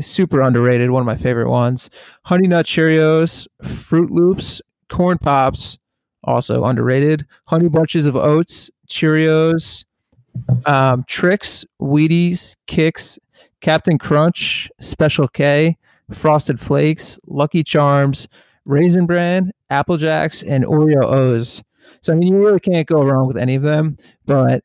super 0.00 0.40
underrated. 0.40 0.90
One 0.90 1.02
of 1.02 1.06
my 1.06 1.16
favorite 1.16 1.50
ones. 1.50 1.90
Honey 2.24 2.48
Nut 2.48 2.64
Cheerios, 2.64 3.46
Froot 3.62 4.08
Loops, 4.10 4.62
Corn 4.88 5.18
Pops, 5.18 5.76
also 6.24 6.64
underrated. 6.64 7.26
Honey 7.46 7.68
Bunches 7.68 8.06
of 8.06 8.16
Oats, 8.16 8.70
Cheerios, 8.88 9.84
um, 10.64 11.04
Trix, 11.06 11.66
Wheaties, 11.80 12.56
Kix, 12.66 13.18
Captain 13.60 13.98
Crunch, 13.98 14.70
Special 14.80 15.28
K, 15.28 15.76
Frosted 16.12 16.58
Flakes, 16.58 17.18
Lucky 17.26 17.62
Charms, 17.62 18.28
Raisin 18.66 19.06
Bran, 19.06 19.52
Apple 19.70 19.96
Jacks, 19.96 20.42
and 20.42 20.64
Oreo 20.64 21.02
O's. 21.02 21.62
So 22.02 22.12
I 22.12 22.16
mean, 22.16 22.34
you 22.34 22.44
really 22.44 22.60
can't 22.60 22.86
go 22.86 23.02
wrong 23.02 23.26
with 23.26 23.38
any 23.38 23.54
of 23.54 23.62
them. 23.62 23.96
But 24.26 24.62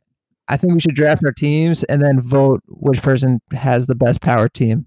I 0.47 0.57
think 0.57 0.73
we 0.73 0.81
should 0.81 0.95
draft 0.95 1.23
our 1.23 1.31
teams 1.31 1.83
and 1.85 2.01
then 2.01 2.19
vote 2.19 2.61
which 2.67 3.01
person 3.01 3.39
has 3.53 3.87
the 3.87 3.95
best 3.95 4.21
power 4.21 4.49
team. 4.49 4.85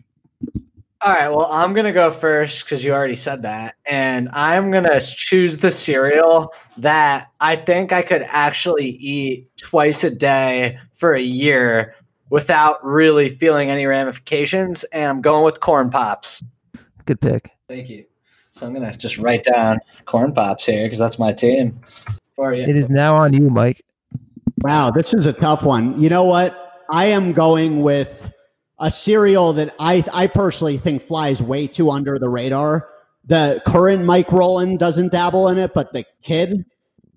All 1.01 1.13
right, 1.13 1.29
well, 1.29 1.49
I'm 1.51 1.75
going 1.75 1.85
to 1.85 1.93
go 1.93 2.11
first 2.11 2.65
because 2.65 2.83
you 2.83 2.93
already 2.93 3.17
said 3.17 3.43
that. 3.43 3.75
And 3.85 4.31
I'm 4.33 4.71
going 4.71 4.85
to 4.85 5.01
choose 5.01 5.59
the 5.59 5.71
cereal 5.71 6.55
that 6.79 7.31
I 7.41 7.57
think 7.57 7.93
I 7.93 8.01
could 8.01 8.23
actually 8.29 8.89
eat 8.89 9.55
twice 9.59 10.03
a 10.03 10.11
day 10.11 10.79
for 10.95 11.15
a 11.15 11.21
year 11.21 11.95
without 12.31 12.83
really 12.83 13.29
feeling 13.29 13.71
any 13.71 13.85
ramifications. 13.85 14.85
And 14.85 15.05
I'm 15.05 15.21
going 15.21 15.45
with 15.45 15.61
corn 15.61 15.91
pops. 15.91 16.43
Good 17.05 17.21
pick. 17.21 17.51
Thank 17.69 17.91
you. 17.91 18.07
So 18.55 18.67
I'm 18.67 18.73
going 18.73 18.91
to 18.91 18.97
just 18.97 19.19
write 19.19 19.43
down 19.43 19.81
corn 20.05 20.33
pops 20.33 20.65
here 20.65 20.85
because 20.85 20.99
that's 20.99 21.19
my 21.19 21.33
team. 21.33 21.81
For 22.37 22.55
you. 22.55 22.63
It 22.63 22.77
is 22.77 22.89
now 22.89 23.17
on 23.17 23.33
you, 23.33 23.51
Mike. 23.51 23.85
Wow, 24.63 24.93
this 24.93 25.13
is 25.13 25.27
a 25.27 25.33
tough 25.33 25.65
one. 25.65 26.01
You 26.01 26.09
know 26.09 26.25
what? 26.25 26.85
I 26.91 27.07
am 27.07 27.33
going 27.33 27.83
with 27.83 28.33
a 28.79 28.93
cereal 28.93 29.55
that 29.55 29.75
I, 29.81 30.05
I 30.13 30.29
personally 30.29 30.79
think 30.79 31.03
flies 31.03 31.43
way 31.43 31.67
too 31.67 31.91
under 31.91 32.17
the 32.17 32.29
radar. 32.29 32.89
The 33.27 33.61
current 33.67 34.05
Mike 34.05 34.31
Roland 34.31 34.79
doesn't 34.79 35.11
dabble 35.11 35.49
in 35.49 35.59
it, 35.59 35.75
but 35.75 35.93
the 35.93 36.05
kid 36.23 36.65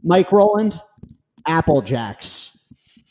Mike 0.04 0.32
Roland, 0.32 0.82
Apple 1.46 1.82
Jacks. 1.82 2.58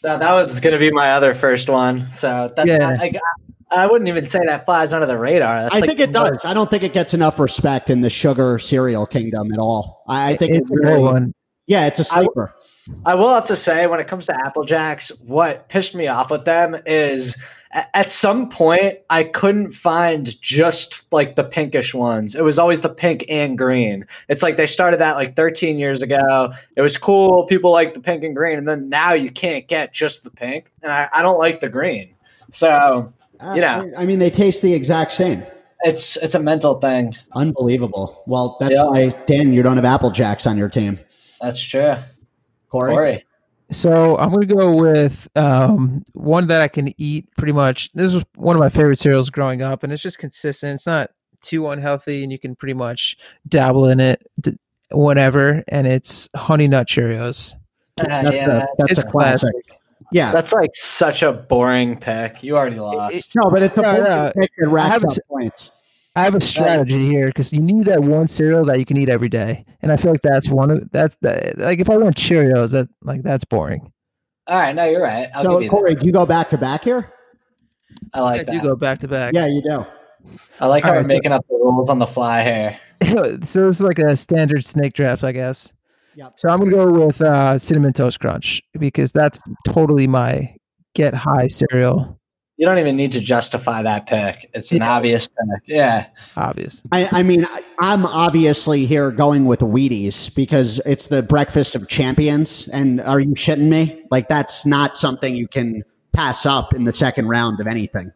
That, 0.03 0.19
that 0.19 0.33
was 0.33 0.59
going 0.59 0.73
to 0.73 0.79
be 0.79 0.91
my 0.91 1.12
other 1.12 1.33
first 1.33 1.69
one. 1.69 2.11
So 2.12 2.53
that, 2.57 2.67
Yeah. 2.67 2.97
I, 3.01 3.05
I, 3.05 3.12
I 3.70 3.87
wouldn't 3.87 4.09
even 4.09 4.26
say 4.26 4.38
that 4.46 4.64
flies 4.64 4.92
under 4.92 5.07
the 5.07 5.18
radar. 5.18 5.62
That's 5.62 5.74
I 5.74 5.81
like 5.81 5.88
think 5.88 6.00
it 6.00 6.12
does. 6.12 6.44
I 6.44 6.55
don't 6.55 6.70
think 6.70 6.83
it 6.83 6.92
gets 6.92 7.14
enough 7.14 7.38
respect 7.38 7.90
in 7.90 8.00
the 8.00 8.11
sugar 8.11 8.59
cereal 8.59 9.07
kingdom 9.07 9.52
at 9.52 9.59
all. 9.59 10.05
I, 10.07 10.33
I 10.33 10.37
think 10.37 10.52
it's 10.52 10.70
it 10.70 10.79
a 10.79 10.83
good 10.83 11.00
one. 11.00 11.35
Yeah, 11.66 11.87
it's 11.87 11.98
a 11.98 12.02
I- 12.02 12.22
sleeper. 12.22 12.55
I 13.05 13.16
will 13.16 13.35
have 13.35 13.46
to 13.46 13.57
say, 13.57 13.88
when 13.88 13.98
it 13.98 14.07
comes 14.07 14.26
to 14.26 14.46
Apple 14.46 14.62
Jacks, 14.64 15.09
what 15.20 15.68
pissed 15.68 15.96
me 15.96 16.07
off 16.07 16.31
with 16.31 16.44
them 16.44 16.76
is 16.87 17.42
at 17.72 18.11
some 18.11 18.48
point 18.48 18.98
I 19.11 19.24
couldn't 19.24 19.72
find 19.72 20.40
just 20.40 21.05
like 21.12 21.35
the 21.35 21.44
pinkish 21.44 21.92
ones. 21.94 22.35
It 22.35 22.44
was 22.44 22.59
always 22.59 22.81
the 22.83 22.88
pink 22.88 23.24
and 23.29 23.59
green. 23.59 24.07
It's 24.29 24.42
like 24.42 24.57
they 24.57 24.66
started 24.66 25.00
that 25.00 25.16
like 25.16 25.35
13 25.35 25.79
years 25.79 26.00
ago. 26.00 26.52
It 26.76 26.81
was 26.81 26.96
cool. 26.96 27.44
People 27.46 27.72
like 27.72 27.94
the 27.94 28.00
pink 28.00 28.22
and 28.22 28.37
green. 28.37 28.57
And 28.57 28.68
then 28.68 28.88
now 28.88 29.12
you 29.12 29.31
can't 29.31 29.66
get 29.66 29.92
just 29.92 30.22
the 30.22 30.31
pink. 30.31 30.70
And 30.83 30.92
I, 30.92 31.09
I 31.12 31.22
don't 31.22 31.38
like 31.38 31.61
the 31.61 31.68
green. 31.68 32.14
So 32.52 33.12
you 33.55 33.61
know. 33.61 33.90
I 33.96 34.05
mean, 34.05 34.18
they 34.18 34.31
taste 34.31 34.62
the 34.62 34.72
exact 34.75 35.12
same. 35.12 35.42
it's 35.83 36.16
it's 36.16 36.35
a 36.35 36.38
mental 36.40 36.81
thing. 36.81 37.14
Unbelievable. 37.35 38.22
Well, 38.27 38.57
that's 38.61 38.75
Yeah. 38.75 38.85
why, 38.85 39.09
Dan, 39.27 39.53
you 39.53 39.62
don't 39.62 39.77
have 39.77 39.85
Apple 39.85 40.11
Jacks 40.11 40.46
on 40.46 40.57
your 40.57 40.68
team. 40.68 40.99
That's 41.40 41.61
true. 41.62 41.96
Corey? 42.70 42.92
Corey. 42.94 43.25
So 43.70 44.16
I'm 44.16 44.31
going 44.31 44.46
to 44.46 44.55
go 44.55 44.75
with 44.77 45.29
um, 45.37 46.05
one 46.14 46.46
that 46.49 46.61
I 46.62 46.68
can 46.68 46.92
eat 46.99 47.29
pretty 47.37 47.53
much. 47.53 47.92
This 47.92 48.12
was 48.14 48.25
one 48.37 48.55
of 48.57 48.61
my 48.61 48.68
favorite 48.68 48.96
cereals 48.96 49.29
growing 49.29 49.61
up, 49.61 49.83
and 49.83 49.92
it's 49.92 50.03
just 50.03 50.18
consistent. 50.18 50.77
It's 50.77 50.87
not 50.87 51.11
too 51.42 51.68
unhealthy, 51.68 52.22
and 52.22 52.31
you 52.33 52.38
can 52.38 52.55
pretty 52.57 52.75
much 52.75 53.16
dabble 53.49 53.87
in 53.88 53.99
it 54.01 54.27
whenever. 54.92 55.62
And 55.68 55.87
it's 55.87 56.29
Honey 56.35 56.68
Nut 56.68 56.87
Cheerios. 56.87 57.55
Uh, 58.01 58.05
That's, 58.09 58.31
yeah, 58.33 58.51
a, 58.62 58.66
that's 58.79 58.92
it's 58.92 59.03
a 59.03 59.07
classic. 59.07 59.53
Yeah. 60.12 60.33
that's 60.33 60.53
like 60.53 60.71
such 60.75 61.23
a 61.23 61.33
boring 61.33 61.97
pick. 61.99 62.42
You 62.42 62.57
already 62.57 62.77
lost. 62.79 63.35
no, 63.42 63.51
but 63.51 63.62
it's 63.62 63.75
the 63.75 63.83
No, 63.83 63.90
point 63.92 64.05
no. 64.05 64.33
pick 64.40 64.51
that 64.59 64.69
I 64.69 64.71
racks 64.71 64.88
haven't 64.92 65.11
up 65.12 65.19
points. 65.29 65.71
I 66.14 66.23
have 66.25 66.35
a 66.35 66.40
strategy 66.40 67.07
here 67.07 67.27
because 67.27 67.53
you 67.53 67.61
need 67.61 67.85
that 67.87 68.03
one 68.03 68.27
cereal 68.29 68.64
that 68.66 68.79
you 68.79 68.87
can 68.87 68.97
eat 68.97 69.09
every 69.11 69.29
day, 69.29 69.66
and 69.83 69.92
I 69.92 69.97
feel 69.97 70.12
like 70.12 70.23
that's 70.23 70.49
one 70.49 70.71
of 70.71 70.90
that's 70.90 71.14
the, 71.21 71.53
like 71.59 71.79
if 71.79 71.90
I 71.90 71.97
want 71.99 72.16
Cheerios, 72.16 72.73
that 72.73 72.88
like 73.03 73.23
that's 73.23 73.45
boring. 73.45 73.92
All 74.47 74.57
right, 74.57 74.75
no, 74.75 74.85
you're 74.87 75.03
right. 75.03 75.29
I'll 75.35 75.42
So, 75.42 75.51
give 75.55 75.64
you 75.64 75.71
Corey, 75.71 75.95
do 75.95 76.07
you 76.07 76.12
go 76.12 76.25
back 76.25 76.49
to 76.51 76.59
back 76.59 76.85
here? 76.85 77.12
I 78.14 78.21
like 78.21 78.40
I 78.40 78.45
that. 78.45 78.53
do 78.53 78.61
go 78.61 78.77
back 78.77 78.99
to 79.01 79.09
back. 79.09 79.35
Yeah, 79.35 79.47
you 79.47 79.61
do. 79.61 79.85
I 80.61 80.66
like 80.66 80.85
how 80.85 80.90
All 80.90 80.97
we're 80.97 81.03
so- 81.09 81.14
making 81.14 81.33
up 81.33 81.45
the 81.49 81.57
rules 81.57 81.90
on 81.90 81.99
the 81.99 82.07
fly 82.07 82.42
here. 82.45 82.79
so 83.42 83.69
it's 83.69 83.81
like 83.83 83.99
a 83.99 84.16
standard 84.16 84.64
snake 84.64 84.95
draft, 84.95 85.23
I 85.23 85.33
guess. 85.33 85.73
Yep. 86.16 86.33
So 86.37 86.48
I'm 86.48 86.59
gonna 86.59 86.70
go 86.70 86.90
with 86.90 87.20
uh, 87.20 87.59
cinnamon 87.59 87.92
toast 87.92 88.18
crunch 88.20 88.62
because 88.79 89.12
that's 89.12 89.40
totally 89.66 90.07
my 90.07 90.55
get 90.94 91.14
high 91.14 91.46
cereal. 91.48 92.18
You 92.57 92.64
don't 92.64 92.79
even 92.79 92.96
need 92.96 93.12
to 93.12 93.20
justify 93.20 93.83
that 93.83 94.07
pick. 94.07 94.48
It's 94.55 94.72
an 94.72 94.79
Yeah. 94.79 94.90
obvious 94.96 95.26
pick. 95.26 95.62
Yeah. 95.66 96.07
Obvious. 96.38 96.83
I, 96.90 97.07
I 97.12 97.22
mean, 97.22 97.44
I, 97.44 97.62
I'm 97.81 98.07
obviously 98.07 98.87
here 98.87 99.11
going 99.11 99.44
with 99.44 99.61
Wheaties 99.61 100.35
because 100.35 100.81
it's 100.87 101.09
the 101.09 101.22
breakfast 101.22 101.74
of 101.74 101.87
champions. 101.87 102.66
And 102.68 103.02
are 103.02 103.20
you 103.20 103.35
shitting 103.35 103.68
me? 103.68 104.02
Like, 104.11 104.31
that's 104.31 104.64
not 104.64 104.96
something 104.96 105.37
you 105.37 105.46
can 105.48 105.83
pass 106.14 106.46
up 106.46 106.72
in 106.72 106.85
the 106.85 106.94
second 106.94 107.29
round 107.29 107.61
of 107.61 107.66
anything. 107.66 108.11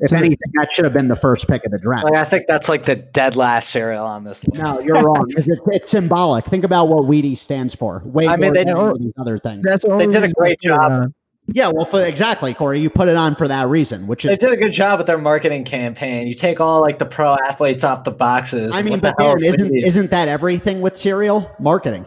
If 0.00 0.10
So- 0.10 0.16
anything, 0.16 0.38
that 0.54 0.68
should 0.72 0.84
have 0.84 0.94
been 0.94 1.08
the 1.08 1.16
first 1.16 1.48
pick 1.48 1.64
of 1.64 1.72
the 1.72 1.78
draft. 1.78 2.04
Like 2.04 2.14
I 2.14 2.24
think 2.24 2.46
that's 2.46 2.68
like 2.68 2.84
the 2.84 2.96
dead 2.96 3.34
last 3.36 3.70
cereal 3.70 4.04
on 4.04 4.24
this 4.24 4.46
list. 4.46 4.62
No, 4.62 4.78
you're 4.80 5.02
wrong. 5.02 5.26
It's, 5.36 5.48
it's 5.68 5.90
symbolic. 5.90 6.44
Think 6.44 6.64
about 6.64 6.88
what 6.88 7.04
Wheaties 7.04 7.38
stands 7.38 7.74
for. 7.74 8.02
Way 8.04 8.26
I 8.28 8.36
mean, 8.36 8.52
more 8.52 8.52
they- 8.54 8.64
than 8.64 9.02
these 9.02 9.12
other 9.18 9.38
things. 9.38 9.62
That's 9.64 9.82
the 9.84 9.90
only 9.90 10.06
did 10.06 10.22
a 10.24 10.28
great 10.28 10.60
job. 10.60 10.80
on. 10.92 11.14
Yeah, 11.52 11.68
well, 11.74 11.84
for, 11.84 12.04
exactly, 12.04 12.54
Corey. 12.54 12.78
You 12.80 12.90
put 12.90 13.08
it 13.08 13.16
on 13.16 13.34
for 13.34 13.48
that 13.48 13.66
reason, 13.66 14.06
which 14.06 14.24
is, 14.24 14.28
They 14.28 14.34
is. 14.34 14.38
did 14.38 14.52
a 14.52 14.56
good 14.56 14.72
job 14.72 14.98
with 14.98 15.08
their 15.08 15.18
marketing 15.18 15.64
campaign. 15.64 16.28
You 16.28 16.34
take 16.34 16.60
all 16.60 16.80
like 16.80 17.00
the 17.00 17.06
pro 17.06 17.34
athletes 17.48 17.82
off 17.82 18.04
the 18.04 18.12
boxes. 18.12 18.72
I 18.72 18.82
mean, 18.82 19.00
but 19.00 19.16
the 19.16 19.24
Dan, 19.24 19.42
is 19.42 19.54
isn't 19.56 19.74
isn't 19.76 20.10
that 20.12 20.28
everything 20.28 20.80
with 20.80 20.96
cereal 20.96 21.50
marketing? 21.58 22.06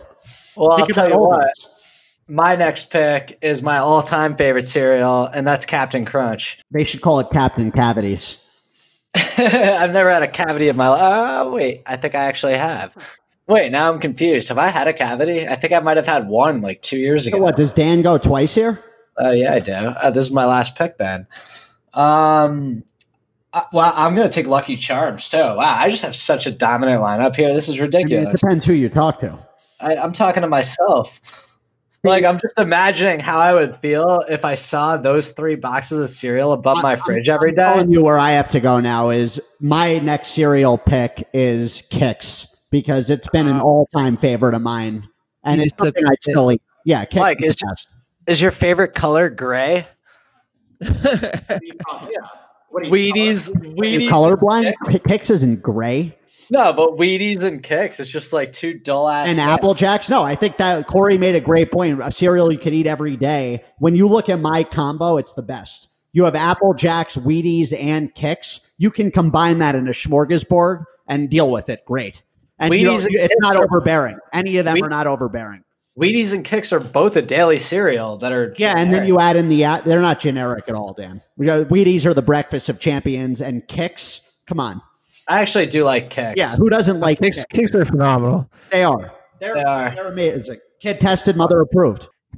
well, 0.56 0.72
I'll 0.74 0.88
tell 0.88 1.10
you 1.10 1.18
what. 1.20 1.42
this. 1.48 1.73
My 2.28 2.56
next 2.56 2.90
pick 2.90 3.38
is 3.42 3.62
my 3.62 3.78
all-time 3.80 4.36
favorite 4.38 4.66
cereal, 4.66 5.26
and 5.26 5.46
that's 5.46 5.66
Captain 5.66 6.06
Crunch. 6.06 6.60
They 6.72 6.86
should 6.86 7.02
call 7.02 7.20
it 7.20 7.28
Captain 7.32 7.72
Cavities. 7.72 8.40
I've 9.16 9.92
never 9.92 10.10
had 10.10 10.24
a 10.24 10.28
cavity 10.28 10.70
in 10.70 10.76
my 10.76 10.88
life. 10.90 11.02
Oh, 11.04 11.54
wait. 11.54 11.84
I 11.86 11.98
think 11.98 12.16
I 12.16 12.24
actually 12.26 12.58
have. 12.58 13.18
Wait, 13.48 13.72
now 13.72 13.92
I'm 13.92 14.00
confused. 14.00 14.48
Have 14.50 14.58
I 14.58 14.70
had 14.70 14.88
a 14.88 14.94
cavity? 14.94 15.48
I 15.48 15.56
think 15.56 15.72
I 15.74 15.80
might 15.82 15.98
have 15.98 16.08
had 16.08 16.28
one 16.28 16.62
like 16.62 16.82
two 16.82 16.98
years 16.98 17.26
So 17.26 17.28
ago. 17.30 17.38
what 17.40 17.56
does 17.56 17.74
Dan 17.74 18.02
go 18.02 18.18
twice 18.18 18.56
here? 18.56 18.84
Oh, 19.18 19.32
yeah, 19.32 19.54
I 19.54 19.60
do. 19.60 19.72
Uh, 19.74 20.10
this 20.10 20.24
is 20.24 20.32
my 20.32 20.46
last 20.46 20.76
pick 20.76 20.98
then. 20.98 21.28
Um, 21.94 22.84
uh, 23.54 23.62
well, 23.72 23.94
I'm 23.96 24.16
going 24.16 24.28
to 24.28 24.34
take 24.34 24.48
Lucky 24.48 24.76
Charms 24.76 25.30
too. 25.30 25.38
Wow, 25.38 25.58
I 25.60 25.90
just 25.90 26.02
have 26.02 26.16
such 26.16 26.48
a 26.48 26.52
dominant 26.52 27.02
lineup 27.02 27.36
here. 27.36 27.54
This 27.54 27.68
is 27.70 27.76
I 27.76 27.78
mean, 27.78 27.84
it 27.84 27.98
ridiculous. 27.98 28.42
depends 28.42 28.66
who 28.66 28.74
you 28.74 28.90
talk 28.90 29.20
to. 29.20 29.38
I, 29.80 29.96
I'm 29.98 30.14
talking 30.14 30.42
to 30.42 30.48
myself. 30.50 31.22
Like, 32.04 32.24
I'm 32.26 32.40
just 32.40 32.60
imagining 32.60 33.20
how 33.20 33.40
I 33.40 33.54
would 33.54 33.78
feel 33.78 34.24
if 34.30 34.44
I 34.46 34.56
saw 34.56 34.98
those 34.98 35.32
three 35.32 35.56
boxes 35.56 36.00
of 36.00 36.10
cereal 36.10 36.54
above 36.54 36.78
my 36.84 36.92
I'm- 36.92 37.00
fridge 37.00 37.30
I'm 37.30 37.36
every 37.36 37.52
day. 37.52 37.62
telling 37.64 37.92
you 37.92 38.04
where 38.04 38.20
I 38.20 38.32
have 38.32 38.50
to 38.50 38.60
go 38.60 38.80
now 38.80 39.10
is 39.10 39.42
my 39.60 40.00
next 40.00 40.30
cereal 40.30 40.78
pick 40.78 41.28
is 41.34 41.84
Kix. 41.90 42.48
because 42.72 43.10
it's 43.10 43.28
been 43.30 43.48
an 43.48 43.60
all 43.60 43.86
time 43.94 44.18
favorite 44.18 44.54
of 44.56 44.62
mine, 44.62 45.08
and 45.44 45.58
You 45.58 45.64
it's 45.66 45.74
just 45.74 45.80
took- 45.80 45.96
something 45.98 46.06
I'd 46.12 46.22
still 46.24 46.52
eat. 46.52 46.62
Yeah, 46.86 47.06
Kix 47.06 47.20
Mike, 47.20 47.42
is 47.44 47.56
is- 47.56 47.62
best. 47.68 47.90
Is 48.28 48.42
your 48.42 48.52
favorite 48.52 48.94
color 48.96 49.30
gray? 49.30 49.86
Yeah. 50.82 50.90
Wheaties, 52.74 53.50
You 53.54 53.76
Wheaties. 53.76 54.10
colorblind? 54.10 54.74
Kix 54.88 55.30
isn't 55.30 55.62
gray. 55.62 56.18
No, 56.50 56.74
but 56.74 56.98
Wheaties 56.98 57.44
and 57.44 57.62
Kix. 57.64 58.00
It's 58.00 58.10
just 58.10 58.34
like 58.34 58.52
two 58.52 58.74
dull 58.74 59.08
ass. 59.10 59.28
And 59.28 59.40
Apple 59.40 59.74
Jacks? 59.74 60.10
No, 60.10 60.24
I 60.24 60.36
think 60.36 60.58
that 60.58 60.88
Corey 60.88 61.18
made 61.18 61.36
a 61.36 61.42
great 61.42 61.72
point. 61.72 62.00
A 62.04 62.12
cereal 62.12 62.52
you 62.52 62.60
could 62.60 62.74
eat 62.74 62.88
every 62.88 63.16
day. 63.18 63.64
When 63.80 63.96
you 63.96 64.08
look 64.08 64.30
at 64.30 64.40
my 64.40 64.64
combo, 64.64 65.18
it's 65.18 65.34
the 65.34 65.42
best. 65.42 65.90
You 66.12 66.26
have 66.26 66.36
Apple 66.36 66.74
Jacks, 66.74 67.18
Wheaties, 67.18 67.74
and 67.78 68.14
Kix. 68.14 68.60
You 68.78 68.92
can 68.92 69.12
combine 69.12 69.60
that 69.60 69.76
in 69.76 69.88
a 69.88 69.92
smorgasbord 69.92 70.86
and 71.08 71.30
deal 71.30 71.50
with 71.52 71.70
it. 71.70 71.84
Great. 71.86 72.22
And 72.60 72.74
you 72.74 72.90
Wheaties 72.90 73.06
don't- 73.06 73.16
and 73.20 73.32
it's 73.32 73.36
not 73.40 73.56
overbearing. 73.56 74.18
Any 74.32 74.58
of 74.58 74.66
them 74.66 74.76
Wheat- 74.76 74.84
are 74.84 74.90
not 74.90 75.08
overbearing. 75.08 75.64
Wheaties 76.00 76.34
and 76.34 76.44
Kix 76.44 76.72
are 76.72 76.80
both 76.80 77.16
a 77.16 77.22
daily 77.22 77.60
cereal 77.60 78.18
that 78.18 78.32
are. 78.32 78.56
Yeah, 78.58 78.74
and 78.76 78.92
then 78.92 79.06
you 79.06 79.20
add 79.20 79.36
in 79.36 79.50
the 79.50 79.62
they're 79.86 80.02
not 80.02 80.20
generic 80.20 80.66
at 80.68 80.74
all, 80.74 80.94
Dan. 80.94 81.22
Wheaties 81.40 82.06
are 82.06 82.16
the 82.16 82.24
breakfast 82.24 82.68
of 82.68 82.80
champions, 82.80 83.42
and 83.42 83.68
Kix. 83.68 84.22
Come 84.48 84.60
on, 84.60 84.82
I 85.28 85.42
actually 85.42 85.66
do 85.68 85.84
like 85.84 86.10
Kix. 86.10 86.34
yeah, 86.36 86.56
who 86.56 86.70
doesn't 86.70 87.00
like 87.00 87.20
Kix, 87.20 87.46
Kix? 87.52 87.72
Kix 87.72 87.76
are 87.76 87.86
phenomenal. 87.86 88.50
They 88.72 88.84
are. 88.84 89.14
They're, 89.40 89.54
They 89.54 89.64
are. 89.64 89.94
They're 89.96 90.08
amazing. 90.12 90.58
Kid 90.82 91.00
tested, 91.00 91.36
mother 91.38 91.62
approved. 91.62 92.08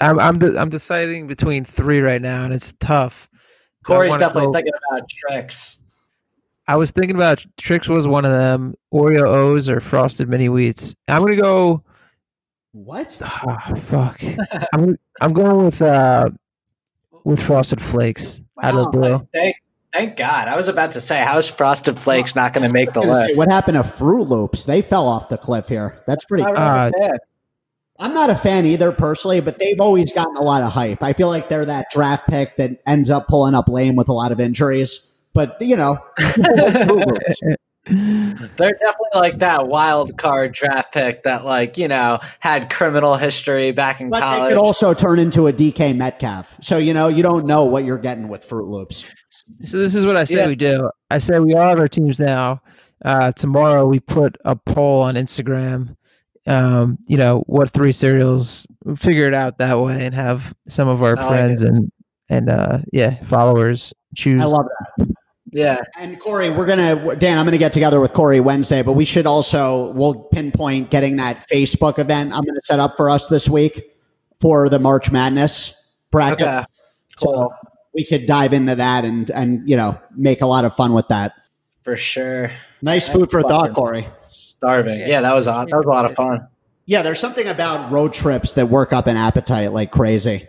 I'm 0.00 0.18
I'm 0.18 0.36
de- 0.38 0.58
I'm 0.58 0.70
deciding 0.70 1.26
between 1.26 1.64
three 1.64 2.00
right 2.00 2.20
now, 2.20 2.44
and 2.44 2.52
it's 2.52 2.72
tough. 2.80 3.28
Corey's 3.84 4.16
definitely 4.16 4.46
go- 4.46 4.52
thinking 4.52 4.72
about 4.90 5.08
Trix. 5.08 5.78
I 6.66 6.76
was 6.76 6.90
thinking 6.92 7.14
about 7.16 7.44
Trix 7.58 7.88
was 7.88 8.06
one 8.08 8.24
of 8.24 8.32
them. 8.32 8.74
Oreo 8.92 9.26
O's 9.26 9.68
or 9.68 9.80
Frosted 9.80 10.28
Mini 10.28 10.48
Wheats. 10.48 10.94
I'm 11.08 11.22
gonna 11.22 11.36
go. 11.40 11.82
What? 12.72 13.18
ah, 13.22 13.72
fuck. 13.76 14.20
I'm 14.72 14.80
gonna, 14.84 14.96
I'm 15.20 15.32
going 15.32 15.64
with 15.64 15.80
uh 15.82 16.30
with 17.24 17.40
Frosted 17.42 17.80
Flakes 17.80 18.42
out 18.62 18.74
of 18.74 18.92
the 18.92 18.98
Wow. 18.98 19.18
blue. 19.18 19.28
Thank, 19.32 19.56
thank 19.94 20.16
God. 20.16 20.48
I 20.48 20.56
was 20.56 20.68
about 20.68 20.90
to 20.92 21.00
say, 21.00 21.20
how's 21.20 21.48
Frosted 21.48 21.98
Flakes 21.98 22.34
not 22.34 22.52
going 22.52 22.66
to 22.66 22.72
make 22.72 22.92
the 22.92 23.00
I 23.00 23.04
say, 23.04 23.08
list? 23.28 23.38
what 23.38 23.50
happened 23.50 23.76
to 23.76 23.82
Froot 23.82 24.28
Loops? 24.28 24.64
They 24.66 24.82
fell 24.82 25.06
off 25.06 25.28
the 25.30 25.38
cliff 25.38 25.68
here. 25.68 26.02
That's 26.06 26.24
pretty. 26.26 26.44
I'm 26.44 26.54
not 26.54 26.78
Uh, 26.80 26.90
a 26.94 27.00
fan. 27.00 27.18
I'm 28.00 28.12
not 28.12 28.28
a 28.28 28.34
fan 28.34 28.66
either 28.66 28.90
personally, 28.90 29.40
but 29.40 29.58
they've 29.60 29.80
always 29.80 30.12
gotten 30.12 30.36
a 30.36 30.42
lot 30.42 30.62
of 30.62 30.72
hype. 30.72 31.00
I 31.02 31.12
feel 31.12 31.28
like 31.28 31.48
they're 31.48 31.64
that 31.64 31.86
draft 31.92 32.26
pick 32.28 32.56
that 32.56 32.82
ends 32.88 33.08
up 33.08 33.28
pulling 33.28 33.54
up 33.54 33.68
lame 33.68 33.94
with 33.94 34.08
a 34.08 34.12
lot 34.12 34.32
of 34.32 34.40
injuries. 34.40 35.00
But 35.32 35.56
you 35.60 35.76
know, 35.76 35.98
They're 37.86 38.72
definitely 38.72 39.10
like 39.14 39.38
that 39.40 39.68
wild 39.68 40.16
card 40.16 40.52
draft 40.54 40.94
pick 40.94 41.22
that, 41.24 41.44
like, 41.44 41.76
you 41.76 41.86
know, 41.86 42.18
had 42.40 42.70
criminal 42.70 43.16
history 43.16 43.72
back 43.72 44.00
in 44.00 44.08
but 44.08 44.20
college. 44.20 44.54
could 44.54 44.58
also 44.62 44.94
turn 44.94 45.18
into 45.18 45.46
a 45.48 45.52
DK 45.52 45.94
Metcalf. 45.94 46.56
So 46.62 46.78
you 46.78 46.94
know, 46.94 47.08
you 47.08 47.22
don't 47.22 47.44
know 47.44 47.66
what 47.66 47.84
you're 47.84 47.98
getting 47.98 48.28
with 48.28 48.48
Froot 48.48 48.66
Loops. 48.68 49.04
So 49.64 49.78
this 49.78 49.94
is 49.94 50.04
what 50.06 50.16
I 50.16 50.24
say 50.24 50.38
Yeah. 50.38 50.46
we 50.46 50.54
do. 50.56 50.90
I 51.10 51.18
say 51.18 51.38
we 51.38 51.54
all 51.54 51.68
have 51.68 51.78
our 51.78 51.88
teams 51.88 52.18
now. 52.20 52.60
Uh, 53.04 53.32
tomorrow 53.32 53.86
we 53.86 54.00
put 54.00 54.36
a 54.44 54.54
poll 54.56 55.02
on 55.02 55.14
Instagram. 55.16 55.96
Um, 56.46 56.98
you 57.06 57.16
know 57.16 57.42
what 57.46 57.70
three 57.70 57.92
cereals? 57.92 58.66
Figure 58.96 59.26
it 59.26 59.34
out 59.34 59.58
that 59.58 59.78
way 59.80 60.04
and 60.04 60.14
have 60.14 60.54
some 60.68 60.88
of 60.88 61.02
our 61.02 61.18
I 61.18 61.20
like 61.22 61.28
friends 61.28 61.62
and 61.62 61.90
and 62.28 62.48
uh, 62.50 62.78
yeah 62.92 63.22
followers 63.24 63.92
choose. 64.14 64.40
I 64.42 64.44
love 64.46 64.66
that. 64.98 65.08
yeah. 65.52 65.78
And 65.98 66.18
Corey, 66.20 66.50
we're 66.50 66.66
gonna 66.66 67.16
Dan. 67.16 67.38
I'm 67.38 67.44
gonna 67.46 67.58
get 67.58 67.72
together 67.72 67.98
with 68.00 68.12
Corey 68.12 68.40
Wednesday, 68.40 68.82
but 68.82 68.92
we 68.92 69.04
should 69.06 69.26
also 69.26 69.90
we'll 69.92 70.14
pinpoint 70.14 70.90
getting 70.90 71.16
that 71.16 71.46
Facebook 71.52 71.98
event. 71.98 72.32
I'm 72.34 72.44
gonna 72.44 72.60
set 72.62 72.78
up 72.78 72.96
for 72.96 73.08
us 73.10 73.28
this 73.28 73.48
week 73.48 73.82
for 74.40 74.68
the 74.68 74.78
March 74.78 75.10
Madness 75.10 75.74
bracket. 76.10 76.46
Okay. 76.46 76.62
So 77.18 77.32
Cool. 77.32 77.54
We 77.94 78.04
could 78.04 78.26
dive 78.26 78.52
into 78.52 78.74
that 78.74 79.04
and 79.04 79.30
and 79.30 79.68
you 79.68 79.76
know 79.76 79.98
make 80.16 80.42
a 80.42 80.46
lot 80.46 80.64
of 80.64 80.74
fun 80.74 80.92
with 80.92 81.08
that. 81.08 81.34
For 81.82 81.96
sure. 81.96 82.50
Nice 82.82 83.08
food 83.08 83.30
for 83.30 83.42
thought, 83.42 83.74
Corey. 83.74 84.08
Starving. 84.28 85.00
Yeah, 85.00 85.20
that 85.20 85.34
was 85.34 85.44
that 85.46 85.68
was 85.70 85.86
a 85.86 85.88
lot 85.88 86.04
of 86.04 86.14
fun. 86.14 86.48
Yeah, 86.86 87.02
there's 87.02 87.20
something 87.20 87.46
about 87.46 87.92
road 87.92 88.12
trips 88.12 88.54
that 88.54 88.68
work 88.68 88.92
up 88.92 89.06
an 89.06 89.16
appetite 89.16 89.72
like 89.72 89.90
crazy. 89.90 90.48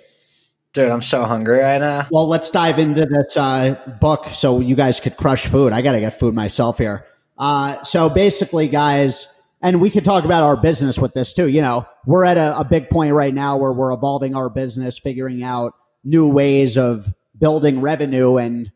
Dude, 0.74 0.91
I'm 0.91 1.02
so 1.02 1.24
hungry 1.24 1.60
right 1.60 1.80
now. 1.80 2.08
Well, 2.12 2.28
let's 2.28 2.52
dive 2.52 2.80
into 2.80 3.06
this 3.06 3.38
uh, 3.38 3.80
book 4.02 4.28
so 4.28 4.60
you 4.60 4.76
guys 4.76 5.00
could 5.00 5.16
crush 5.16 5.48
food. 5.48 5.72
I 5.72 5.82
got 5.82 5.93
to 5.93 6.02
get 6.02 6.20
food 6.20 6.34
myself 6.34 6.78
here. 6.78 7.06
Uh, 7.38 7.82
so 7.84 8.10
basically, 8.10 8.68
guys, 8.68 9.30
and 9.62 9.80
we 9.80 9.89
could 9.89 10.04
talk 10.04 10.26
about 10.26 10.43
our 10.43 10.58
business 10.58 11.00
with 11.00 11.14
this 11.14 11.32
too. 11.32 11.48
You 11.48 11.62
know, 11.62 11.86
we're 12.06 12.26
at 12.26 12.38
a, 12.38 12.60
a 12.60 12.66
big 12.66 12.89
point 12.89 13.14
right 13.14 13.34
now 13.34 13.58
where 13.58 13.72
we're 13.72 13.93
evolving 13.93 14.36
our 14.36 14.50
business, 14.50 15.00
figuring 15.00 15.43
out 15.43 15.76
new 16.04 16.30
ways 16.30 16.78
of 16.78 17.14
building 17.38 17.82
revenue 17.82 18.38
and 18.38 18.72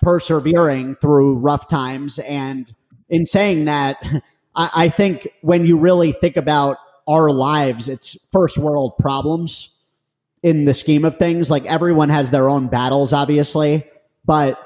persevering 0.00 0.96
through 0.96 1.36
rough 1.38 1.68
times. 1.68 2.18
And 2.18 2.72
in 3.08 3.26
saying 3.26 3.66
that, 3.66 4.02
I, 4.54 4.70
I 4.74 4.88
think 4.88 5.28
when 5.40 5.64
you 5.64 5.78
really 5.78 6.12
think 6.12 6.36
about 6.36 6.78
our 7.08 7.30
lives, 7.30 7.88
it's 7.88 8.16
first 8.30 8.58
world 8.58 8.94
problems 8.98 9.76
in 10.42 10.64
the 10.64 10.74
scheme 10.74 11.04
of 11.04 11.16
things. 11.16 11.50
Like 11.50 11.64
everyone 11.66 12.08
has 12.08 12.30
their 12.30 12.48
own 12.48 12.68
battles, 12.68 13.12
obviously, 13.12 13.86
but 14.24 14.58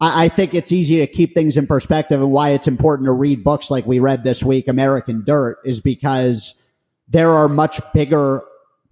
I, 0.00 0.24
I 0.24 0.28
think 0.28 0.54
it's 0.54 0.72
easy 0.72 0.98
to 0.98 1.06
keep 1.06 1.34
things 1.34 1.56
in 1.56 1.66
perspective. 1.66 2.20
And 2.20 2.32
why 2.32 2.50
it's 2.50 2.68
important 2.68 3.06
to 3.06 3.12
read 3.12 3.44
books 3.44 3.70
like 3.70 3.86
we 3.86 3.98
read 3.98 4.24
this 4.24 4.42
week, 4.42 4.68
American 4.68 5.22
Dirt, 5.24 5.58
is 5.64 5.80
because 5.80 6.54
there 7.08 7.30
are 7.30 7.48
much 7.48 7.80
bigger 7.92 8.42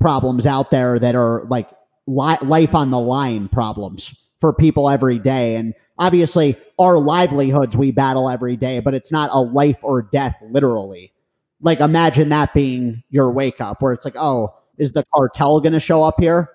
problems 0.00 0.46
out 0.46 0.70
there 0.70 0.98
that 0.98 1.14
are 1.14 1.44
like 1.44 1.70
li- 2.06 2.38
life 2.42 2.74
on 2.74 2.90
the 2.90 3.00
line 3.00 3.48
problems 3.48 4.14
for 4.40 4.52
people 4.52 4.90
every 4.90 5.18
day. 5.18 5.56
And 5.56 5.74
obviously, 5.98 6.56
our 6.78 6.98
livelihoods 6.98 7.76
we 7.76 7.92
battle 7.92 8.28
every 8.28 8.56
day, 8.56 8.80
but 8.80 8.94
it's 8.94 9.12
not 9.12 9.30
a 9.32 9.40
life 9.40 9.78
or 9.82 10.02
death 10.02 10.36
literally. 10.50 11.12
Like, 11.60 11.80
imagine 11.80 12.30
that 12.30 12.54
being 12.54 13.04
your 13.10 13.30
wake 13.32 13.60
up 13.60 13.82
where 13.82 13.92
it's 13.92 14.04
like, 14.04 14.16
oh, 14.16 14.54
is 14.78 14.92
the 14.92 15.04
cartel 15.14 15.60
going 15.60 15.74
to 15.74 15.80
show 15.80 16.02
up 16.02 16.18
here? 16.18 16.50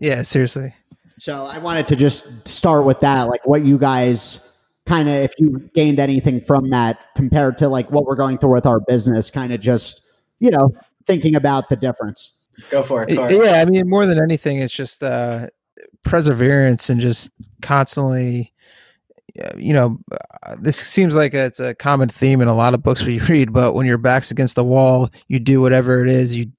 Yeah, 0.00 0.22
seriously. 0.22 0.74
So 1.18 1.46
I 1.46 1.58
wanted 1.58 1.86
to 1.86 1.96
just 1.96 2.46
start 2.46 2.84
with 2.84 3.00
that, 3.00 3.28
like 3.28 3.46
what 3.46 3.64
you 3.64 3.78
guys 3.78 4.40
kind 4.86 5.08
of, 5.08 5.14
if 5.14 5.32
you 5.38 5.68
gained 5.74 5.98
anything 5.98 6.40
from 6.40 6.68
that 6.70 7.06
compared 7.16 7.58
to 7.58 7.68
like 7.68 7.90
what 7.90 8.04
we're 8.04 8.16
going 8.16 8.38
through 8.38 8.52
with 8.52 8.66
our 8.66 8.80
business, 8.80 9.30
kind 9.30 9.52
of 9.52 9.60
just, 9.60 10.02
you 10.40 10.50
know, 10.50 10.70
thinking 11.06 11.34
about 11.34 11.68
the 11.70 11.76
difference. 11.76 12.32
Go 12.70 12.82
for 12.82 13.04
it, 13.08 13.10
Yeah, 13.10 13.60
I 13.60 13.64
mean, 13.64 13.88
more 13.88 14.06
than 14.06 14.22
anything, 14.22 14.58
it's 14.58 14.74
just 14.74 15.02
uh, 15.02 15.48
perseverance 16.04 16.90
and 16.90 17.00
just 17.00 17.30
constantly, 17.62 18.52
you 19.56 19.72
know, 19.72 19.98
uh, 20.42 20.56
this 20.58 20.76
seems 20.76 21.16
like 21.16 21.34
it's 21.34 21.60
a 21.60 21.74
common 21.74 22.08
theme 22.08 22.40
in 22.40 22.48
a 22.48 22.54
lot 22.54 22.74
of 22.74 22.82
books 22.82 23.04
we 23.04 23.18
read. 23.28 23.52
But 23.52 23.74
when 23.74 23.86
your 23.86 23.98
back's 23.98 24.30
against 24.30 24.56
the 24.56 24.64
wall, 24.64 25.10
you 25.28 25.38
do 25.38 25.60
whatever 25.60 26.04
it 26.04 26.10
is 26.10 26.36
you 26.36 26.52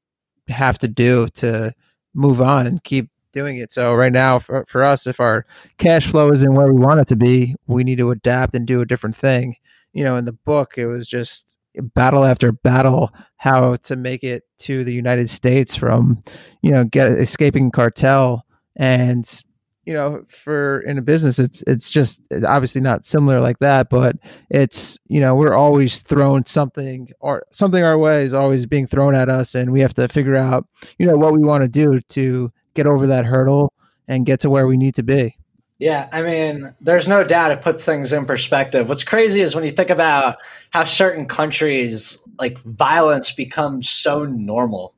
have 0.47 0.79
to 0.79 0.87
do 0.87 1.27
to 1.35 1.73
move 2.13 2.41
on 2.41 2.65
and 2.65 2.83
keep 2.83 3.09
doing 3.31 3.57
it. 3.57 3.71
So 3.71 3.93
right 3.93 4.11
now, 4.11 4.39
for, 4.39 4.65
for 4.65 4.83
us, 4.83 5.05
if 5.05 5.19
our 5.19 5.45
cash 5.77 6.07
flow 6.07 6.31
isn't 6.31 6.55
where 6.55 6.71
we 6.71 6.79
want 6.79 6.99
it 6.99 7.07
to 7.07 7.15
be, 7.15 7.55
we 7.67 7.83
need 7.83 7.97
to 7.99 8.11
adapt 8.11 8.55
and 8.55 8.65
do 8.65 8.81
a 8.81 8.85
different 8.85 9.15
thing. 9.15 9.55
You 9.93 10.03
know, 10.03 10.15
in 10.15 10.25
the 10.25 10.33
book, 10.33 10.73
it 10.77 10.87
was 10.87 11.07
just 11.07 11.58
battle 11.93 12.25
after 12.25 12.51
battle 12.51 13.11
how 13.37 13.75
to 13.75 13.95
make 13.95 14.23
it 14.23 14.43
to 14.59 14.83
the 14.83 14.93
United 14.93 15.29
States 15.29 15.75
from, 15.75 16.21
you 16.61 16.71
know, 16.71 16.83
get 16.83 17.07
escaping 17.07 17.71
cartel 17.71 18.45
and 18.75 19.43
you 19.85 19.95
know 19.95 20.23
for 20.27 20.81
in 20.81 20.99
a 20.99 21.01
business 21.01 21.39
it's 21.39 21.63
it's 21.65 21.89
just 21.89 22.21
obviously 22.45 22.79
not 22.79 23.07
similar 23.07 23.41
like 23.41 23.57
that 23.57 23.89
but 23.89 24.15
it's 24.51 24.99
you 25.07 25.19
know 25.19 25.33
we're 25.33 25.55
always 25.55 25.99
thrown 25.99 26.45
something 26.45 27.09
or 27.21 27.43
something 27.51 27.83
our 27.83 27.97
way 27.97 28.21
is 28.21 28.35
always 28.35 28.67
being 28.67 28.85
thrown 28.85 29.15
at 29.15 29.29
us 29.29 29.55
and 29.55 29.71
we 29.71 29.81
have 29.81 29.93
to 29.95 30.07
figure 30.07 30.35
out 30.35 30.67
you 30.99 31.07
know 31.07 31.17
what 31.17 31.33
we 31.33 31.39
want 31.39 31.63
to 31.63 31.67
do 31.67 31.99
to 32.01 32.51
get 32.75 32.85
over 32.85 33.07
that 33.07 33.25
hurdle 33.25 33.73
and 34.07 34.27
get 34.27 34.39
to 34.39 34.49
where 34.49 34.67
we 34.67 34.77
need 34.77 34.93
to 34.93 35.01
be 35.01 35.35
Yeah, 35.79 36.09
I 36.11 36.21
mean, 36.21 36.75
there's 36.81 37.07
no 37.07 37.23
doubt 37.23 37.51
it 37.51 37.61
puts 37.61 37.85
things 37.85 38.11
in 38.11 38.25
perspective. 38.25 38.89
What's 38.89 39.05
crazy 39.05 39.39
is 39.39 39.55
when 39.55 39.63
you 39.63 39.71
think 39.71 39.89
about 39.89 40.35
how 40.71 40.83
certain 40.83 41.25
countries 41.25 42.21
like 42.37 42.59
violence 42.59 43.31
becomes 43.31 43.89
so 43.89 44.25
normal. 44.25 44.93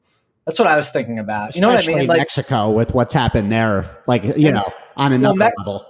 That's 0.48 0.58
what 0.58 0.68
I 0.68 0.76
was 0.76 0.90
thinking 0.90 1.20
about. 1.20 1.54
You 1.56 1.62
know 1.62 1.68
what 1.68 1.84
I 1.84 1.88
mean? 1.88 2.08
Like 2.08 2.18
Mexico 2.18 2.72
with 2.72 2.96
what's 2.96 3.14
happened 3.14 3.52
there, 3.52 3.86
like, 4.08 4.24
you 4.24 4.48
And- 4.48 4.56
know, 4.56 4.74
on 4.98 5.14
another 5.14 5.38
Me- 5.38 5.50
level. 5.60 5.86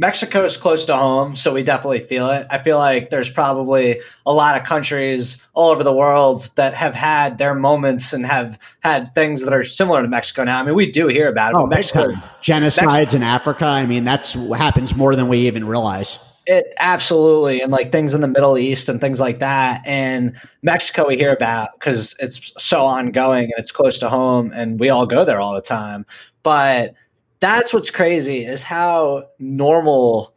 Mexico 0.00 0.44
is 0.44 0.56
close 0.56 0.86
to 0.86 0.96
home, 0.96 1.36
so 1.36 1.52
we 1.52 1.62
definitely 1.62 2.00
feel 2.00 2.30
it. 2.30 2.46
I 2.48 2.56
feel 2.56 2.78
like 2.78 3.10
there's 3.10 3.28
probably 3.28 4.00
a 4.24 4.32
lot 4.32 4.58
of 4.58 4.66
countries 4.66 5.44
all 5.52 5.68
over 5.68 5.84
the 5.84 5.92
world 5.92 6.48
that 6.56 6.72
have 6.72 6.94
had 6.94 7.36
their 7.36 7.54
moments 7.54 8.14
and 8.14 8.24
have 8.24 8.58
had 8.82 9.14
things 9.14 9.44
that 9.44 9.52
are 9.52 9.62
similar 9.62 10.00
to 10.00 10.08
Mexico 10.08 10.42
now. 10.44 10.58
I 10.58 10.62
mean, 10.62 10.74
we 10.74 10.90
do 10.90 11.08
hear 11.08 11.28
about 11.28 11.52
it. 11.52 11.58
Oh, 11.58 11.66
Mexico. 11.66 12.14
Genocides 12.40 13.12
in 13.12 13.22
Africa. 13.22 13.66
I 13.66 13.84
mean, 13.84 14.04
that's 14.04 14.34
what 14.34 14.58
happens 14.58 14.96
more 14.96 15.14
than 15.14 15.28
we 15.28 15.40
even 15.40 15.66
realize. 15.66 16.18
It 16.46 16.72
absolutely, 16.78 17.60
and 17.60 17.70
like 17.70 17.92
things 17.92 18.14
in 18.14 18.22
the 18.22 18.26
Middle 18.26 18.56
East 18.56 18.88
and 18.88 19.02
things 19.02 19.20
like 19.20 19.40
that, 19.40 19.82
and 19.84 20.34
Mexico 20.62 21.08
we 21.08 21.18
hear 21.18 21.34
about 21.34 21.78
because 21.78 22.16
it's 22.18 22.54
so 22.56 22.86
ongoing 22.86 23.44
and 23.44 23.54
it's 23.58 23.70
close 23.70 23.98
to 23.98 24.08
home, 24.08 24.50
and 24.54 24.80
we 24.80 24.88
all 24.88 25.04
go 25.04 25.26
there 25.26 25.40
all 25.40 25.52
the 25.52 25.60
time. 25.60 26.06
But 26.42 26.94
that's 27.40 27.72
what's 27.72 27.90
crazy 27.90 28.44
is 28.44 28.62
how 28.62 29.28
normal 29.38 30.34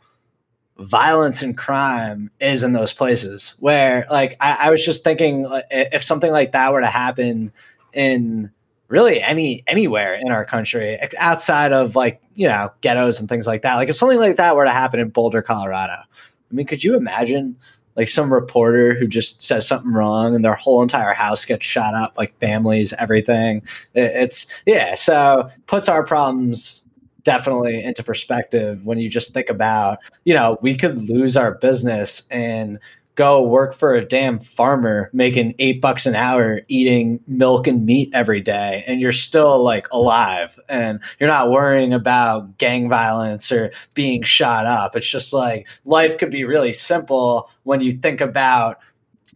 violence 0.77 1.41
and 1.41 1.57
crime 1.57 2.31
is 2.39 2.63
in 2.63 2.73
those 2.73 2.93
places. 2.93 3.55
Where, 3.59 4.07
like, 4.09 4.37
I, 4.39 4.67
I 4.67 4.69
was 4.69 4.83
just 4.83 5.03
thinking, 5.03 5.45
if 5.69 6.01
something 6.01 6.31
like 6.31 6.53
that 6.53 6.71
were 6.71 6.81
to 6.81 6.87
happen 6.87 7.51
in 7.93 8.51
really 8.87 9.21
any 9.21 9.63
anywhere 9.65 10.15
in 10.15 10.29
our 10.29 10.45
country 10.45 10.99
outside 11.19 11.71
of 11.73 11.95
like 11.95 12.21
you 12.35 12.47
know 12.47 12.69
ghettos 12.81 13.19
and 13.19 13.27
things 13.27 13.47
like 13.47 13.63
that 13.63 13.75
like 13.75 13.89
if 13.89 13.95
something 13.95 14.19
like 14.19 14.35
that 14.35 14.55
were 14.55 14.65
to 14.65 14.71
happen 14.71 14.99
in 14.99 15.09
boulder 15.09 15.41
colorado 15.41 15.93
i 15.93 16.53
mean 16.53 16.65
could 16.67 16.83
you 16.83 16.95
imagine 16.95 17.55
like 17.95 18.07
some 18.07 18.31
reporter 18.31 18.93
who 18.93 19.07
just 19.07 19.41
says 19.41 19.67
something 19.67 19.91
wrong 19.91 20.35
and 20.35 20.45
their 20.45 20.53
whole 20.53 20.83
entire 20.83 21.13
house 21.13 21.43
gets 21.43 21.65
shot 21.65 21.95
up 21.95 22.13
like 22.17 22.37
families 22.39 22.93
everything 22.99 23.63
it's 23.95 24.45
yeah 24.67 24.93
so 24.93 25.49
puts 25.65 25.89
our 25.89 26.03
problems 26.03 26.82
definitely 27.23 27.81
into 27.81 28.03
perspective 28.03 28.85
when 28.85 28.97
you 28.97 29.09
just 29.09 29.33
think 29.33 29.49
about 29.49 29.99
you 30.25 30.33
know 30.33 30.57
we 30.61 30.75
could 30.75 31.01
lose 31.09 31.37
our 31.37 31.55
business 31.55 32.27
and 32.29 32.79
go 33.15 33.43
work 33.43 33.73
for 33.73 33.93
a 33.93 34.03
damn 34.03 34.39
farmer 34.39 35.09
making 35.13 35.53
eight 35.59 35.81
bucks 35.81 36.05
an 36.05 36.15
hour 36.15 36.61
eating 36.67 37.19
milk 37.27 37.67
and 37.67 37.85
meat 37.85 38.09
every 38.13 38.41
day 38.41 38.83
and 38.87 38.99
you're 38.99 39.11
still 39.11 39.63
like 39.63 39.87
alive 39.91 40.59
and 40.67 40.99
you're 41.19 41.29
not 41.29 41.51
worrying 41.51 41.93
about 41.93 42.57
gang 42.57 42.89
violence 42.89 43.51
or 43.51 43.71
being 43.93 44.23
shot 44.23 44.65
up. 44.65 44.95
It's 44.95 45.07
just 45.07 45.33
like 45.33 45.67
life 45.85 46.17
could 46.17 46.31
be 46.31 46.43
really 46.43 46.73
simple 46.73 47.51
when 47.63 47.81
you 47.81 47.93
think 47.93 48.19
about 48.19 48.79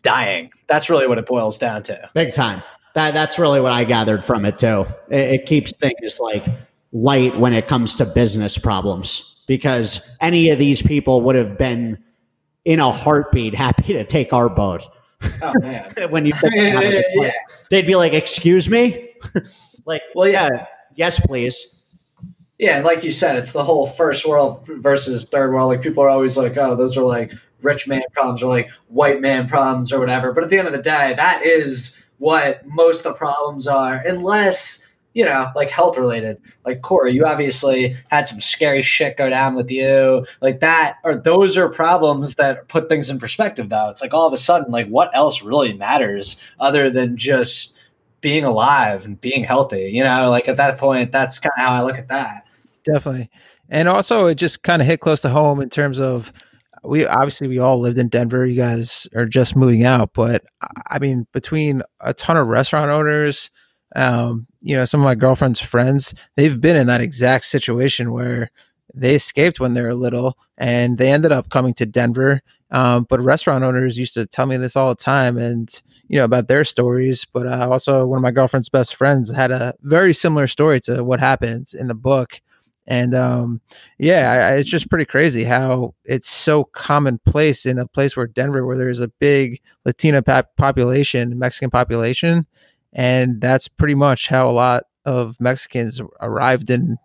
dying. 0.01 0.51
That's 0.67 0.89
really 0.89 1.07
what 1.07 1.17
it 1.17 1.25
boils 1.25 1.57
down 1.57 1.83
to. 1.83 2.09
Big 2.13 2.33
time. 2.33 2.63
That, 2.95 3.13
that's 3.13 3.37
really 3.37 3.61
what 3.61 3.73
i 3.73 3.83
gathered 3.83 4.23
from 4.23 4.43
it 4.43 4.57
too. 4.57 4.87
It, 5.09 5.29
it 5.29 5.45
keeps 5.45 5.75
things 5.75 6.19
like 6.19 6.45
light 6.97 7.37
when 7.37 7.53
it 7.53 7.67
comes 7.67 7.95
to 7.95 8.05
business 8.05 8.57
problems 8.57 9.43
because 9.47 10.05
any 10.19 10.49
of 10.49 10.57
these 10.57 10.81
people 10.81 11.21
would 11.21 11.35
have 11.35 11.57
been 11.57 12.03
in 12.65 12.79
a 12.79 12.91
heartbeat 12.91 13.53
happy 13.53 13.93
to 13.93 14.03
take 14.03 14.33
our 14.33 14.49
boat. 14.49 14.87
Oh, 15.41 15.53
man. 15.59 15.89
when 16.09 16.25
you 16.25 16.33
yeah, 16.43 16.81
yeah, 16.81 17.01
yeah. 17.13 17.31
they'd 17.69 17.87
be 17.87 17.95
like, 17.95 18.13
"Excuse 18.13 18.69
me," 18.69 19.09
like, 19.85 20.01
"Well, 20.15 20.27
yeah, 20.27 20.65
yes, 20.95 21.19
please." 21.19 21.81
Yeah, 22.59 22.79
like 22.81 23.03
you 23.03 23.11
said, 23.11 23.35
it's 23.35 23.51
the 23.51 23.63
whole 23.63 23.87
first 23.87 24.27
world 24.27 24.67
versus 24.67 25.25
third 25.25 25.53
world. 25.53 25.69
Like 25.69 25.81
people 25.81 26.03
are 26.03 26.09
always 26.09 26.37
like, 26.37 26.57
"Oh, 26.57 26.75
those 26.75 26.97
are 26.97 27.03
like 27.03 27.31
rich 27.61 27.87
man 27.87 28.01
problems 28.13 28.43
or 28.43 28.47
like 28.47 28.69
white 28.87 29.21
man 29.21 29.47
problems 29.47 29.91
or 29.91 29.99
whatever." 29.99 30.33
But 30.33 30.43
at 30.43 30.49
the 30.49 30.57
end 30.57 30.67
of 30.67 30.73
the 30.73 30.81
day, 30.81 31.13
that 31.15 31.41
is 31.43 32.03
what 32.17 32.61
most 32.67 33.05
of 33.05 33.13
the 33.13 33.17
problems 33.17 33.67
are, 33.67 34.01
unless 34.05 34.86
you 35.17 35.25
know, 35.25 35.51
like 35.55 35.71
health 35.71 35.97
related. 35.97 36.37
Like 36.63 36.83
Corey, 36.83 37.11
you 37.11 37.25
obviously 37.25 37.95
had 38.11 38.27
some 38.27 38.39
scary 38.39 38.83
shit 38.83 39.17
go 39.17 39.31
down 39.31 39.55
with 39.55 39.71
you. 39.71 40.27
Like 40.41 40.59
that, 40.59 40.97
or 41.03 41.15
those 41.15 41.57
are 41.57 41.67
problems 41.69 42.35
that 42.35 42.67
put 42.67 42.87
things 42.87 43.09
in 43.09 43.17
perspective, 43.17 43.69
though. 43.69 43.89
It's 43.89 43.99
like 43.99 44.13
all 44.13 44.27
of 44.27 44.33
a 44.33 44.37
sudden, 44.37 44.71
like 44.71 44.87
what 44.89 45.09
else 45.15 45.41
really 45.41 45.73
matters 45.73 46.37
other 46.59 46.91
than 46.91 47.17
just 47.17 47.75
being 48.21 48.43
alive 48.43 49.05
and 49.05 49.19
being 49.19 49.43
healthy? 49.43 49.89
You 49.91 50.03
know, 50.03 50.29
like 50.29 50.47
at 50.47 50.57
that 50.57 50.77
point, 50.77 51.11
that's 51.11 51.39
kind 51.39 51.53
of 51.57 51.65
how 51.65 51.73
I 51.73 51.81
look 51.81 51.97
at 51.97 52.09
that. 52.09 52.43
Definitely. 52.85 53.31
And 53.69 53.89
also, 53.89 54.27
it 54.27 54.35
just 54.35 54.61
kind 54.61 54.83
of 54.83 54.87
hit 54.87 54.99
close 54.99 55.21
to 55.21 55.29
home 55.29 55.59
in 55.61 55.71
terms 55.71 55.99
of 55.99 56.31
we 56.83 57.07
obviously 57.07 57.47
we 57.47 57.57
all 57.57 57.81
lived 57.81 57.97
in 57.97 58.09
Denver. 58.09 58.45
You 58.45 58.55
guys 58.55 59.07
are 59.15 59.25
just 59.25 59.55
moving 59.55 59.83
out, 59.83 60.11
but 60.13 60.43
I 60.91 60.99
mean, 60.99 61.25
between 61.33 61.81
a 62.01 62.13
ton 62.13 62.37
of 62.37 62.45
restaurant 62.45 62.91
owners, 62.91 63.49
um, 63.95 64.47
you 64.61 64.75
know, 64.75 64.85
some 64.85 64.99
of 64.99 65.05
my 65.05 65.15
girlfriend's 65.15 65.59
friends, 65.61 66.13
they've 66.35 66.59
been 66.59 66.75
in 66.75 66.87
that 66.87 67.01
exact 67.01 67.45
situation 67.45 68.11
where 68.11 68.51
they 68.93 69.15
escaped 69.15 69.59
when 69.59 69.73
they 69.73 69.81
were 69.81 69.93
little 69.93 70.37
and 70.57 70.97
they 70.97 71.11
ended 71.11 71.31
up 71.31 71.49
coming 71.49 71.73
to 71.75 71.85
Denver. 71.85 72.41
Um, 72.69 73.05
but 73.09 73.21
restaurant 73.21 73.63
owners 73.63 73.97
used 73.97 74.13
to 74.15 74.25
tell 74.25 74.45
me 74.45 74.57
this 74.57 74.75
all 74.75 74.89
the 74.89 74.95
time 74.95 75.37
and, 75.37 75.69
you 76.09 76.17
know, 76.17 76.25
about 76.25 76.49
their 76.49 76.65
stories. 76.65 77.25
But 77.25 77.47
uh, 77.47 77.69
also, 77.69 78.05
one 78.05 78.17
of 78.17 78.23
my 78.23 78.31
girlfriend's 78.31 78.69
best 78.69 78.95
friends 78.95 79.33
had 79.33 79.51
a 79.51 79.73
very 79.81 80.13
similar 80.13 80.47
story 80.47 80.81
to 80.81 81.03
what 81.03 81.19
happened 81.19 81.71
in 81.79 81.87
the 81.87 81.93
book. 81.93 82.41
And 82.85 83.13
um, 83.13 83.61
yeah, 83.97 84.49
I, 84.49 84.53
it's 84.55 84.69
just 84.69 84.89
pretty 84.89 85.05
crazy 85.05 85.43
how 85.43 85.93
it's 86.05 86.29
so 86.29 86.65
commonplace 86.65 87.65
in 87.65 87.79
a 87.79 87.87
place 87.87 88.15
where 88.15 88.27
Denver, 88.27 88.65
where 88.65 88.77
there's 88.77 89.01
a 89.01 89.09
big 89.19 89.61
Latina 89.85 90.21
population, 90.21 91.37
Mexican 91.37 91.69
population, 91.69 92.47
and 92.97 93.39
that's 93.39 93.67
pretty 93.67 93.95
much 93.95 94.27
how 94.27 94.49
a 94.49 94.51
lot 94.51 94.83
of 95.05 95.39
Mexicans 95.39 96.01
arrived 96.19 96.69
in 96.69 96.97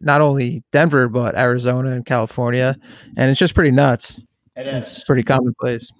not 0.00 0.22
only 0.22 0.62
Denver 0.70 1.08
but 1.08 1.36
Arizona 1.36 1.90
and 1.90 2.06
California, 2.06 2.76
and 3.16 3.30
it's 3.30 3.38
just 3.38 3.54
pretty 3.54 3.72
nuts. 3.72 4.24
It 4.56 4.66
is 4.66 4.96
it's 4.96 5.04
pretty 5.04 5.24
commonplace. 5.24 5.92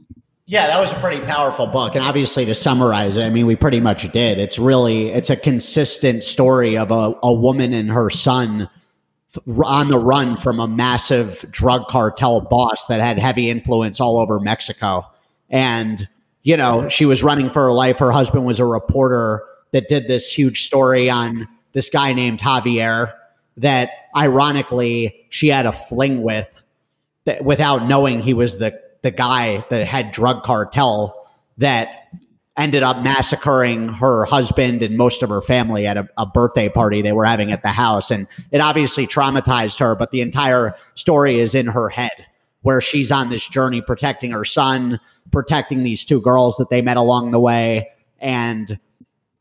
Yeah, 0.46 0.68
that 0.68 0.80
was 0.80 0.92
a 0.92 0.96
pretty 0.96 1.24
powerful 1.24 1.66
book, 1.66 1.94
and 1.94 2.04
obviously 2.04 2.44
to 2.46 2.54
summarize 2.54 3.16
it, 3.16 3.24
I 3.24 3.30
mean, 3.30 3.46
we 3.46 3.56
pretty 3.56 3.80
much 3.80 4.10
did. 4.12 4.38
It's 4.38 4.58
really 4.58 5.10
it's 5.10 5.30
a 5.30 5.36
consistent 5.36 6.22
story 6.22 6.78
of 6.78 6.90
a, 6.90 7.14
a 7.22 7.32
woman 7.32 7.72
and 7.72 7.90
her 7.90 8.08
son 8.08 8.70
on 9.64 9.88
the 9.88 9.98
run 9.98 10.36
from 10.36 10.58
a 10.58 10.66
massive 10.66 11.44
drug 11.50 11.86
cartel 11.86 12.40
boss 12.40 12.86
that 12.86 13.00
had 13.00 13.18
heavy 13.18 13.48
influence 13.48 14.00
all 14.00 14.18
over 14.18 14.40
Mexico, 14.40 15.06
and 15.48 16.08
you 16.42 16.56
know, 16.56 16.88
she 16.88 17.04
was 17.04 17.22
running 17.22 17.50
for 17.50 17.64
her 17.64 17.72
life. 17.72 17.98
Her 17.98 18.12
husband 18.12 18.44
was 18.46 18.60
a 18.60 18.64
reporter 18.64 19.44
that 19.72 19.88
did 19.88 20.08
this 20.08 20.32
huge 20.32 20.64
story 20.64 21.10
on 21.10 21.48
this 21.72 21.90
guy 21.90 22.12
named 22.12 22.40
Javier 22.40 23.12
that 23.58 23.90
ironically 24.16 25.26
she 25.28 25.48
had 25.48 25.66
a 25.66 25.72
fling 25.72 26.22
with 26.22 26.62
that 27.24 27.44
without 27.44 27.86
knowing 27.86 28.20
he 28.22 28.34
was 28.34 28.58
the 28.58 28.80
the 29.02 29.10
guy 29.10 29.64
that 29.70 29.86
had 29.86 30.12
drug 30.12 30.42
cartel 30.42 31.28
that 31.58 32.08
ended 32.56 32.82
up 32.82 33.02
massacring 33.02 33.88
her 33.88 34.24
husband 34.26 34.82
and 34.82 34.96
most 34.96 35.22
of 35.22 35.30
her 35.30 35.40
family 35.40 35.86
at 35.86 35.96
a, 35.96 36.06
a, 36.18 36.26
birthday 36.26 36.68
party 36.68 37.00
they 37.00 37.12
were 37.12 37.24
having 37.24 37.50
at 37.52 37.62
the 37.62 37.68
house. 37.68 38.10
And 38.10 38.26
it 38.50 38.60
obviously 38.60 39.06
traumatized 39.06 39.78
her, 39.78 39.94
but 39.94 40.10
the 40.10 40.20
entire 40.20 40.74
story 40.94 41.38
is 41.38 41.54
in 41.54 41.68
her 41.68 41.88
head 41.88 42.26
where 42.62 42.80
she's 42.80 43.10
on 43.10 43.30
this 43.30 43.46
journey 43.46 43.80
protecting 43.80 44.32
her 44.32 44.44
son, 44.44 45.00
protecting 45.30 45.82
these 45.82 46.04
two 46.04 46.20
girls 46.20 46.56
that 46.56 46.70
they 46.70 46.82
met 46.82 46.96
along 46.96 47.30
the 47.30 47.40
way. 47.40 47.88
And 48.18 48.78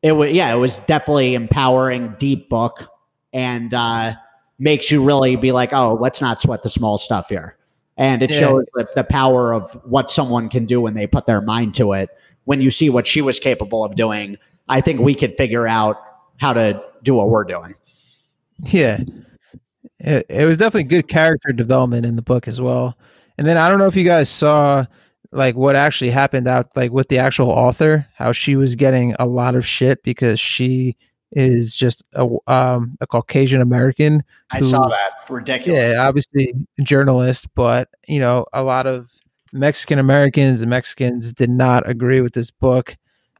it 0.01 0.13
was, 0.13 0.31
yeah, 0.31 0.53
it 0.53 0.57
was 0.57 0.79
definitely 0.79 1.33
empowering, 1.33 2.15
deep 2.19 2.49
book, 2.49 2.89
and 3.33 3.73
uh, 3.73 4.13
makes 4.57 4.89
you 4.89 5.03
really 5.03 5.35
be 5.35 5.51
like, 5.51 5.73
oh, 5.73 5.97
let's 5.99 6.21
not 6.21 6.41
sweat 6.41 6.63
the 6.63 6.69
small 6.69 6.97
stuff 6.97 7.29
here. 7.29 7.57
And 7.97 8.23
it 8.23 8.31
yeah. 8.31 8.39
shows 8.39 8.65
the, 8.73 8.87
the 8.95 9.03
power 9.03 9.53
of 9.53 9.73
what 9.83 10.09
someone 10.09 10.47
can 10.47 10.65
do 10.65 10.79
when 10.79 10.93
they 10.93 11.05
put 11.05 11.25
their 11.25 11.41
mind 11.41 11.75
to 11.75 11.91
it. 11.93 12.09
When 12.45 12.61
you 12.61 12.71
see 12.71 12.89
what 12.89 13.05
she 13.05 13.21
was 13.21 13.39
capable 13.39 13.83
of 13.83 13.95
doing, 13.95 14.37
I 14.69 14.79
think 14.81 15.01
we 15.01 15.13
could 15.15 15.35
figure 15.35 15.67
out 15.67 15.97
how 16.37 16.53
to 16.53 16.81
do 17.03 17.13
what 17.15 17.29
we're 17.29 17.43
doing. 17.43 17.75
Yeah. 18.65 19.01
It, 19.99 20.25
it 20.29 20.45
was 20.45 20.57
definitely 20.57 20.85
good 20.85 21.07
character 21.07 21.51
development 21.51 22.05
in 22.05 22.15
the 22.15 22.21
book 22.21 22.47
as 22.47 22.61
well. 22.61 22.97
And 23.37 23.47
then 23.47 23.57
I 23.57 23.69
don't 23.69 23.79
know 23.79 23.87
if 23.87 23.95
you 23.95 24.05
guys 24.05 24.29
saw 24.29 24.85
like 25.31 25.55
what 25.55 25.75
actually 25.75 26.09
happened 26.09 26.47
out 26.47 26.75
like 26.75 26.91
with 26.91 27.09
the 27.09 27.19
actual 27.19 27.49
author, 27.49 28.07
how 28.15 28.31
she 28.31 28.55
was 28.55 28.75
getting 28.75 29.15
a 29.19 29.25
lot 29.25 29.55
of 29.55 29.65
shit 29.65 30.01
because 30.03 30.39
she 30.39 30.97
is 31.31 31.75
just 31.75 32.03
a 32.13 32.27
um 32.47 32.93
a 33.01 33.07
Caucasian 33.07 33.61
American. 33.61 34.23
I 34.51 34.61
saw 34.61 34.87
that. 34.87 35.27
For 35.27 35.35
ridiculous. 35.35 35.93
Yeah, 35.93 36.07
obviously 36.07 36.53
journalist, 36.81 37.47
but 37.55 37.89
you 38.07 38.19
know, 38.19 38.45
a 38.53 38.63
lot 38.63 38.87
of 38.87 39.11
Mexican 39.53 39.99
Americans 39.99 40.61
and 40.61 40.69
Mexicans 40.69 41.33
did 41.33 41.49
not 41.49 41.87
agree 41.87 42.21
with 42.21 42.33
this 42.33 42.51
book 42.51 42.97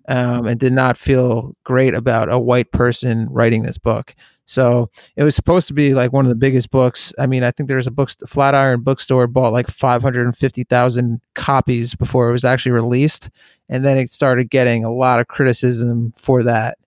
um, 0.08 0.48
and 0.48 0.60
did 0.60 0.74
not 0.74 0.98
feel 0.98 1.56
great 1.64 1.94
about 1.94 2.32
a 2.32 2.40
white 2.40 2.72
person 2.72 3.28
writing 3.32 3.64
this 3.64 3.78
book. 3.78 4.16
So 4.50 4.90
it 5.16 5.24
was 5.24 5.36
supposed 5.36 5.68
to 5.68 5.74
be 5.74 5.94
like 5.94 6.12
one 6.12 6.26
of 6.26 6.30
the 6.30 6.36
biggest 6.36 6.72
books. 6.72 7.14
I 7.20 7.28
mean, 7.28 7.44
I 7.44 7.52
think 7.52 7.70
there's 7.70 7.86
a 7.86 7.92
book, 7.92 8.10
Flatiron 8.28 8.82
Bookstore 8.82 9.28
bought 9.28 9.54
like 9.54 9.68
550,000 9.68 11.22
copies 11.36 11.94
before 11.94 12.30
it 12.30 12.32
was 12.32 12.44
actually 12.44 12.72
released. 12.72 13.30
And 13.70 13.86
then 13.86 13.98
it 13.98 14.12
started 14.12 14.50
getting 14.50 14.84
a 14.84 14.92
lot 14.92 15.20
of 15.20 15.28
criticism 15.28 16.14
for 16.16 16.44
that. 16.44 16.78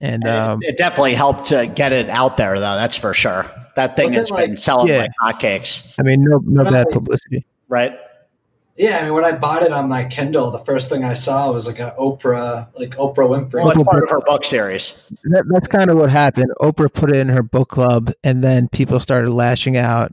And, 0.00 0.26
um, 0.26 0.60
it, 0.62 0.70
it, 0.70 0.78
definitely 0.78 1.14
helped 1.14 1.46
to 1.48 1.66
get 1.66 1.92
it 1.92 2.08
out 2.08 2.36
there, 2.36 2.54
though. 2.54 2.74
That's 2.74 2.96
for 2.96 3.14
sure. 3.14 3.48
That 3.76 3.94
thing 3.94 4.12
has 4.14 4.30
like, 4.30 4.46
been 4.48 4.56
selling 4.56 4.88
yeah. 4.88 5.06
like 5.22 5.38
hotcakes. 5.38 5.94
I 5.98 6.02
mean, 6.02 6.22
no, 6.22 6.40
no 6.44 6.64
bad 6.64 6.88
publicity. 6.90 7.46
Right. 7.68 7.92
Yeah, 8.76 8.98
I 8.98 9.04
mean, 9.04 9.12
when 9.12 9.24
I 9.24 9.32
bought 9.32 9.62
it 9.62 9.70
on 9.72 9.88
my 9.88 10.04
Kindle, 10.06 10.50
the 10.50 10.58
first 10.60 10.88
thing 10.88 11.04
I 11.04 11.12
saw 11.12 11.52
was 11.52 11.66
like 11.66 11.78
an 11.78 11.90
Oprah, 11.98 12.68
like 12.78 12.90
Oprah 12.96 13.28
Winfrey. 13.28 13.62
Well, 13.62 13.70
it's 13.70 13.82
part 13.82 14.02
of 14.02 14.10
her 14.10 14.20
book 14.20 14.44
series. 14.44 15.00
That, 15.24 15.44
that's 15.48 15.68
kind 15.68 15.90
of 15.90 15.98
what 15.98 16.08
happened. 16.08 16.50
Oprah 16.60 16.92
put 16.92 17.10
it 17.10 17.16
in 17.16 17.28
her 17.28 17.42
book 17.42 17.68
club, 17.68 18.12
and 18.24 18.42
then 18.42 18.68
people 18.68 18.98
started 18.98 19.30
lashing 19.30 19.76
out. 19.76 20.12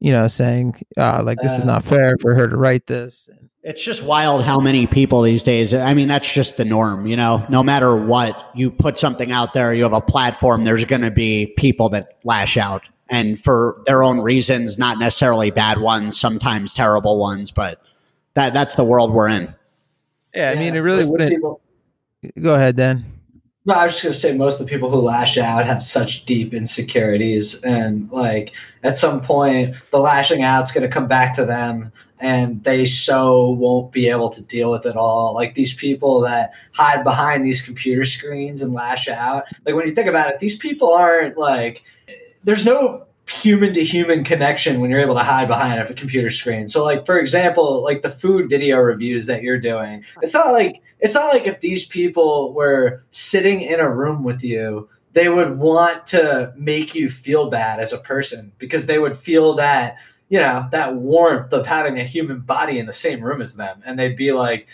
you 0.00 0.10
know, 0.10 0.26
saying 0.26 0.74
uh, 0.98 1.22
like 1.22 1.38
this 1.40 1.52
is 1.52 1.62
Uh, 1.62 1.66
not 1.66 1.84
fair 1.84 2.16
for 2.20 2.34
her 2.34 2.48
to 2.48 2.56
write 2.56 2.88
this. 2.88 3.28
It's 3.62 3.84
just 3.84 4.02
wild 4.02 4.42
how 4.42 4.58
many 4.58 4.88
people 4.88 5.22
these 5.22 5.44
days. 5.44 5.72
I 5.72 5.94
mean, 5.94 6.08
that's 6.08 6.34
just 6.34 6.56
the 6.56 6.64
norm, 6.64 7.06
you 7.06 7.14
know. 7.14 7.46
No 7.48 7.62
matter 7.62 7.94
what, 7.94 8.50
you 8.56 8.72
put 8.72 8.98
something 8.98 9.30
out 9.30 9.52
there, 9.54 9.72
you 9.72 9.84
have 9.84 9.92
a 9.92 10.00
platform, 10.00 10.64
there's 10.64 10.84
going 10.84 11.02
to 11.02 11.12
be 11.12 11.54
people 11.56 11.88
that 11.90 12.18
lash 12.24 12.56
out 12.56 12.82
and 13.08 13.38
for 13.38 13.80
their 13.86 14.02
own 14.02 14.20
reasons, 14.20 14.78
not 14.78 14.98
necessarily 14.98 15.50
bad 15.50 15.78
ones, 15.78 16.18
sometimes 16.18 16.74
terrible 16.74 17.18
ones, 17.18 17.52
but 17.52 17.80
that 18.34 18.52
that's 18.52 18.74
the 18.74 18.84
world 18.84 19.12
we're 19.12 19.28
in. 19.28 19.54
Yeah, 20.34 20.50
I 20.50 20.58
mean, 20.58 20.74
it 20.74 20.80
really 20.80 21.02
most 21.02 21.10
wouldn't. 21.10 21.30
people- 21.30 21.60
Go 22.40 22.52
ahead, 22.52 22.76
Dan. 22.76 23.04
No, 23.64 23.74
I 23.74 23.84
was 23.84 23.92
just 23.92 24.02
gonna 24.02 24.14
say 24.14 24.32
most 24.36 24.60
of 24.60 24.66
the 24.66 24.70
people 24.70 24.90
who 24.90 25.00
lash 25.00 25.38
out 25.38 25.64
have 25.66 25.82
such 25.82 26.24
deep 26.24 26.52
insecurities, 26.52 27.62
and 27.62 28.10
like 28.10 28.52
at 28.82 28.96
some 28.96 29.20
point, 29.20 29.74
the 29.90 29.98
lashing 30.00 30.42
out's 30.42 30.72
gonna 30.72 30.88
come 30.88 31.06
back 31.06 31.34
to 31.36 31.44
them, 31.44 31.92
and 32.18 32.62
they 32.64 32.86
so 32.86 33.50
won't 33.50 33.92
be 33.92 34.08
able 34.08 34.30
to 34.30 34.42
deal 34.44 34.70
with 34.70 34.84
it 34.84 34.96
all. 34.96 35.32
Like 35.34 35.54
these 35.54 35.74
people 35.74 36.20
that 36.22 36.52
hide 36.72 37.04
behind 37.04 37.44
these 37.44 37.62
computer 37.62 38.02
screens 38.02 38.62
and 38.62 38.72
lash 38.72 39.06
out. 39.08 39.44
Like 39.64 39.76
when 39.76 39.86
you 39.86 39.94
think 39.94 40.08
about 40.08 40.28
it, 40.30 40.38
these 40.40 40.56
people 40.56 40.92
aren't 40.92 41.36
like. 41.38 41.82
There's 42.44 42.64
no 42.64 43.06
human 43.28 43.72
to 43.72 43.84
human 43.84 44.24
connection 44.24 44.80
when 44.80 44.90
you're 44.90 45.00
able 45.00 45.14
to 45.14 45.22
hide 45.22 45.48
behind 45.48 45.80
a 45.80 45.94
computer 45.94 46.28
screen. 46.28 46.68
So 46.68 46.84
like 46.84 47.06
for 47.06 47.18
example, 47.18 47.82
like 47.82 48.02
the 48.02 48.10
food 48.10 48.50
video 48.50 48.78
reviews 48.78 49.26
that 49.26 49.42
you're 49.42 49.58
doing. 49.60 50.04
It's 50.22 50.34
not 50.34 50.52
like 50.52 50.82
it's 50.98 51.14
not 51.14 51.32
like 51.32 51.46
if 51.46 51.60
these 51.60 51.86
people 51.86 52.52
were 52.52 53.02
sitting 53.10 53.60
in 53.60 53.80
a 53.80 53.90
room 53.90 54.24
with 54.24 54.42
you, 54.42 54.88
they 55.12 55.28
would 55.28 55.58
want 55.58 56.06
to 56.06 56.52
make 56.56 56.94
you 56.94 57.08
feel 57.08 57.48
bad 57.50 57.78
as 57.78 57.92
a 57.92 57.98
person 57.98 58.52
because 58.58 58.86
they 58.86 58.98
would 58.98 59.16
feel 59.16 59.54
that, 59.54 59.98
you 60.28 60.38
know, 60.40 60.66
that 60.72 60.96
warmth 60.96 61.52
of 61.52 61.66
having 61.66 61.98
a 61.98 62.04
human 62.04 62.40
body 62.40 62.78
in 62.78 62.86
the 62.86 62.92
same 62.92 63.22
room 63.22 63.40
as 63.40 63.54
them 63.56 63.82
and 63.86 63.98
they'd 63.98 64.16
be 64.16 64.32
like 64.32 64.68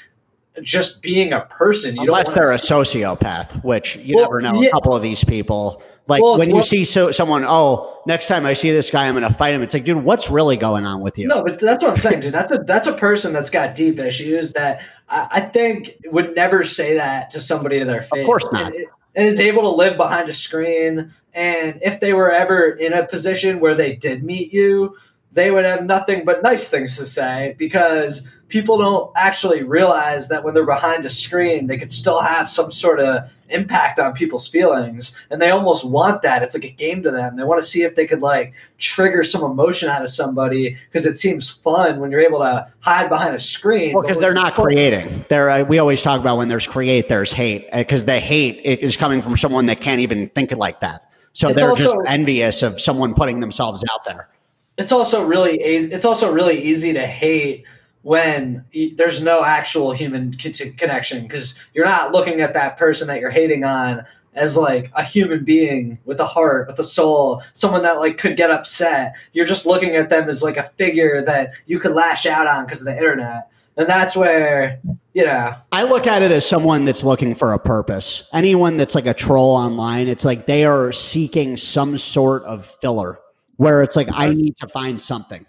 just 0.63 1.03
being 1.03 1.33
a 1.33 1.43
person, 1.43 1.95
you 1.97 2.03
Unless 2.03 2.33
they're 2.33 2.51
a 2.51 2.57
sociopath, 2.57 3.63
which 3.63 3.97
you 3.97 4.17
Well, 4.17 4.25
never 4.25 4.41
know. 4.41 4.61
yeah. 4.61 4.69
A 4.69 4.73
couple 4.73 4.95
of 4.95 5.03
these 5.03 5.23
people, 5.23 5.83
like 6.09 6.23
Well, 6.23 6.39
when 6.39 6.49
you 6.49 6.57
what- 6.57 6.65
see 6.65 6.85
so, 6.85 7.11
someone, 7.11 7.45
oh, 7.47 8.01
next 8.07 8.27
time 8.27 8.47
I 8.47 8.55
see 8.55 8.71
this 8.71 8.91
guy, 8.91 9.07
I'm 9.07 9.15
going 9.15 9.31
to 9.31 9.37
fight 9.37 9.55
him. 9.55 9.63
It's 9.63 9.75
like, 9.75 9.85
dude, 9.85 10.03
what's 10.03 10.31
really 10.31 10.57
going 10.57 10.87
on 10.87 11.01
with 11.01 11.19
you? 11.19 11.29
No, 11.29 11.45
but 11.45 11.59
that's 11.59 11.85
what 11.85 11.93
I'm 11.93 11.99
saying, 11.99 12.21
dude. 12.21 12.33
That's 12.33 12.51
a 12.51 12.59
that's 12.59 12.87
a 12.87 12.95
person 12.95 13.33
that's 13.33 13.51
got 13.51 13.75
deep 13.75 13.99
issues 13.99 14.53
that 14.55 14.83
I, 15.09 15.29
I 15.31 15.41
think 15.41 15.97
would 16.07 16.35
never 16.35 16.65
say 16.65 16.95
that 16.95 17.31
to 17.31 17.41
somebody 17.41 17.79
to 17.79 17.85
their 17.85 18.01
face. 18.01 18.21
Of 18.21 18.27
course 18.27 18.47
not. 18.51 18.75
And, 18.75 18.87
and 19.15 19.27
is 19.27 19.41
able 19.41 19.63
to 19.63 19.71
live 19.71 19.97
behind 19.97 20.29
a 20.29 20.33
screen. 20.33 21.13
And 21.35 21.79
if 21.83 22.01
they 22.01 22.13
were 22.13 22.31
ever 22.31 22.71
in 22.71 22.93
a 22.93 23.07
position 23.07 23.61
where 23.61 23.75
they 23.75 23.97
did 23.97 24.25
meet 24.25 24.53
you, 24.53 24.97
they 25.33 25.51
would 25.51 25.65
have 25.65 25.85
nothing 25.85 26.25
but 26.25 26.43
nice 26.43 26.69
things 26.69 26.97
to 26.97 27.07
say 27.07 27.55
because 27.59 28.27
people 28.49 28.79
don't 28.79 29.11
actually 29.17 29.63
realize 29.63 30.29
that 30.29 30.43
when 30.45 30.55
they're 30.55 30.65
behind 30.65 31.05
a 31.05 31.11
screen, 31.11 31.67
they 31.67 31.77
could 31.77 31.93
still 31.93 32.21
have 32.21 32.49
some 32.49 32.73
sort 32.73 32.99
of 33.01 33.31
impact 33.51 33.99
on 33.99 34.13
people's 34.13 34.49
feelings. 34.49 35.15
And 35.31 35.41
they 35.41 35.51
almost 35.51 35.85
want 35.85 36.23
that. 36.23 36.43
It's 36.43 36.55
like 36.55 36.65
a 36.65 36.71
game 36.71 37.03
to 37.03 37.11
them. 37.11 37.37
They 37.37 37.45
want 37.45 37.61
to 37.61 37.67
see 37.67 37.83
if 37.83 37.95
they 37.95 38.07
could 38.07 38.23
like 38.23 38.55
trigger 38.79 39.23
some 39.23 39.43
emotion 39.43 39.89
out 39.89 40.03
of 40.03 40.09
somebody 40.11 40.77
because 40.91 41.07
it 41.07 41.17
seems 41.17 41.51
fun 41.51 42.01
when 42.01 42.11
you're 42.11 42.21
able 42.21 42.41
to 42.41 42.71
hide 42.81 43.09
behind 43.09 43.35
a 43.35 43.39
screen. 43.39 43.95
Well, 43.95 44.03
because 44.03 44.19
they're 44.19 44.35
not 44.35 44.55
creating. 44.55 45.25
They're 45.29 45.51
uh, 45.51 45.65
we 45.65 45.79
always 45.79 46.03
talk 46.03 46.21
about 46.21 46.39
when 46.39 46.49
there's 46.49 46.67
create, 46.67 47.09
there's 47.09 47.33
hate, 47.33 47.69
because 47.73 48.05
the 48.05 48.21
hate 48.21 48.61
is 48.65 48.97
coming 48.97 49.23
from 49.23 49.37
someone 49.37 49.67
that 49.67 49.81
can't 49.81 50.01
even 50.01 50.29
think 50.31 50.53
it 50.53 50.59
like 50.59 50.81
that. 50.81 51.11
So 51.33 51.49
It's 51.49 51.57
they're 51.57 51.75
just 51.75 51.97
envious 52.07 52.63
of 52.63 52.81
someone 52.81 53.15
putting 53.15 53.41
themselves 53.41 53.85
out 53.93 54.05
there. 54.05 54.29
it's 54.77 54.93
also 54.93 55.25
really 55.25 55.57
it's 55.59 56.05
also 56.05 56.33
really 56.33 56.61
easy 56.61 56.93
to 56.93 57.07
hate 57.07 57.65
when 58.09 58.65
there's 58.95 59.21
no 59.21 59.45
actual 59.45 59.93
human 59.93 60.33
connection 60.33 61.25
because 61.25 61.55
you're 61.75 61.85
not 61.85 62.11
looking 62.11 62.41
at 62.41 62.55
that 62.55 62.79
person 62.79 63.07
that 63.07 63.21
you're 63.21 63.29
hating 63.29 63.65
on 63.65 64.03
as 64.33 64.57
like 64.57 64.91
a 64.97 65.03
human 65.03 65.45
being 65.45 65.99
with 66.07 66.19
a 66.19 66.25
heart 66.25 66.67
with 66.69 66.79
a 66.79 66.83
soul 66.83 67.43
someone 67.53 67.83
that 67.83 67.99
like 67.99 68.17
could 68.17 68.35
get 68.35 68.51
upset 68.51 69.15
you're 69.35 69.45
just 69.45 69.67
looking 69.67 69.95
at 69.95 70.09
them 70.09 70.27
as 70.27 70.43
like 70.43 70.57
a 70.57 70.63
figure 70.63 71.21
that 71.21 71.53
you 71.67 71.79
could 71.79 71.93
lash 71.93 72.25
out 72.25 72.47
on 72.47 72.65
because 72.65 72.81
of 72.81 72.87
the 72.87 72.97
internet 72.97 73.51
and 73.77 73.87
that's 73.87 74.17
where 74.17 74.81
you 75.13 75.27
know 75.27 75.55
I 75.71 75.83
look 75.83 76.07
at 76.07 76.23
it 76.23 76.31
as 76.31 76.49
someone 76.49 76.87
that's 76.87 77.05
looking 77.05 77.35
for 77.35 77.53
a 77.53 77.59
purpose. 77.59 78.27
Anyone 78.33 78.79
that's 78.79 78.95
like 78.95 79.07
a 79.07 79.15
troll 79.15 79.55
online, 79.55 80.09
it's 80.09 80.25
like 80.25 80.47
they 80.47 80.65
are 80.65 80.93
seeking 80.93 81.57
some 81.57 81.99
sort 81.99 82.43
of 82.45 82.65
filler 82.65 83.21
where 83.57 83.83
it's 83.83 83.97
like 83.97 84.09
I 84.11 84.31
need 84.31 84.57
to 84.57 84.69
find 84.69 85.01
something. 85.01 85.45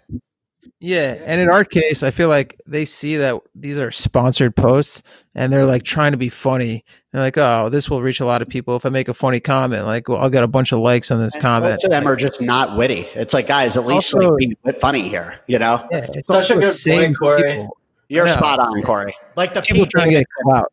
Yeah, 0.82 1.20
and 1.26 1.42
in 1.42 1.50
our 1.50 1.62
case, 1.62 2.02
I 2.02 2.10
feel 2.10 2.30
like 2.30 2.58
they 2.66 2.86
see 2.86 3.16
that 3.18 3.36
these 3.54 3.78
are 3.78 3.90
sponsored 3.90 4.56
posts, 4.56 5.02
and 5.34 5.52
they're 5.52 5.66
like 5.66 5.82
trying 5.82 6.12
to 6.12 6.16
be 6.18 6.30
funny. 6.30 6.86
They're 7.12 7.20
like, 7.20 7.36
"Oh, 7.36 7.68
this 7.68 7.90
will 7.90 8.00
reach 8.00 8.20
a 8.20 8.24
lot 8.24 8.40
of 8.40 8.48
people 8.48 8.76
if 8.76 8.86
I 8.86 8.88
make 8.88 9.08
a 9.08 9.12
funny 9.14 9.40
comment. 9.40 9.84
Like, 9.84 10.08
well, 10.08 10.16
I'll 10.18 10.30
get 10.30 10.42
a 10.42 10.48
bunch 10.48 10.72
of 10.72 10.78
likes 10.78 11.10
on 11.10 11.20
this 11.20 11.36
comment." 11.36 11.72
Most 11.74 11.84
of 11.84 11.90
them 11.90 12.08
are 12.08 12.16
just 12.16 12.40
not 12.40 12.78
witty. 12.78 13.06
It's 13.14 13.34
like, 13.34 13.46
guys, 13.46 13.76
at 13.76 13.84
least 13.84 14.14
also- 14.14 14.30
like 14.30 14.38
be 14.38 14.56
a 14.64 14.72
bit 14.72 14.80
funny 14.80 15.06
here, 15.10 15.40
you 15.46 15.58
know? 15.58 15.86
Yeah, 15.90 16.00
Such 16.00 16.50
a 16.50 16.54
good 16.54 16.72
the 16.72 16.90
point, 16.96 17.18
Corey. 17.18 17.42
people. 17.42 17.76
You're 18.08 18.26
Yeah. 18.26 18.32
spot 18.32 18.58
on, 18.58 18.80
Corey. 18.82 19.14
Like 19.36 19.52
the 19.52 19.60
People 19.60 19.84
trying 19.84 20.06
to 20.08 20.14
get 20.20 20.26
clout. 20.44 20.72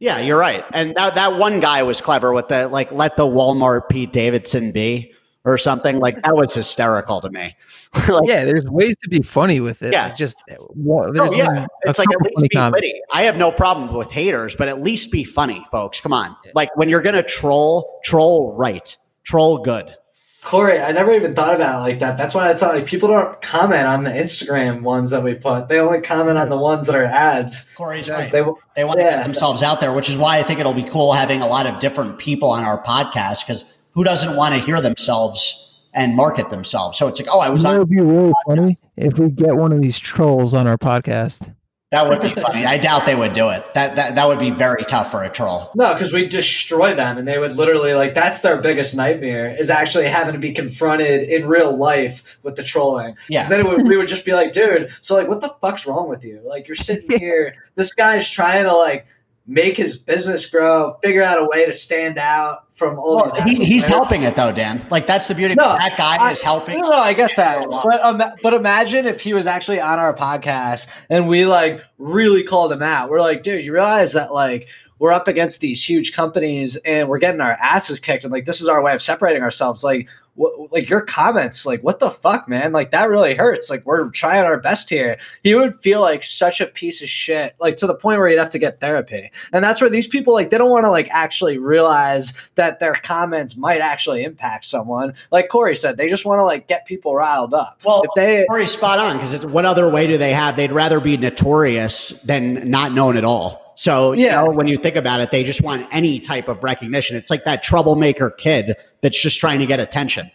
Yeah, 0.00 0.20
you're 0.20 0.38
right. 0.38 0.64
And 0.72 0.94
that 0.96 1.14
that 1.14 1.36
one 1.38 1.60
guy 1.60 1.82
was 1.82 2.00
clever 2.02 2.32
with 2.34 2.48
the 2.48 2.68
like 2.68 2.92
let 2.92 3.16
the 3.16 3.24
Walmart 3.26 3.88
Pete 3.88 4.12
Davidson 4.12 4.70
be 4.72 5.12
or 5.44 5.58
something. 5.58 5.98
Like 5.98 6.22
that 6.22 6.34
was 6.34 6.54
hysterical 6.54 7.20
to 7.20 7.30
me. 7.30 7.56
like, 8.08 8.28
Yeah, 8.28 8.44
there's 8.44 8.66
ways 8.66 8.96
to 9.02 9.08
be 9.08 9.22
funny 9.22 9.60
with 9.60 9.82
it. 9.82 9.92
Yeah. 9.92 10.06
Like 10.06 10.16
just 10.16 10.42
well, 10.74 11.08
oh, 11.08 11.12
there's 11.12 11.30
oh, 11.30 11.34
yeah. 11.34 11.52
been 11.52 11.66
It's 11.84 11.98
like 11.98 12.08
at 12.08 12.18
couple 12.18 12.26
least 12.26 12.36
funny 12.36 12.48
be 12.48 12.56
comments. 12.56 12.76
witty. 12.76 13.00
I 13.12 13.22
have 13.22 13.36
no 13.36 13.52
problem 13.52 13.94
with 13.94 14.10
haters, 14.10 14.54
but 14.56 14.68
at 14.68 14.82
least 14.82 15.10
be 15.10 15.24
funny, 15.24 15.64
folks. 15.70 16.00
Come 16.00 16.12
on. 16.12 16.36
Like 16.54 16.74
when 16.76 16.88
you're 16.88 17.02
gonna 17.02 17.22
troll, 17.22 18.00
troll 18.04 18.56
right. 18.58 18.96
Troll 19.24 19.58
good. 19.58 19.94
Corey, 20.42 20.80
I 20.80 20.90
never 20.92 21.12
even 21.12 21.34
thought 21.34 21.54
about 21.54 21.80
it 21.80 21.82
like 21.82 21.98
that. 21.98 22.16
That's 22.16 22.34
why 22.34 22.50
it's 22.50 22.62
not 22.62 22.74
like 22.74 22.86
people 22.86 23.10
don't 23.10 23.40
comment 23.42 23.86
on 23.86 24.04
the 24.04 24.10
Instagram 24.10 24.80
ones 24.80 25.10
that 25.10 25.22
we 25.22 25.34
put. 25.34 25.68
They 25.68 25.78
only 25.78 26.00
comment 26.00 26.38
on 26.38 26.48
the 26.48 26.56
ones 26.56 26.86
that 26.86 26.94
are 26.94 27.04
ads. 27.04 27.68
Corey's 27.74 28.08
right. 28.08 28.24
They, 28.32 28.42
They 28.74 28.84
want 28.84 28.98
to 28.98 29.04
get 29.04 29.22
themselves 29.22 29.62
out 29.62 29.80
there, 29.80 29.92
which 29.92 30.08
is 30.08 30.16
why 30.16 30.38
I 30.38 30.42
think 30.42 30.58
it'll 30.58 30.72
be 30.72 30.82
cool 30.82 31.12
having 31.12 31.42
a 31.42 31.46
lot 31.46 31.66
of 31.66 31.78
different 31.78 32.18
people 32.18 32.48
on 32.50 32.64
our 32.64 32.82
podcast 32.82 33.46
because 33.46 33.74
who 33.92 34.04
doesn't 34.04 34.36
want 34.36 34.54
to 34.54 34.60
hear 34.60 34.80
themselves 34.80 35.78
and 35.92 36.14
market 36.14 36.50
themselves? 36.50 36.98
So 36.98 37.08
it's 37.08 37.20
like, 37.20 37.28
oh, 37.32 37.40
I 37.40 37.50
was 37.50 37.62
You 37.62 37.68
know, 37.68 37.70
on 37.70 37.76
it 37.76 37.78
would 37.80 37.88
be 37.90 38.00
really 38.00 38.32
funny 38.46 38.78
if 38.96 39.18
we 39.18 39.30
get 39.30 39.56
one 39.56 39.72
of 39.72 39.80
these 39.82 39.98
trolls 39.98 40.54
on 40.54 40.66
our 40.66 40.78
podcast. 40.78 41.54
That 41.90 42.08
would 42.08 42.20
be 42.20 42.30
funny. 42.30 42.64
I 42.64 42.78
doubt 42.78 43.04
they 43.04 43.16
would 43.16 43.32
do 43.32 43.48
it. 43.48 43.64
That 43.74 43.96
that, 43.96 44.14
that 44.14 44.28
would 44.28 44.38
be 44.38 44.50
very 44.50 44.84
tough 44.84 45.10
for 45.10 45.24
a 45.24 45.28
troll. 45.28 45.72
no, 45.74 45.92
because 45.92 46.12
we 46.12 46.28
destroy 46.28 46.94
them, 46.94 47.18
and 47.18 47.26
they 47.26 47.36
would 47.36 47.56
literally 47.56 47.94
like 47.94 48.14
that's 48.14 48.38
their 48.40 48.58
biggest 48.58 48.94
nightmare 48.94 49.52
is 49.58 49.70
actually 49.70 50.06
having 50.06 50.34
to 50.34 50.38
be 50.38 50.52
confronted 50.52 51.28
in 51.28 51.48
real 51.48 51.76
life 51.76 52.38
with 52.44 52.54
the 52.54 52.62
trolling. 52.62 53.16
Yeah. 53.28 53.48
then 53.48 53.58
it 53.58 53.66
would, 53.66 53.88
we 53.88 53.96
would 53.96 54.06
just 54.06 54.24
be 54.24 54.34
like, 54.34 54.52
dude, 54.52 54.88
so 55.00 55.16
like, 55.16 55.26
what 55.26 55.40
the 55.40 55.52
fuck's 55.60 55.84
wrong 55.84 56.08
with 56.08 56.22
you? 56.22 56.40
Like, 56.44 56.68
you're 56.68 56.76
sitting 56.76 57.10
here, 57.18 57.54
this 57.74 57.90
guy's 57.90 58.30
trying 58.30 58.66
to 58.66 58.76
like 58.76 59.08
make 59.46 59.76
his 59.76 59.96
business 59.96 60.46
grow, 60.46 60.96
figure 61.02 61.22
out 61.22 61.38
a 61.38 61.44
way 61.44 61.66
to 61.66 61.72
stand 61.72 62.18
out 62.18 62.72
from 62.72 62.98
all 62.98 63.16
Well, 63.16 63.42
he, 63.42 63.54
he's 63.56 63.82
players. 63.82 63.84
helping 63.84 64.22
it 64.22 64.36
though, 64.36 64.52
Dan. 64.52 64.86
Like 64.90 65.06
that's 65.06 65.26
the 65.28 65.34
beauty. 65.34 65.54
No, 65.54 65.76
that 65.76 65.96
guy 65.96 66.16
I- 66.20 66.30
is 66.32 66.40
helping. 66.40 66.80
No, 66.80 66.88
no, 66.90 66.96
I 66.96 67.12
get 67.14 67.32
that. 67.36 67.66
But 67.68 68.00
um, 68.04 68.22
but 68.42 68.54
imagine 68.54 69.06
if 69.06 69.20
he 69.20 69.32
was 69.34 69.46
actually 69.46 69.80
on 69.80 69.98
our 69.98 70.14
podcast 70.14 70.86
and 71.08 71.26
we 71.28 71.46
like 71.46 71.82
really 71.98 72.44
called 72.44 72.70
him 72.72 72.82
out. 72.82 73.10
We're 73.10 73.20
like, 73.20 73.42
dude, 73.42 73.64
you 73.64 73.72
realize 73.72 74.12
that 74.12 74.32
like 74.32 74.68
we're 75.00 75.12
up 75.12 75.26
against 75.26 75.60
these 75.60 75.82
huge 75.82 76.12
companies 76.12 76.76
and 76.76 77.08
we're 77.08 77.18
getting 77.18 77.40
our 77.40 77.52
asses 77.52 77.98
kicked 77.98 78.22
and 78.22 78.30
like 78.30 78.44
this 78.44 78.60
is 78.60 78.68
our 78.68 78.82
way 78.82 78.92
of 78.92 79.02
separating 79.02 79.42
ourselves. 79.42 79.82
Like 79.82 80.08
what, 80.34 80.70
like 80.70 80.88
your 80.88 81.00
comments, 81.00 81.64
like 81.64 81.82
what 81.82 82.00
the 82.00 82.10
fuck, 82.10 82.48
man? 82.48 82.72
Like 82.72 82.90
that 82.90 83.08
really 83.08 83.34
hurts. 83.34 83.70
Like 83.70 83.84
we're 83.86 84.10
trying 84.10 84.44
our 84.44 84.60
best 84.60 84.90
here. 84.90 85.18
He 85.42 85.54
would 85.54 85.74
feel 85.74 86.02
like 86.02 86.22
such 86.22 86.60
a 86.60 86.66
piece 86.66 87.02
of 87.02 87.08
shit, 87.08 87.56
like 87.58 87.76
to 87.78 87.86
the 87.86 87.94
point 87.94 88.18
where 88.18 88.28
he'd 88.28 88.38
have 88.38 88.50
to 88.50 88.58
get 88.58 88.78
therapy. 88.78 89.30
And 89.54 89.64
that's 89.64 89.80
where 89.80 89.90
these 89.90 90.06
people 90.06 90.34
like 90.34 90.50
they 90.50 90.58
don't 90.58 90.70
want 90.70 90.84
to 90.84 90.90
like 90.90 91.08
actually 91.10 91.56
realize 91.56 92.50
that 92.56 92.78
their 92.78 92.92
comments 92.92 93.56
might 93.56 93.80
actually 93.80 94.22
impact 94.22 94.66
someone. 94.66 95.14
Like 95.32 95.48
Corey 95.48 95.76
said, 95.76 95.96
they 95.96 96.10
just 96.10 96.26
want 96.26 96.40
to 96.40 96.44
like 96.44 96.68
get 96.68 96.86
people 96.86 97.14
riled 97.14 97.54
up. 97.54 97.80
Well, 97.84 98.02
if 98.04 98.10
they 98.14 98.44
Corey's 98.50 98.70
spot 98.70 98.98
on 98.98 99.16
because 99.16 99.46
what 99.46 99.64
other 99.64 99.90
way 99.90 100.06
do 100.06 100.18
they 100.18 100.34
have? 100.34 100.56
They'd 100.56 100.72
rather 100.72 101.00
be 101.00 101.16
notorious 101.16 102.10
than 102.20 102.70
not 102.70 102.92
known 102.92 103.16
at 103.16 103.24
all. 103.24 103.69
So 103.80 104.12
you 104.12 104.28
know, 104.28 104.44
when 104.50 104.68
you 104.68 104.76
think 104.76 104.96
about 104.96 105.22
it, 105.22 105.30
they 105.30 105.42
just 105.42 105.62
want 105.62 105.88
any 105.90 106.20
type 106.20 106.48
of 106.48 106.62
recognition. 106.62 107.16
It's 107.16 107.30
like 107.30 107.44
that 107.44 107.62
troublemaker 107.62 108.28
kid 108.28 108.76
that's 109.00 109.18
just 109.18 109.40
trying 109.40 109.60
to 109.60 109.66
get 109.66 109.80
attention. 109.80 110.30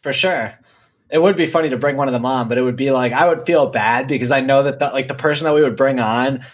for 0.00 0.12
sure. 0.12 0.56
It 1.10 1.20
would 1.20 1.36
be 1.36 1.46
funny 1.46 1.70
to 1.70 1.76
bring 1.76 1.96
one 1.96 2.06
of 2.06 2.12
them 2.12 2.24
on, 2.24 2.48
but 2.48 2.56
it 2.56 2.62
would 2.62 2.76
be 2.76 2.92
like 2.92 3.12
I 3.12 3.26
would 3.26 3.44
feel 3.46 3.66
bad 3.66 4.06
because 4.06 4.30
I 4.30 4.42
know 4.42 4.62
that 4.62 4.78
the, 4.78 4.90
like 4.90 5.08
the 5.08 5.14
person 5.14 5.46
that 5.46 5.54
we 5.54 5.62
would 5.62 5.74
bring 5.74 5.98
on 5.98 6.44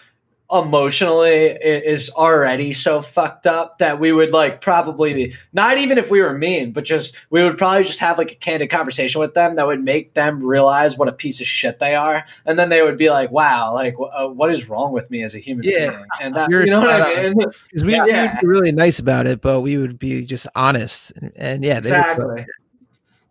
emotionally 0.53 1.47
is 1.47 2.11
already 2.11 2.73
so 2.73 3.01
fucked 3.01 3.47
up 3.47 3.79
that 3.79 3.99
we 3.99 4.13
would 4.13 4.31
like 4.31 4.61
probably 4.61 5.35
not 5.53 5.79
even 5.79 5.99
if 5.99 6.11
we 6.11 6.21
were 6.21 6.37
mean, 6.37 6.73
but 6.73 6.85
just 6.85 7.17
we 7.31 7.43
would 7.43 7.57
probably 7.57 7.83
just 7.85 7.99
have 8.01 8.19
like 8.19 8.33
a 8.33 8.35
candid 8.37 8.71
conversation 8.71 9.21
with 9.21 9.35
them 9.35 9.57
that 9.57 9.67
would 9.67 9.83
make 9.83 10.15
them 10.15 10.45
realize 10.45 10.97
what 10.99 11.09
a 11.09 11.13
piece 11.13 11.41
of 11.41 11.47
shit 11.47 11.79
they 11.79 11.95
are, 11.95 12.25
and 12.47 12.59
then 12.59 12.69
they 12.69 12.83
would 12.83 12.97
be 12.99 13.11
like, 13.11 13.31
"Wow, 13.31 13.73
like 13.75 13.95
uh, 14.13 14.29
what 14.29 14.51
is 14.51 14.69
wrong 14.69 14.93
with 14.93 15.11
me 15.11 15.23
as 15.23 15.35
a 15.35 15.39
human 15.39 15.65
Yeah. 15.65 15.91
being?" 15.91 16.05
And 16.21 16.35
that, 16.35 16.51
You're 16.51 16.65
you 16.65 16.71
know 16.71 16.81
what 16.81 16.91
I 17.03 17.23
mean? 17.31 17.35
Because 17.75 17.85
we, 17.85 17.95
yeah. 17.95 18.33
would 18.35 18.41
be 18.41 18.47
really 18.47 18.73
nice 18.73 18.99
about 18.99 19.27
it, 19.27 19.41
but 19.41 19.61
we 19.63 19.77
would 19.79 19.99
be 19.99 20.25
just 20.25 20.47
honest. 20.55 21.13
And, 21.17 21.33
and 21.37 21.65
yeah, 21.65 21.81
they 21.81 21.91
would- 21.91 21.97
Exactly. 21.99 22.47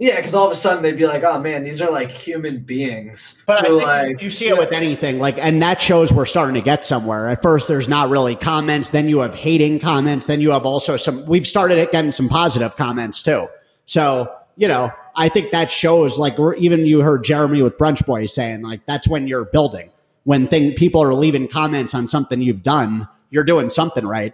Yeah, 0.04 0.18
because 0.18 0.36
all 0.36 0.47
of 0.47 0.51
a 0.51 0.56
sudden 0.56 0.84
they'd 0.84 0.97
be 0.97 1.08
like, 1.08 1.24
"Oh 1.24 1.39
man, 1.39 1.64
these 1.64 1.82
are 1.82 1.89
like 1.89 2.12
human 2.12 2.60
beings." 2.60 3.41
But 3.45 3.60
I 3.60 3.62
think 3.70 3.84
like, 3.84 4.22
you 4.22 4.30
see 4.30 4.49
it 4.49 4.58
with 4.58 4.74
anything, 4.74 5.18
like, 5.18 5.38
and 5.38 5.64
that 5.64 5.82
shows 5.82 6.12
we're 6.12 6.26
starting 6.26 6.56
to 6.56 6.62
get 6.62 6.84
somewhere. 6.84 7.30
At 7.30 7.41
first, 7.41 7.70
there's 7.70 7.88
not 7.88 8.10
really 8.10 8.36
comments. 8.36 8.89
Then 8.89 9.08
you 9.08 9.20
have 9.20 9.34
hating 9.34 9.80
comments. 9.80 10.26
Then 10.26 10.41
you 10.41 10.51
have 10.51 10.66
also 10.66 10.97
some. 10.97 11.26
We've 11.26 11.47
started 11.47 11.89
getting 11.91 12.12
some 12.12 12.28
positive 12.28 12.76
comments 12.76 13.24
too. 13.24 13.47
So 13.86 14.30
you 14.58 14.68
know, 14.68 14.91
I 15.16 15.30
think 15.30 15.54
that 15.54 15.72
shows. 15.72 16.20
Like, 16.20 16.38
even 16.58 16.86
you 16.86 16.99
heard 16.99 17.24
Jeremy 17.24 17.62
with 17.62 17.78
Brunch 17.78 18.06
Boys 18.06 18.36
saying, 18.36 18.62
like, 18.62 18.86
that's 18.86 19.08
when 19.08 19.30
you're 19.30 19.45
building. 19.45 19.89
When 20.26 20.49
thing 20.49 20.74
people 20.74 21.01
are 21.01 21.14
leaving 21.14 21.47
comments 21.47 21.95
on 21.95 22.10
something 22.10 22.41
you've 22.41 22.62
done, 22.62 23.08
you're 23.30 23.45
doing 23.45 23.70
something 23.70 24.06
right. 24.06 24.34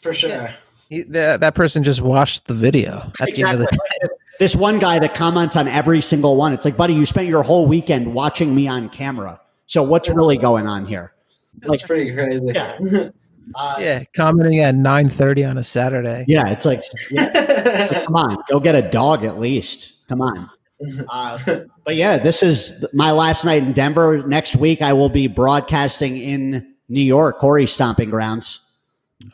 for 0.00 0.14
sure. 0.14 0.50
he- 0.88 1.02
that, 1.02 1.40
that 1.40 1.56
person 1.56 1.82
just 1.82 2.02
watched 2.02 2.46
the 2.46 2.54
video 2.54 3.10
at 3.20 3.34
the 3.34 3.42
end 3.42 3.54
of 3.54 3.58
the 3.58 3.66
day. 3.66 4.08
This 4.42 4.56
one 4.56 4.80
guy 4.80 4.98
that 4.98 5.14
comments 5.14 5.54
on 5.54 5.68
every 5.68 6.00
single 6.00 6.34
one. 6.34 6.52
It's 6.52 6.64
like, 6.64 6.76
buddy, 6.76 6.94
you 6.94 7.06
spent 7.06 7.28
your 7.28 7.44
whole 7.44 7.68
weekend 7.68 8.12
watching 8.12 8.52
me 8.52 8.66
on 8.66 8.88
camera. 8.88 9.40
So 9.66 9.84
what's 9.84 10.08
really 10.08 10.36
going 10.36 10.66
on 10.66 10.84
here? 10.84 11.12
That's 11.60 11.82
pretty 11.82 12.12
crazy. 12.12 12.46
Yeah. 12.46 12.76
Uh, 13.56 13.76
Yeah, 13.78 14.04
commenting 14.16 14.60
at 14.60 14.74
9:30 14.74 15.50
on 15.50 15.58
a 15.58 15.64
Saturday. 15.64 16.24
Yeah, 16.28 16.48
it's 16.50 16.64
like, 16.64 16.80
yeah, 17.10 18.04
come 18.04 18.14
on, 18.14 18.36
go 18.50 18.60
get 18.60 18.76
a 18.76 18.82
dog 18.82 19.24
at 19.24 19.38
least. 19.38 20.08
Come 20.08 20.22
on. 20.22 20.50
Uh, 21.08 21.38
but 21.84 21.94
yeah, 21.94 22.18
this 22.18 22.42
is 22.42 22.84
my 22.92 23.12
last 23.12 23.44
night 23.44 23.62
in 23.62 23.72
Denver. 23.72 24.26
Next 24.26 24.56
week, 24.56 24.82
I 24.82 24.92
will 24.92 25.08
be 25.08 25.28
broadcasting 25.28 26.16
in 26.16 26.74
New 26.88 27.02
York, 27.02 27.38
Corey 27.38 27.66
stomping 27.66 28.10
grounds. 28.10 28.58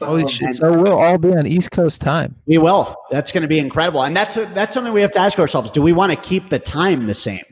Holy 0.00 0.22
um, 0.22 0.28
shit! 0.28 0.54
So 0.54 0.76
we'll 0.76 0.98
all 0.98 1.18
be 1.18 1.34
on 1.34 1.46
East 1.46 1.70
Coast 1.70 2.00
time. 2.00 2.36
We 2.46 2.58
will. 2.58 2.96
That's 3.10 3.32
going 3.32 3.42
to 3.42 3.48
be 3.48 3.58
incredible, 3.58 4.02
and 4.02 4.16
that's 4.16 4.34
that's 4.36 4.74
something 4.74 4.92
we 4.92 5.00
have 5.00 5.12
to 5.12 5.18
ask 5.20 5.38
ourselves: 5.38 5.70
Do 5.70 5.82
we 5.82 5.92
want 5.92 6.10
to 6.12 6.16
keep 6.16 6.50
the 6.50 6.58
time 6.58 7.04
the 7.06 7.14
same? 7.14 7.42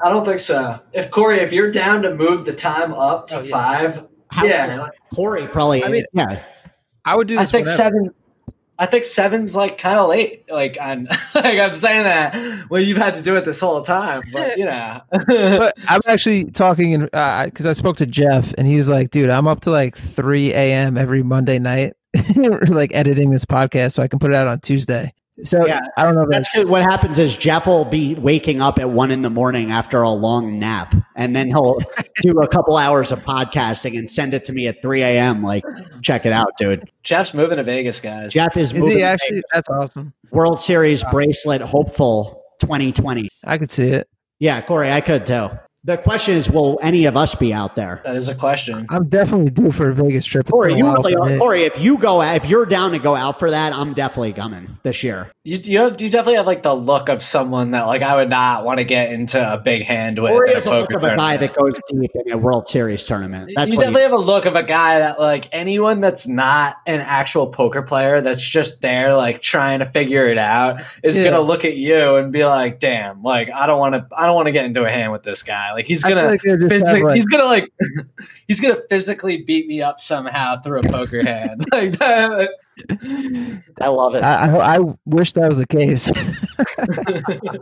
I 0.00 0.10
don't 0.10 0.24
think 0.24 0.40
so. 0.40 0.80
If 0.92 1.10
Corey, 1.10 1.38
if 1.38 1.52
you're 1.52 1.70
down 1.70 2.02
to 2.02 2.14
move 2.14 2.44
the 2.44 2.52
time 2.52 2.92
up 2.92 3.28
to 3.28 3.38
Oh, 3.38 3.42
yeah. 3.42 3.50
five, 3.50 4.06
How- 4.30 4.44
yeah, 4.44 4.86
Corey 5.14 5.46
probably. 5.46 5.82
I 5.84 5.88
mean- 5.88 6.04
yeah, 6.12 6.42
I 7.04 7.16
would 7.16 7.28
do 7.28 7.38
I 7.38 7.46
think 7.46 7.66
whenever. 7.66 7.76
seven. 7.76 8.10
I 8.78 8.86
think 8.86 9.04
seven's 9.04 9.54
like 9.54 9.78
kind 9.78 9.98
of 9.98 10.08
late. 10.08 10.44
Like 10.50 10.76
on, 10.80 11.04
like 11.34 11.58
I'm 11.58 11.74
saying 11.74 12.04
that. 12.04 12.68
Well, 12.70 12.80
you've 12.80 12.98
had 12.98 13.14
to 13.14 13.22
do 13.22 13.36
it 13.36 13.44
this 13.44 13.60
whole 13.60 13.82
time, 13.82 14.22
but 14.32 14.56
you 14.56 14.64
know. 14.64 15.00
but 15.10 15.74
I'm 15.88 16.00
actually 16.06 16.44
talking 16.46 16.92
in 16.92 17.08
uh, 17.12 17.44
because 17.44 17.66
I 17.66 17.72
spoke 17.72 17.96
to 17.98 18.06
Jeff 18.06 18.52
and 18.54 18.66
he's 18.66 18.88
like, 18.88 19.10
dude, 19.10 19.30
I'm 19.30 19.46
up 19.46 19.60
to 19.62 19.70
like 19.70 19.94
3 19.94 20.52
a.m. 20.52 20.96
every 20.96 21.22
Monday 21.22 21.58
night, 21.58 21.94
like 22.68 22.94
editing 22.94 23.30
this 23.30 23.44
podcast 23.44 23.92
so 23.92 24.02
I 24.02 24.08
can 24.08 24.18
put 24.18 24.30
it 24.30 24.36
out 24.36 24.48
on 24.48 24.60
Tuesday. 24.60 25.12
So 25.42 25.66
Yeah, 25.66 25.80
I 25.96 26.04
don't 26.04 26.14
know. 26.14 26.22
If 26.22 26.28
that's 26.28 26.48
that's. 26.54 26.70
What 26.70 26.82
happens 26.82 27.18
is 27.18 27.36
Jeff 27.36 27.66
will 27.66 27.84
be 27.84 28.14
waking 28.14 28.60
up 28.60 28.78
at 28.78 28.88
one 28.88 29.10
in 29.10 29.22
the 29.22 29.30
morning 29.30 29.72
after 29.72 30.00
a 30.02 30.10
long 30.10 30.60
nap, 30.60 30.94
and 31.16 31.34
then 31.34 31.48
he'll 31.48 31.78
do 32.22 32.38
a 32.40 32.46
couple 32.46 32.76
hours 32.76 33.10
of 33.10 33.24
podcasting 33.24 33.98
and 33.98 34.08
send 34.08 34.32
it 34.32 34.44
to 34.44 34.52
me 34.52 34.68
at 34.68 34.80
3 34.80 35.02
a.m. 35.02 35.42
Like, 35.42 35.64
check 36.02 36.24
it 36.24 36.32
out, 36.32 36.56
dude. 36.56 36.88
Jeff's 37.02 37.34
moving 37.34 37.56
to 37.56 37.64
Vegas, 37.64 38.00
guys. 38.00 38.32
Jeff 38.32 38.56
is 38.56 38.68
Is 38.68 38.78
moving 38.78 38.98
he 38.98 39.02
to 39.02 39.08
actually? 39.08 39.42
That's 39.52 39.68
awesome. 39.68 40.12
World 40.30 40.60
Series 40.60 41.02
bracelet 41.10 41.62
hopeful 41.62 42.44
2020. 42.60 43.28
I 43.44 43.58
could 43.58 43.70
see 43.72 43.88
it. 43.88 44.08
Yeah, 44.38 44.60
Corey, 44.60 44.92
I 44.92 45.00
could 45.00 45.26
too. 45.26 45.50
The 45.86 45.98
question 45.98 46.34
is, 46.36 46.50
will 46.50 46.78
any 46.80 47.04
of 47.04 47.14
us 47.14 47.34
be 47.34 47.52
out 47.52 47.76
there? 47.76 48.00
That 48.06 48.16
is 48.16 48.28
a 48.28 48.34
question. 48.34 48.86
I'm 48.88 49.06
definitely 49.06 49.50
due 49.50 49.70
for 49.70 49.90
a 49.90 49.94
Vegas 49.94 50.24
trip. 50.24 50.48
Corey, 50.48 50.74
you 50.78 50.90
really 50.90 51.14
are. 51.14 51.36
Corey, 51.36 51.64
if 51.64 51.78
you 51.78 51.98
go, 51.98 52.22
if 52.22 52.46
you're 52.46 52.64
down 52.64 52.92
to 52.92 52.98
go 52.98 53.14
out 53.14 53.38
for 53.38 53.50
that, 53.50 53.74
I'm 53.74 53.92
definitely 53.92 54.32
coming 54.32 54.78
this 54.82 55.02
year. 55.02 55.30
You 55.44 55.58
you 55.62 55.80
have 55.80 56.00
you 56.00 56.08
definitely 56.08 56.36
have 56.36 56.46
like 56.46 56.62
the 56.62 56.72
look 56.72 57.10
of 57.10 57.22
someone 57.22 57.72
that 57.72 57.82
like 57.82 58.00
I 58.00 58.14
would 58.14 58.30
not 58.30 58.64
want 58.64 58.78
to 58.78 58.84
get 58.84 59.12
into 59.12 59.38
a 59.38 59.58
big 59.58 59.82
hand 59.82 60.18
with. 60.18 60.32
Corey 60.32 60.52
at 60.52 60.56
is 60.56 60.64
a 60.64 60.70
look 60.70 60.88
poker 60.88 61.06
of 61.06 61.12
a 61.12 61.16
guy 61.18 61.36
that 61.36 61.54
goes 61.54 61.74
deep 61.90 62.10
in 62.14 62.32
a 62.32 62.38
World 62.38 62.66
Series 62.66 63.04
tournament. 63.04 63.50
That's 63.54 63.70
you 63.70 63.78
definitely 63.78 64.00
he, 64.00 64.04
have 64.04 64.12
a 64.12 64.16
look 64.16 64.46
of 64.46 64.56
a 64.56 64.62
guy 64.62 65.00
that 65.00 65.20
like 65.20 65.50
anyone 65.52 66.00
that's 66.00 66.26
not 66.26 66.76
an 66.86 67.00
actual 67.00 67.48
poker 67.48 67.82
player 67.82 68.22
that's 68.22 68.42
just 68.42 68.80
there 68.80 69.14
like 69.14 69.42
trying 69.42 69.80
to 69.80 69.84
figure 69.84 70.28
it 70.28 70.38
out 70.38 70.80
is 71.02 71.18
Yeah. 71.18 71.24
gonna 71.24 71.42
look 71.42 71.66
at 71.66 71.76
you 71.76 72.16
and 72.16 72.32
be 72.32 72.46
like, 72.46 72.78
"Damn, 72.78 73.22
like 73.22 73.50
I 73.52 73.66
don't 73.66 73.78
want 73.78 73.96
to, 73.96 74.06
I 74.16 74.24
don't 74.24 74.34
want 74.34 74.46
to 74.46 74.52
get 74.52 74.64
into 74.64 74.82
a 74.82 74.90
hand 74.90 75.12
with 75.12 75.24
this 75.24 75.42
guy. 75.42 75.73
Like 75.74 75.84
he's 75.86 76.02
gonna, 76.02 76.24
like 76.24 76.40
physically, 76.40 77.02
like- 77.02 77.14
he's 77.16 77.26
gonna 77.26 77.44
like, 77.44 77.72
he's 78.48 78.60
gonna 78.60 78.78
physically 78.88 79.42
beat 79.42 79.66
me 79.66 79.82
up 79.82 80.00
somehow 80.00 80.60
through 80.60 80.80
a 80.80 80.82
poker 80.88 81.22
hand. 81.26 81.64
Like. 81.72 81.96
I 83.80 83.86
love 83.88 84.14
it. 84.16 84.24
I, 84.24 84.46
I, 84.56 84.76
I 84.76 84.80
wish 85.06 85.32
that 85.34 85.46
was 85.48 85.58
the 85.58 85.66
case. 85.66 86.10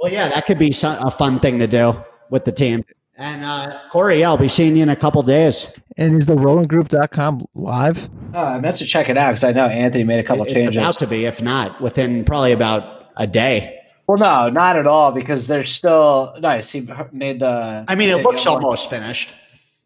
Well, 0.00 0.12
yeah, 0.12 0.28
that 0.28 0.44
could 0.46 0.58
be 0.58 0.70
some, 0.72 0.98
a 1.06 1.10
fun 1.10 1.40
thing 1.40 1.58
to 1.60 1.66
do 1.66 2.04
with 2.28 2.44
the 2.44 2.52
team. 2.52 2.84
And 3.16 3.44
uh, 3.44 3.78
Corey, 3.90 4.20
yeah, 4.20 4.28
I'll 4.28 4.36
be 4.36 4.48
seeing 4.48 4.76
you 4.76 4.82
in 4.82 4.88
a 4.90 4.96
couple 4.96 5.22
days. 5.22 5.72
and 5.96 6.16
is 6.18 6.26
the 6.26 6.34
rollinggroup.com 6.34 7.46
live? 7.54 8.10
Oh, 8.34 8.44
I 8.44 8.58
meant 8.60 8.76
to 8.78 8.84
check 8.84 9.08
it 9.08 9.16
out 9.16 9.30
because 9.30 9.44
I 9.44 9.52
know 9.52 9.66
Anthony 9.66 10.04
made 10.04 10.18
a 10.18 10.24
couple 10.24 10.44
It's 10.44 10.52
changes. 10.52 10.76
about 10.76 10.98
to 10.98 11.06
be, 11.06 11.24
if 11.24 11.40
not 11.40 11.80
within 11.80 12.24
probably 12.24 12.52
about 12.52 13.06
a 13.16 13.26
day. 13.26 13.80
Well, 14.06 14.18
no, 14.18 14.50
not 14.50 14.76
at 14.78 14.86
all 14.86 15.12
because 15.12 15.46
they're 15.46 15.64
still 15.64 16.34
nice. 16.40 16.70
He 16.70 16.86
made 17.12 17.40
the. 17.40 17.84
I 17.88 17.94
mean, 17.94 18.10
it 18.10 18.22
looks 18.22 18.46
almost 18.46 18.90
finished. 18.90 19.30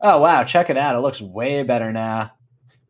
Oh 0.01 0.21
wow, 0.21 0.45
check 0.45 0.71
it 0.71 0.77
out. 0.77 0.97
It 0.97 1.01
looks 1.01 1.21
way 1.21 1.63
better 1.63 1.93
now. 1.93 2.33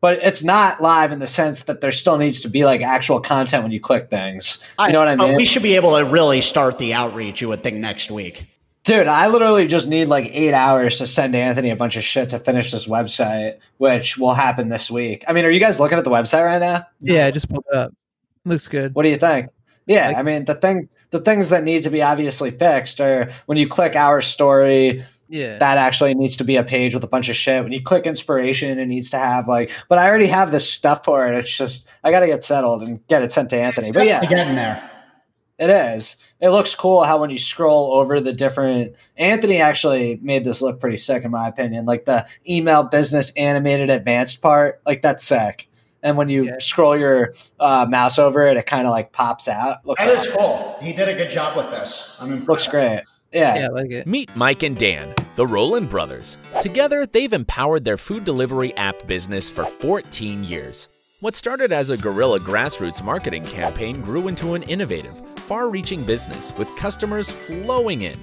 But 0.01 0.19
it's 0.23 0.43
not 0.43 0.81
live 0.81 1.11
in 1.11 1.19
the 1.19 1.27
sense 1.27 1.63
that 1.63 1.81
there 1.81 1.91
still 1.91 2.17
needs 2.17 2.41
to 2.41 2.49
be 2.49 2.63
like 2.63 2.81
actual 2.81 3.19
content 3.19 3.63
when 3.63 3.71
you 3.71 3.81
click 3.81 4.09
things. 4.09 4.63
You 4.79 4.93
know 4.93 4.99
what 4.99 5.09
I 5.09 5.15
mean? 5.17 5.35
we 5.35 5.43
should 5.45 5.61
be 5.63 5.75
able 5.75 5.97
to 5.97 6.05
really 6.05 6.39
start 6.41 6.77
the 6.77 6.93
outreach. 6.93 7.41
You 7.41 7.49
would 7.49 7.63
think 7.63 7.77
next 7.77 8.09
week. 8.09 8.45
Dude, 8.85 9.07
I 9.07 9.27
literally 9.27 9.67
just 9.67 9.89
need 9.89 10.07
like 10.07 10.31
eight 10.33 10.53
hours 10.53 10.99
to 10.99 11.05
send 11.05 11.35
Anthony 11.35 11.69
a 11.69 11.75
bunch 11.75 11.97
of 11.97 12.03
shit 12.03 12.29
to 12.29 12.39
finish 12.39 12.71
this 12.71 12.87
website, 12.87 13.57
which 13.77 14.17
will 14.17 14.33
happen 14.33 14.69
this 14.69 14.89
week. 14.89 15.25
I 15.27 15.33
mean, 15.33 15.43
are 15.45 15.51
you 15.51 15.59
guys 15.59 15.81
looking 15.81 15.97
at 15.97 16.05
the 16.05 16.09
website 16.09 16.45
right 16.45 16.59
now? 16.59 16.85
Yeah, 17.01 17.25
I 17.25 17.31
just 17.31 17.49
pulled 17.49 17.65
it 17.71 17.77
up. 17.77 17.93
Looks 18.45 18.67
good. 18.69 18.95
What 18.95 19.03
do 19.03 19.09
you 19.09 19.17
think? 19.17 19.49
Yeah, 19.85 20.07
Like- 20.07 20.17
I 20.17 20.21
mean 20.23 20.45
the 20.45 20.55
thing 20.55 20.87
the 21.11 21.19
things 21.19 21.49
that 21.49 21.63
need 21.63 21.83
to 21.83 21.89
be 21.89 22.01
obviously 22.01 22.51
fixed 22.51 23.01
are 23.01 23.29
when 23.47 23.57
you 23.57 23.67
click 23.67 23.95
our 23.95 24.21
story, 24.21 25.03
Yeah. 25.27 25.57
that 25.57 25.77
actually 25.77 26.13
needs 26.15 26.37
to 26.37 26.43
be 26.43 26.55
a 26.55 26.63
page 26.63 26.93
with 26.93 27.03
a 27.03 27.07
bunch 27.07 27.29
of 27.29 27.35
shit. 27.35 27.63
When 27.63 27.71
you 27.71 27.81
click 27.81 28.05
inspiration, 28.05 28.79
it 28.79 28.85
needs 28.87 29.09
to 29.11 29.17
have 29.19 29.47
like 29.47 29.71
but 29.89 29.97
I 29.99 30.07
already 30.07 30.27
have 30.27 30.51
this 30.51 30.69
stuff 30.71 31.03
for 31.03 31.27
it. 31.31 31.37
It's 31.37 31.55
just 31.55 31.87
I 32.03 32.11
gotta 32.11 32.27
get 32.27 32.43
settled 32.43 32.83
and 32.83 33.05
get 33.07 33.21
it 33.23 33.31
sent 33.31 33.49
to 33.51 33.57
Anthony. 33.57 33.89
But 33.93 34.05
yeah, 34.05 34.23
getting 34.25 34.55
there. 34.55 34.89
it 35.57 35.69
is. 35.69 36.17
It 36.41 36.49
looks 36.49 36.73
cool 36.73 37.03
how 37.03 37.19
when 37.19 37.29
you 37.31 37.37
scroll 37.37 37.93
over 37.93 38.19
the 38.21 38.31
different 38.33 38.95
Anthony 39.17 39.59
actually 39.61 40.19
made 40.21 40.45
this 40.45 40.61
look 40.61 40.79
pretty 40.79 40.97
sick 40.97 41.23
in 41.25 41.31
my 41.31 41.47
opinion. 41.47 41.85
Like 41.85 42.05
the 42.05 42.25
email 42.49 42.83
business 42.83 43.31
animated 43.35 43.89
advanced 43.89 44.41
part, 44.41 44.81
like 44.85 45.01
that's 45.01 45.23
sick. 45.23 45.68
And 46.03 46.15
when 46.17 46.29
you 46.29 46.45
Yeah. 46.45 46.57
scroll 46.59 46.95
your 46.97 47.33
uh, 47.59 47.85
mouse 47.89 48.17
over 48.19 48.47
it, 48.47 48.55
it 48.57 48.65
kind 48.65 48.87
of 48.87 48.91
like 48.91 49.11
pops 49.11 49.47
out. 49.47 49.85
Looks, 49.85 50.01
That 50.03 50.13
is 50.13 50.27
awesome. 50.27 50.37
cool. 50.37 50.77
He 50.81 50.93
did 50.93 51.09
a 51.09 51.13
good 51.13 51.29
job 51.29 51.57
with 51.57 51.69
this. 51.71 52.17
I'm 52.21 52.29
impressed. 52.31 52.47
looks 52.49 52.67
great. 52.67 53.01
Yeah. 53.33 53.55
Yeah, 53.55 53.65
I 53.65 53.67
like 53.69 53.91
it. 53.91 54.07
Meet 54.07 54.35
Mike 54.35 54.63
and 54.63 54.75
Dan, 54.77 55.13
the 55.35 55.45
Roland 55.45 55.89
brothers. 55.89 56.37
Together, 56.61 57.05
they've 57.05 57.31
empowered 57.33 57.83
their 57.85 57.97
food 57.97 58.23
delivery 58.25 58.75
app 58.75 59.05
business 59.07 59.49
for 59.49 59.65
14 59.65 60.43
years. 60.43 60.87
What 61.19 61.35
started 61.35 61.71
as 61.73 61.89
a 61.89 61.97
guerrilla 61.97 62.39
grassroots 62.39 63.03
marketing 63.03 63.43
campaign 63.45 64.01
grew 64.01 64.29
into 64.29 64.53
an 64.55 64.63
innovative, 64.63 65.13
far 65.41 65.69
reaching 65.69 66.03
business 66.05 66.53
with 66.57 66.73
customers 66.77 67.29
flowing 67.29 68.03
in. 68.03 68.17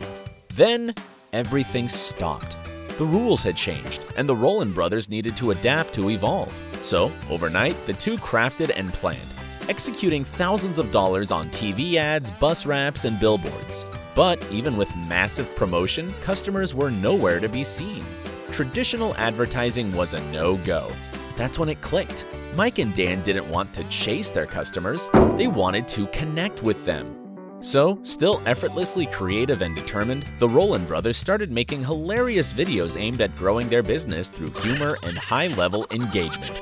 Then, 0.54 0.94
everything 1.34 1.88
stopped. 1.88 2.56
The 2.96 3.04
rules 3.04 3.42
had 3.42 3.56
changed, 3.56 4.02
and 4.16 4.26
the 4.26 4.34
Roland 4.34 4.74
brothers 4.74 5.10
needed 5.10 5.36
to 5.36 5.50
adapt 5.50 5.92
to 5.94 6.08
evolve. 6.10 6.50
So, 6.82 7.12
overnight, 7.30 7.80
the 7.84 7.92
two 7.92 8.16
crafted 8.16 8.72
and 8.76 8.92
planned, 8.92 9.20
executing 9.68 10.24
thousands 10.24 10.78
of 10.78 10.92
dollars 10.92 11.30
on 11.30 11.48
TV 11.50 11.94
ads, 11.94 12.30
bus 12.30 12.66
wraps, 12.66 13.04
and 13.04 13.18
billboards. 13.18 13.84
But 14.14 14.44
even 14.50 14.76
with 14.76 14.94
massive 15.08 15.54
promotion, 15.56 16.12
customers 16.22 16.74
were 16.74 16.90
nowhere 16.90 17.40
to 17.40 17.48
be 17.48 17.64
seen. 17.64 18.04
Traditional 18.52 19.14
advertising 19.16 19.92
was 19.94 20.14
a 20.14 20.22
no 20.30 20.56
go. 20.58 20.90
That's 21.36 21.58
when 21.58 21.68
it 21.68 21.80
clicked. 21.80 22.24
Mike 22.54 22.78
and 22.78 22.94
Dan 22.94 23.20
didn't 23.22 23.50
want 23.50 23.72
to 23.74 23.84
chase 23.84 24.30
their 24.30 24.46
customers, 24.46 25.10
they 25.36 25.46
wanted 25.46 25.86
to 25.88 26.06
connect 26.06 26.62
with 26.62 26.84
them. 26.86 27.25
So, 27.60 27.98
still 28.02 28.40
effortlessly 28.46 29.06
creative 29.06 29.62
and 29.62 29.74
determined, 29.74 30.30
the 30.38 30.48
Roland 30.48 30.86
brothers 30.86 31.16
started 31.16 31.50
making 31.50 31.84
hilarious 31.84 32.52
videos 32.52 33.00
aimed 33.00 33.20
at 33.20 33.34
growing 33.36 33.68
their 33.68 33.82
business 33.82 34.28
through 34.28 34.50
humor 34.50 34.96
and 35.02 35.16
high 35.16 35.48
level 35.48 35.86
engagement. 35.90 36.60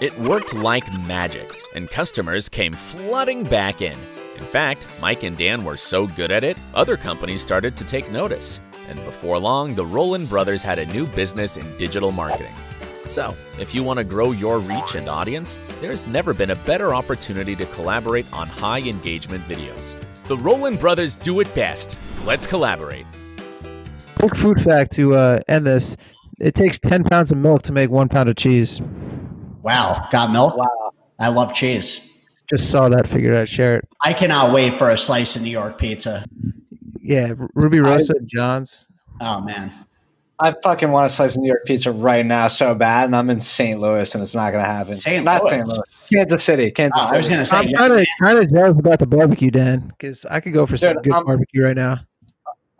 It 0.00 0.16
worked 0.18 0.54
like 0.54 0.92
magic, 1.00 1.50
and 1.74 1.90
customers 1.90 2.48
came 2.48 2.74
flooding 2.74 3.44
back 3.44 3.80
in. 3.80 3.98
In 4.36 4.44
fact, 4.44 4.86
Mike 5.00 5.22
and 5.22 5.38
Dan 5.38 5.64
were 5.64 5.76
so 5.76 6.06
good 6.06 6.30
at 6.30 6.44
it, 6.44 6.58
other 6.74 6.96
companies 6.96 7.42
started 7.42 7.76
to 7.76 7.84
take 7.84 8.10
notice. 8.10 8.60
And 8.88 9.02
before 9.04 9.38
long, 9.38 9.74
the 9.74 9.86
Roland 9.86 10.28
brothers 10.28 10.62
had 10.62 10.78
a 10.78 10.86
new 10.92 11.06
business 11.06 11.56
in 11.56 11.76
digital 11.78 12.12
marketing. 12.12 12.54
So, 13.06 13.34
if 13.58 13.74
you 13.74 13.82
want 13.82 13.98
to 13.98 14.04
grow 14.04 14.32
your 14.32 14.58
reach 14.58 14.94
and 14.94 15.08
audience, 15.08 15.58
there's 15.80 16.06
never 16.06 16.34
been 16.34 16.50
a 16.50 16.56
better 16.56 16.94
opportunity 16.94 17.54
to 17.56 17.66
collaborate 17.66 18.30
on 18.32 18.46
high 18.46 18.80
engagement 18.80 19.46
videos. 19.46 19.94
The 20.26 20.36
Roland 20.38 20.78
brothers 20.78 21.16
do 21.16 21.40
it 21.40 21.54
best. 21.54 21.98
Let's 22.24 22.46
collaborate. 22.46 23.04
Quick 24.18 24.34
food 24.34 24.60
fact 24.60 24.92
to 24.92 25.14
uh, 25.14 25.40
end 25.48 25.66
this: 25.66 25.96
It 26.40 26.54
takes 26.54 26.78
ten 26.78 27.04
pounds 27.04 27.30
of 27.30 27.38
milk 27.38 27.62
to 27.62 27.72
make 27.72 27.90
one 27.90 28.08
pound 28.08 28.28
of 28.30 28.36
cheese. 28.36 28.80
Wow, 29.62 30.08
got 30.10 30.30
milk? 30.30 30.56
Wow. 30.56 30.92
I 31.18 31.28
love 31.28 31.54
cheese. 31.54 32.10
Just 32.48 32.70
saw 32.70 32.88
that. 32.88 33.06
Figured 33.06 33.36
I'd 33.36 33.48
share 33.48 33.76
it. 33.76 33.88
I 34.00 34.12
cannot 34.14 34.52
wait 34.52 34.74
for 34.74 34.90
a 34.90 34.96
slice 34.96 35.36
of 35.36 35.42
New 35.42 35.50
York 35.50 35.78
pizza. 35.78 36.24
Yeah, 37.00 37.28
Rubirosa 37.28 38.10
and 38.16 38.28
John's. 38.28 38.86
Oh 39.20 39.42
man. 39.42 39.72
I 40.40 40.52
fucking 40.62 40.90
want 40.90 41.06
a 41.06 41.08
slice 41.08 41.36
of 41.36 41.42
New 41.42 41.48
York 41.48 41.64
pizza 41.64 41.92
right 41.92 42.26
now 42.26 42.48
so 42.48 42.74
bad, 42.74 43.04
and 43.04 43.14
I'm 43.14 43.30
in 43.30 43.40
St. 43.40 43.80
Louis, 43.80 44.12
and 44.14 44.22
it's 44.22 44.34
not 44.34 44.50
going 44.52 44.64
to 44.64 44.68
happen. 44.70 44.94
St. 44.94 45.24
Not 45.24 45.42
Louis? 45.42 45.50
St. 45.50 45.66
Louis, 45.68 45.80
Kansas 46.12 46.42
City, 46.44 46.70
Kansas 46.72 47.00
Oh, 47.02 47.04
City. 47.06 47.14
I 47.14 47.18
was 47.18 47.28
gonna 47.28 47.46
say 47.46 47.56
I'm 47.56 47.72
kind 47.72 47.92
of 47.92 48.06
kind 48.20 48.38
of 48.38 48.52
jealous 48.52 48.78
about 48.78 48.98
the 48.98 49.06
barbecue, 49.06 49.50
Dan, 49.50 49.88
because 49.88 50.24
I 50.26 50.40
could 50.40 50.52
go 50.52 50.66
for 50.66 50.76
some 50.76 50.94
Dude, 50.94 51.04
good 51.04 51.12
I'm- 51.14 51.24
barbecue 51.24 51.62
right 51.64 51.76
now. 51.76 51.98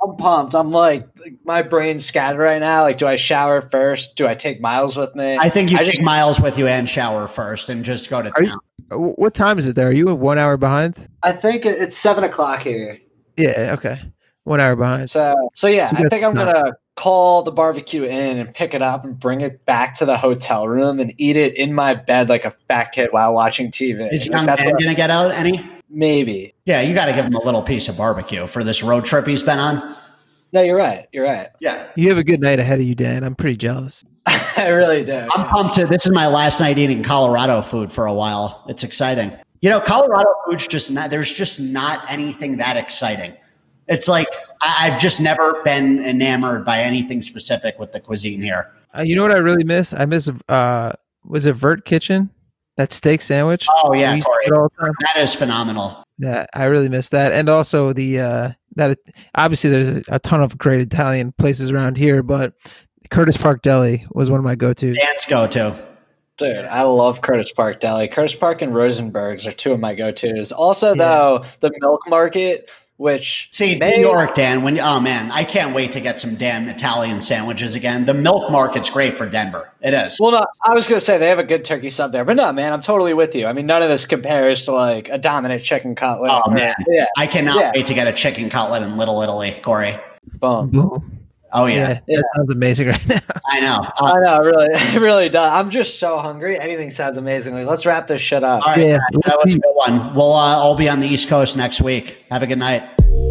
I'm 0.03 0.17
pumped. 0.17 0.55
I'm 0.55 0.71
like, 0.71 1.09
my 1.47 1.63
brain's 1.63 2.05
scattered 2.05 2.39
right 2.43 2.59
now. 2.59 2.83
Like, 2.83 2.99
do 2.99 3.07
I 3.07 3.17
shower 3.17 3.63
first? 3.63 4.17
Do 4.17 4.27
I 4.27 4.35
take 4.35 4.61
Miles 4.61 4.99
with 4.99 5.15
me? 5.15 5.39
I 5.41 5.49
think 5.49 5.71
you 5.71 5.79
I 5.79 5.83
take 5.83 5.93
just- 5.93 6.03
Miles 6.03 6.39
with 6.41 6.59
you 6.59 6.67
and 6.67 6.87
shower 6.91 7.27
first 7.27 7.71
and 7.71 7.83
just 7.85 8.11
go 8.11 8.21
to 8.21 8.31
Are 8.37 8.43
you- 8.43 8.49
town. 8.51 8.59
Wh- 8.91 9.19
What 9.19 9.33
time 9.33 9.59
is 9.59 9.67
it 9.67 9.77
there? 9.77 9.89
Are 9.89 9.93
you 9.95 10.15
one 10.15 10.39
hour 10.39 10.59
behind? 10.59 11.09
I 11.23 11.33
think 11.33 11.65
it's 11.65 11.97
seven 11.97 12.23
o'clock 12.25 12.61
here. 12.61 12.99
Yeah, 13.39 13.71
okay, 13.79 14.01
one 14.43 14.61
hour 14.61 14.77
behind. 14.77 15.09
So, 15.09 15.35
so 15.55 15.69
yeah, 15.69 15.89
So 15.89 15.97
I 15.97 16.09
think 16.09 16.23
I'm 16.23 16.35
gonna 16.35 16.73
call 16.97 17.43
the 17.43 17.51
barbecue 17.53 18.05
in 18.05 18.39
and 18.39 18.55
pick 18.55 18.73
it 18.75 18.83
up 18.83 19.05
and 19.05 19.19
bring 19.19 19.41
it 19.41 19.65
back 19.67 19.95
to 19.97 20.05
the 20.05 20.17
hotel 20.17 20.69
room 20.69 21.01
and 21.01 21.13
eat 21.19 21.37
it 21.37 21.57
in 21.57 21.75
my 21.75 21.95
bed 21.95 22.29
like 22.29 22.45
a 22.45 22.51
fat 22.69 22.93
kid 22.93 23.09
while 23.11 23.35
watching 23.35 23.71
TV. 23.71 24.13
Is 24.13 24.23
Like, 24.29 24.33
young 24.37 24.47
that's 24.47 24.63
Dan 24.63 24.73
gonna 24.73 24.95
get 24.95 25.11
out 25.11 25.33
any? 25.33 25.69
maybe. 25.89 26.55
Yeah, 26.65 26.81
you 26.83 26.95
got 26.95 27.07
to 27.07 27.13
give 27.13 27.25
him 27.25 27.35
a 27.35 27.45
little 27.45 27.63
piece 27.63 27.89
of 27.89 27.97
barbecue 27.97 28.47
for 28.49 28.65
this 28.65 28.83
road 28.83 29.05
trip 29.05 29.27
he's 29.27 29.43
been 29.45 29.59
on. 29.61 29.95
No, 30.53 30.63
you're 30.63 30.77
right. 30.77 31.07
You're 31.13 31.25
right. 31.25 31.49
Yeah, 31.61 31.89
You 31.97 32.09
have 32.09 32.19
a 32.19 32.25
good 32.25 32.41
night 32.41 32.59
ahead 32.59 32.79
of 32.81 32.85
you, 32.87 32.95
Dan. 32.95 33.23
I'm 33.25 33.35
pretty 33.35 33.57
jealous. 33.57 34.05
I 34.27 34.69
really 34.69 35.03
do. 35.05 35.27
I'm 35.35 35.47
pumped. 35.49 35.75
To, 35.77 35.87
this 35.87 36.07
is 36.07 36.13
my 36.13 36.27
last 36.29 36.61
night 36.61 36.79
eating 36.79 37.03
Colorado 37.03 37.61
food 37.63 37.91
for 37.93 38.07
a 38.07 38.13
while. 38.15 38.65
It's 38.69 38.83
exciting. 38.85 39.33
You 39.61 39.71
know, 39.71 39.81
Colorado 39.81 40.31
food's 40.47 40.67
just 40.69 40.91
not. 40.93 41.11
There's 41.11 41.33
just 41.33 41.61
not 41.61 42.09
anything 42.11 42.59
that 42.59 42.77
exciting. 42.77 43.35
It's 43.89 44.09
like 44.09 44.29
I, 44.63 44.89
I've 44.91 45.01
just 45.01 45.21
never 45.21 45.63
been 45.63 46.05
enamored 46.05 46.65
by 46.65 46.81
anything 46.81 47.23
specific 47.23 47.79
with 47.79 47.93
the 47.93 48.01
cuisine 48.01 48.43
here. 48.43 48.73
Uh, 48.97 49.03
you 49.03 49.15
know 49.17 49.23
what 49.23 49.33
I 49.33 49.39
really 49.39 49.65
miss? 49.65 49.93
I 49.93 50.05
miss 50.07 50.29
uh, 50.49 50.93
was 51.25 51.47
it 51.47 51.55
Vert 51.55 51.85
Kitchen? 51.85 52.31
That 52.77 52.93
steak 52.93 53.21
sandwich. 53.21 53.67
Oh 53.85 53.93
yeah, 53.93 54.11
We 54.11 54.17
used 54.17 54.27
to 54.27 54.33
Corey, 54.33 54.59
all 54.59 54.69
the 54.77 54.85
time. 54.87 54.93
that 55.15 55.23
is 55.23 55.35
phenomenal. 55.35 56.03
Yeah, 56.19 56.47
I 56.55 56.65
really 56.65 56.89
miss 56.89 57.09
that, 57.11 57.33
and 57.33 57.49
also 57.49 57.93
the 57.93 58.21
uh, 58.21 58.51
that 58.77 58.99
obviously 59.35 59.71
there's 59.71 59.89
a, 59.91 60.03
a 60.09 60.19
ton 60.19 60.43
of 60.43 60.59
great 60.59 60.81
Italian 60.81 61.33
places 61.39 61.71
around 61.71 61.97
here, 61.97 62.23
but 62.23 62.55
Curtis 63.11 63.37
Park 63.37 63.63
Deli 63.63 64.05
was 64.13 64.31
one 64.31 64.39
of 64.41 64.45
my 64.45 64.55
go-tos. 64.57 64.97
Dan's 64.97 65.27
go 65.27 65.47
to. 65.47 65.77
Dude, 66.37 66.65
I 66.65 66.83
love 66.83 67.21
Curtis 67.21 67.53
Park 67.53 67.79
Deli. 67.79 68.09
Curtis 68.09 68.35
Park 68.35 68.61
and 68.61 68.75
Rosenberg's 68.75 69.47
are 69.47 69.53
two 69.53 69.73
of 69.73 69.79
my 69.79 69.95
go-tos. 69.95 70.51
Also, 70.51 70.89
Yeah. 70.89 70.95
though, 71.05 71.45
the 71.61 71.71
Milk 71.81 72.01
Market, 72.09 72.71
which 72.97 73.49
See, 73.53 73.77
may- 73.77 73.93
New 73.97 74.03
York, 74.03 74.35
Dan. 74.35 74.63
When 74.63 74.79
oh 74.79 75.01
man, 75.01 75.31
I 75.33 75.45
can't 75.45 75.75
wait 75.75 75.93
to 75.93 76.01
get 76.01 76.19
some 76.19 76.37
damn 76.37 76.69
Italian 76.69 77.21
sandwiches 77.21 77.75
again. 77.75 78.07
The 78.07 78.15
milk 78.15 78.51
market's 78.53 78.89
great 78.91 79.19
for 79.19 79.29
Denver. 79.29 79.73
It 79.81 79.95
is. 79.95 80.19
Well, 80.21 80.31
no, 80.33 80.45
I 80.65 80.73
was 80.75 80.87
gonna 80.87 81.01
say 81.01 81.19
they 81.19 81.29
have 81.29 81.39
a 81.39 81.45
good 81.45 81.65
turkey 81.65 81.91
sub 81.91 82.13
there, 82.13 82.25
but 82.25 82.37
no, 82.37 82.53
man, 82.53 82.73
I'm 82.73 82.81
totally 82.81 83.15
with 83.15 83.35
you. 83.35 83.47
I 83.47 83.53
mean, 83.53 83.67
none 83.67 83.83
of 83.83 83.89
this 83.89 84.07
compares 84.07 84.65
to 84.67 84.73
like 84.73 85.09
a 85.09 85.19
dominant 85.19 85.63
chicken 85.63 85.95
cutlet. 85.95 86.31
Oh, 86.33 86.43
or- 86.47 86.55
man. 86.55 86.75
yeah, 86.89 87.07
I 87.17 87.27
cannot 87.27 87.59
Yeah. 87.61 87.73
wait 87.75 87.87
to 87.89 87.95
get 87.95 88.07
a 88.07 88.13
chicken 88.13 88.49
cutlet 88.51 88.83
in 88.83 88.97
Little 88.97 89.21
Italy, 89.23 89.55
Corey. 89.63 89.97
boom. 90.39 91.21
Boom. 91.55 91.63
Oh 91.63 91.67
Yeah, 91.67 91.75
yeah, 91.89 92.01
Yeah. 92.09 92.17
that 92.19 92.25
sounds 92.37 92.51
amazing 92.53 92.89
right 92.89 93.07
now. 93.09 93.21
I 93.47 93.61
know. 93.61 93.77
Uh, 94.01 94.05
I 94.05 94.21
know, 94.21 94.37
it 94.43 94.45
really, 94.47 94.69
it 94.75 95.01
really 95.01 95.29
does. 95.29 95.51
I'm 95.53 95.71
just 95.71 95.99
so 95.99 96.19
hungry. 96.19 96.59
Anything 96.59 96.91
sounds 96.91 97.17
amazingly. 97.17 97.65
Let's 97.65 97.87
wrap 97.87 98.07
this 98.07 98.21
shit 98.21 98.43
up. 98.45 98.67
all 98.67 98.75
right, 98.75 98.81
Yeah. 98.87 98.99
guys, 99.13 99.23
that 99.27 99.39
was 99.45 99.55
a 99.55 99.59
good 99.59 99.73
one. 99.75 100.15
We'll 100.15 100.33
uh, 100.33 100.57
all 100.57 100.75
be 100.77 100.89
on 100.89 101.01
the 101.01 101.07
East 101.09 101.29
Coast 101.29 101.57
next 101.57 101.81
week. 101.81 102.19
Have 102.31 102.43
a 102.43 102.47
good 102.47 102.59
night. 102.59 102.83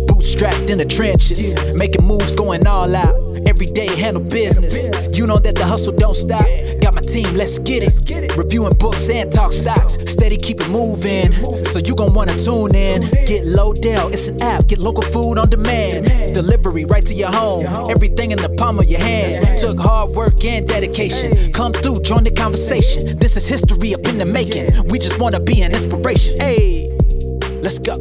Bootstrapped 0.08 0.70
in 0.70 0.78
the 0.78 0.86
trenches, 0.86 1.54
making 1.76 2.06
moves, 2.06 2.34
going 2.36 2.66
all 2.68 2.96
out. 2.96 3.33
Every 3.64 3.76
day 3.76 3.96
handle 3.96 4.22
business. 4.22 5.18
You 5.18 5.26
know 5.26 5.40
that 5.40 5.56
the 5.56 5.66
hustle 5.66 5.94
don't 5.94 6.18
stop. 6.18 6.46
Got 6.82 6.96
my 6.96 7.02
team, 7.02 7.34
let's 7.34 7.60
get 7.60 7.82
it. 7.82 8.36
Reviewing 8.36 8.74
books 8.76 9.08
and 9.08 9.32
talk 9.32 9.54
stocks. 9.54 9.94
Steady 10.12 10.36
keep 10.36 10.60
it 10.60 10.68
moving. 10.68 11.32
So 11.68 11.80
you 11.80 11.96
gon' 11.96 12.14
wanna 12.14 12.36
tune 12.36 12.76
in. 12.76 13.04
Get 13.26 13.46
Lodell, 13.46 14.12
it's 14.12 14.28
an 14.28 14.42
app. 14.42 14.68
Get 14.68 14.80
local 14.80 15.02
food 15.02 15.38
on 15.38 15.50
demand. 15.50 16.34
Delivery 16.34 16.84
right 16.84 17.06
to 17.06 17.14
your 17.14 17.32
home. 17.32 17.66
Everything 17.90 18.32
in 18.32 18.38
the 18.38 18.50
palm 18.58 18.80
of 18.80 18.86
your 18.86 19.00
hand. 19.00 19.58
Took 19.60 19.80
hard 19.80 20.10
work 20.10 20.44
and 20.44 20.68
dedication. 20.68 21.54
Come 21.54 21.72
through, 21.72 22.02
join 22.02 22.26
the 22.26 22.32
conversation. 22.32 23.18
This 23.18 23.38
is 23.38 23.48
history 23.48 23.94
up 23.94 24.06
in 24.10 24.18
the 24.18 24.26
making. 24.26 24.90
We 24.90 25.00
just 25.00 25.20
wanna 25.20 25.40
be 25.40 25.62
an 25.62 25.72
inspiration. 25.72 26.36
Hey, 26.38 26.92
let's 27.62 27.80
go. 27.80 27.94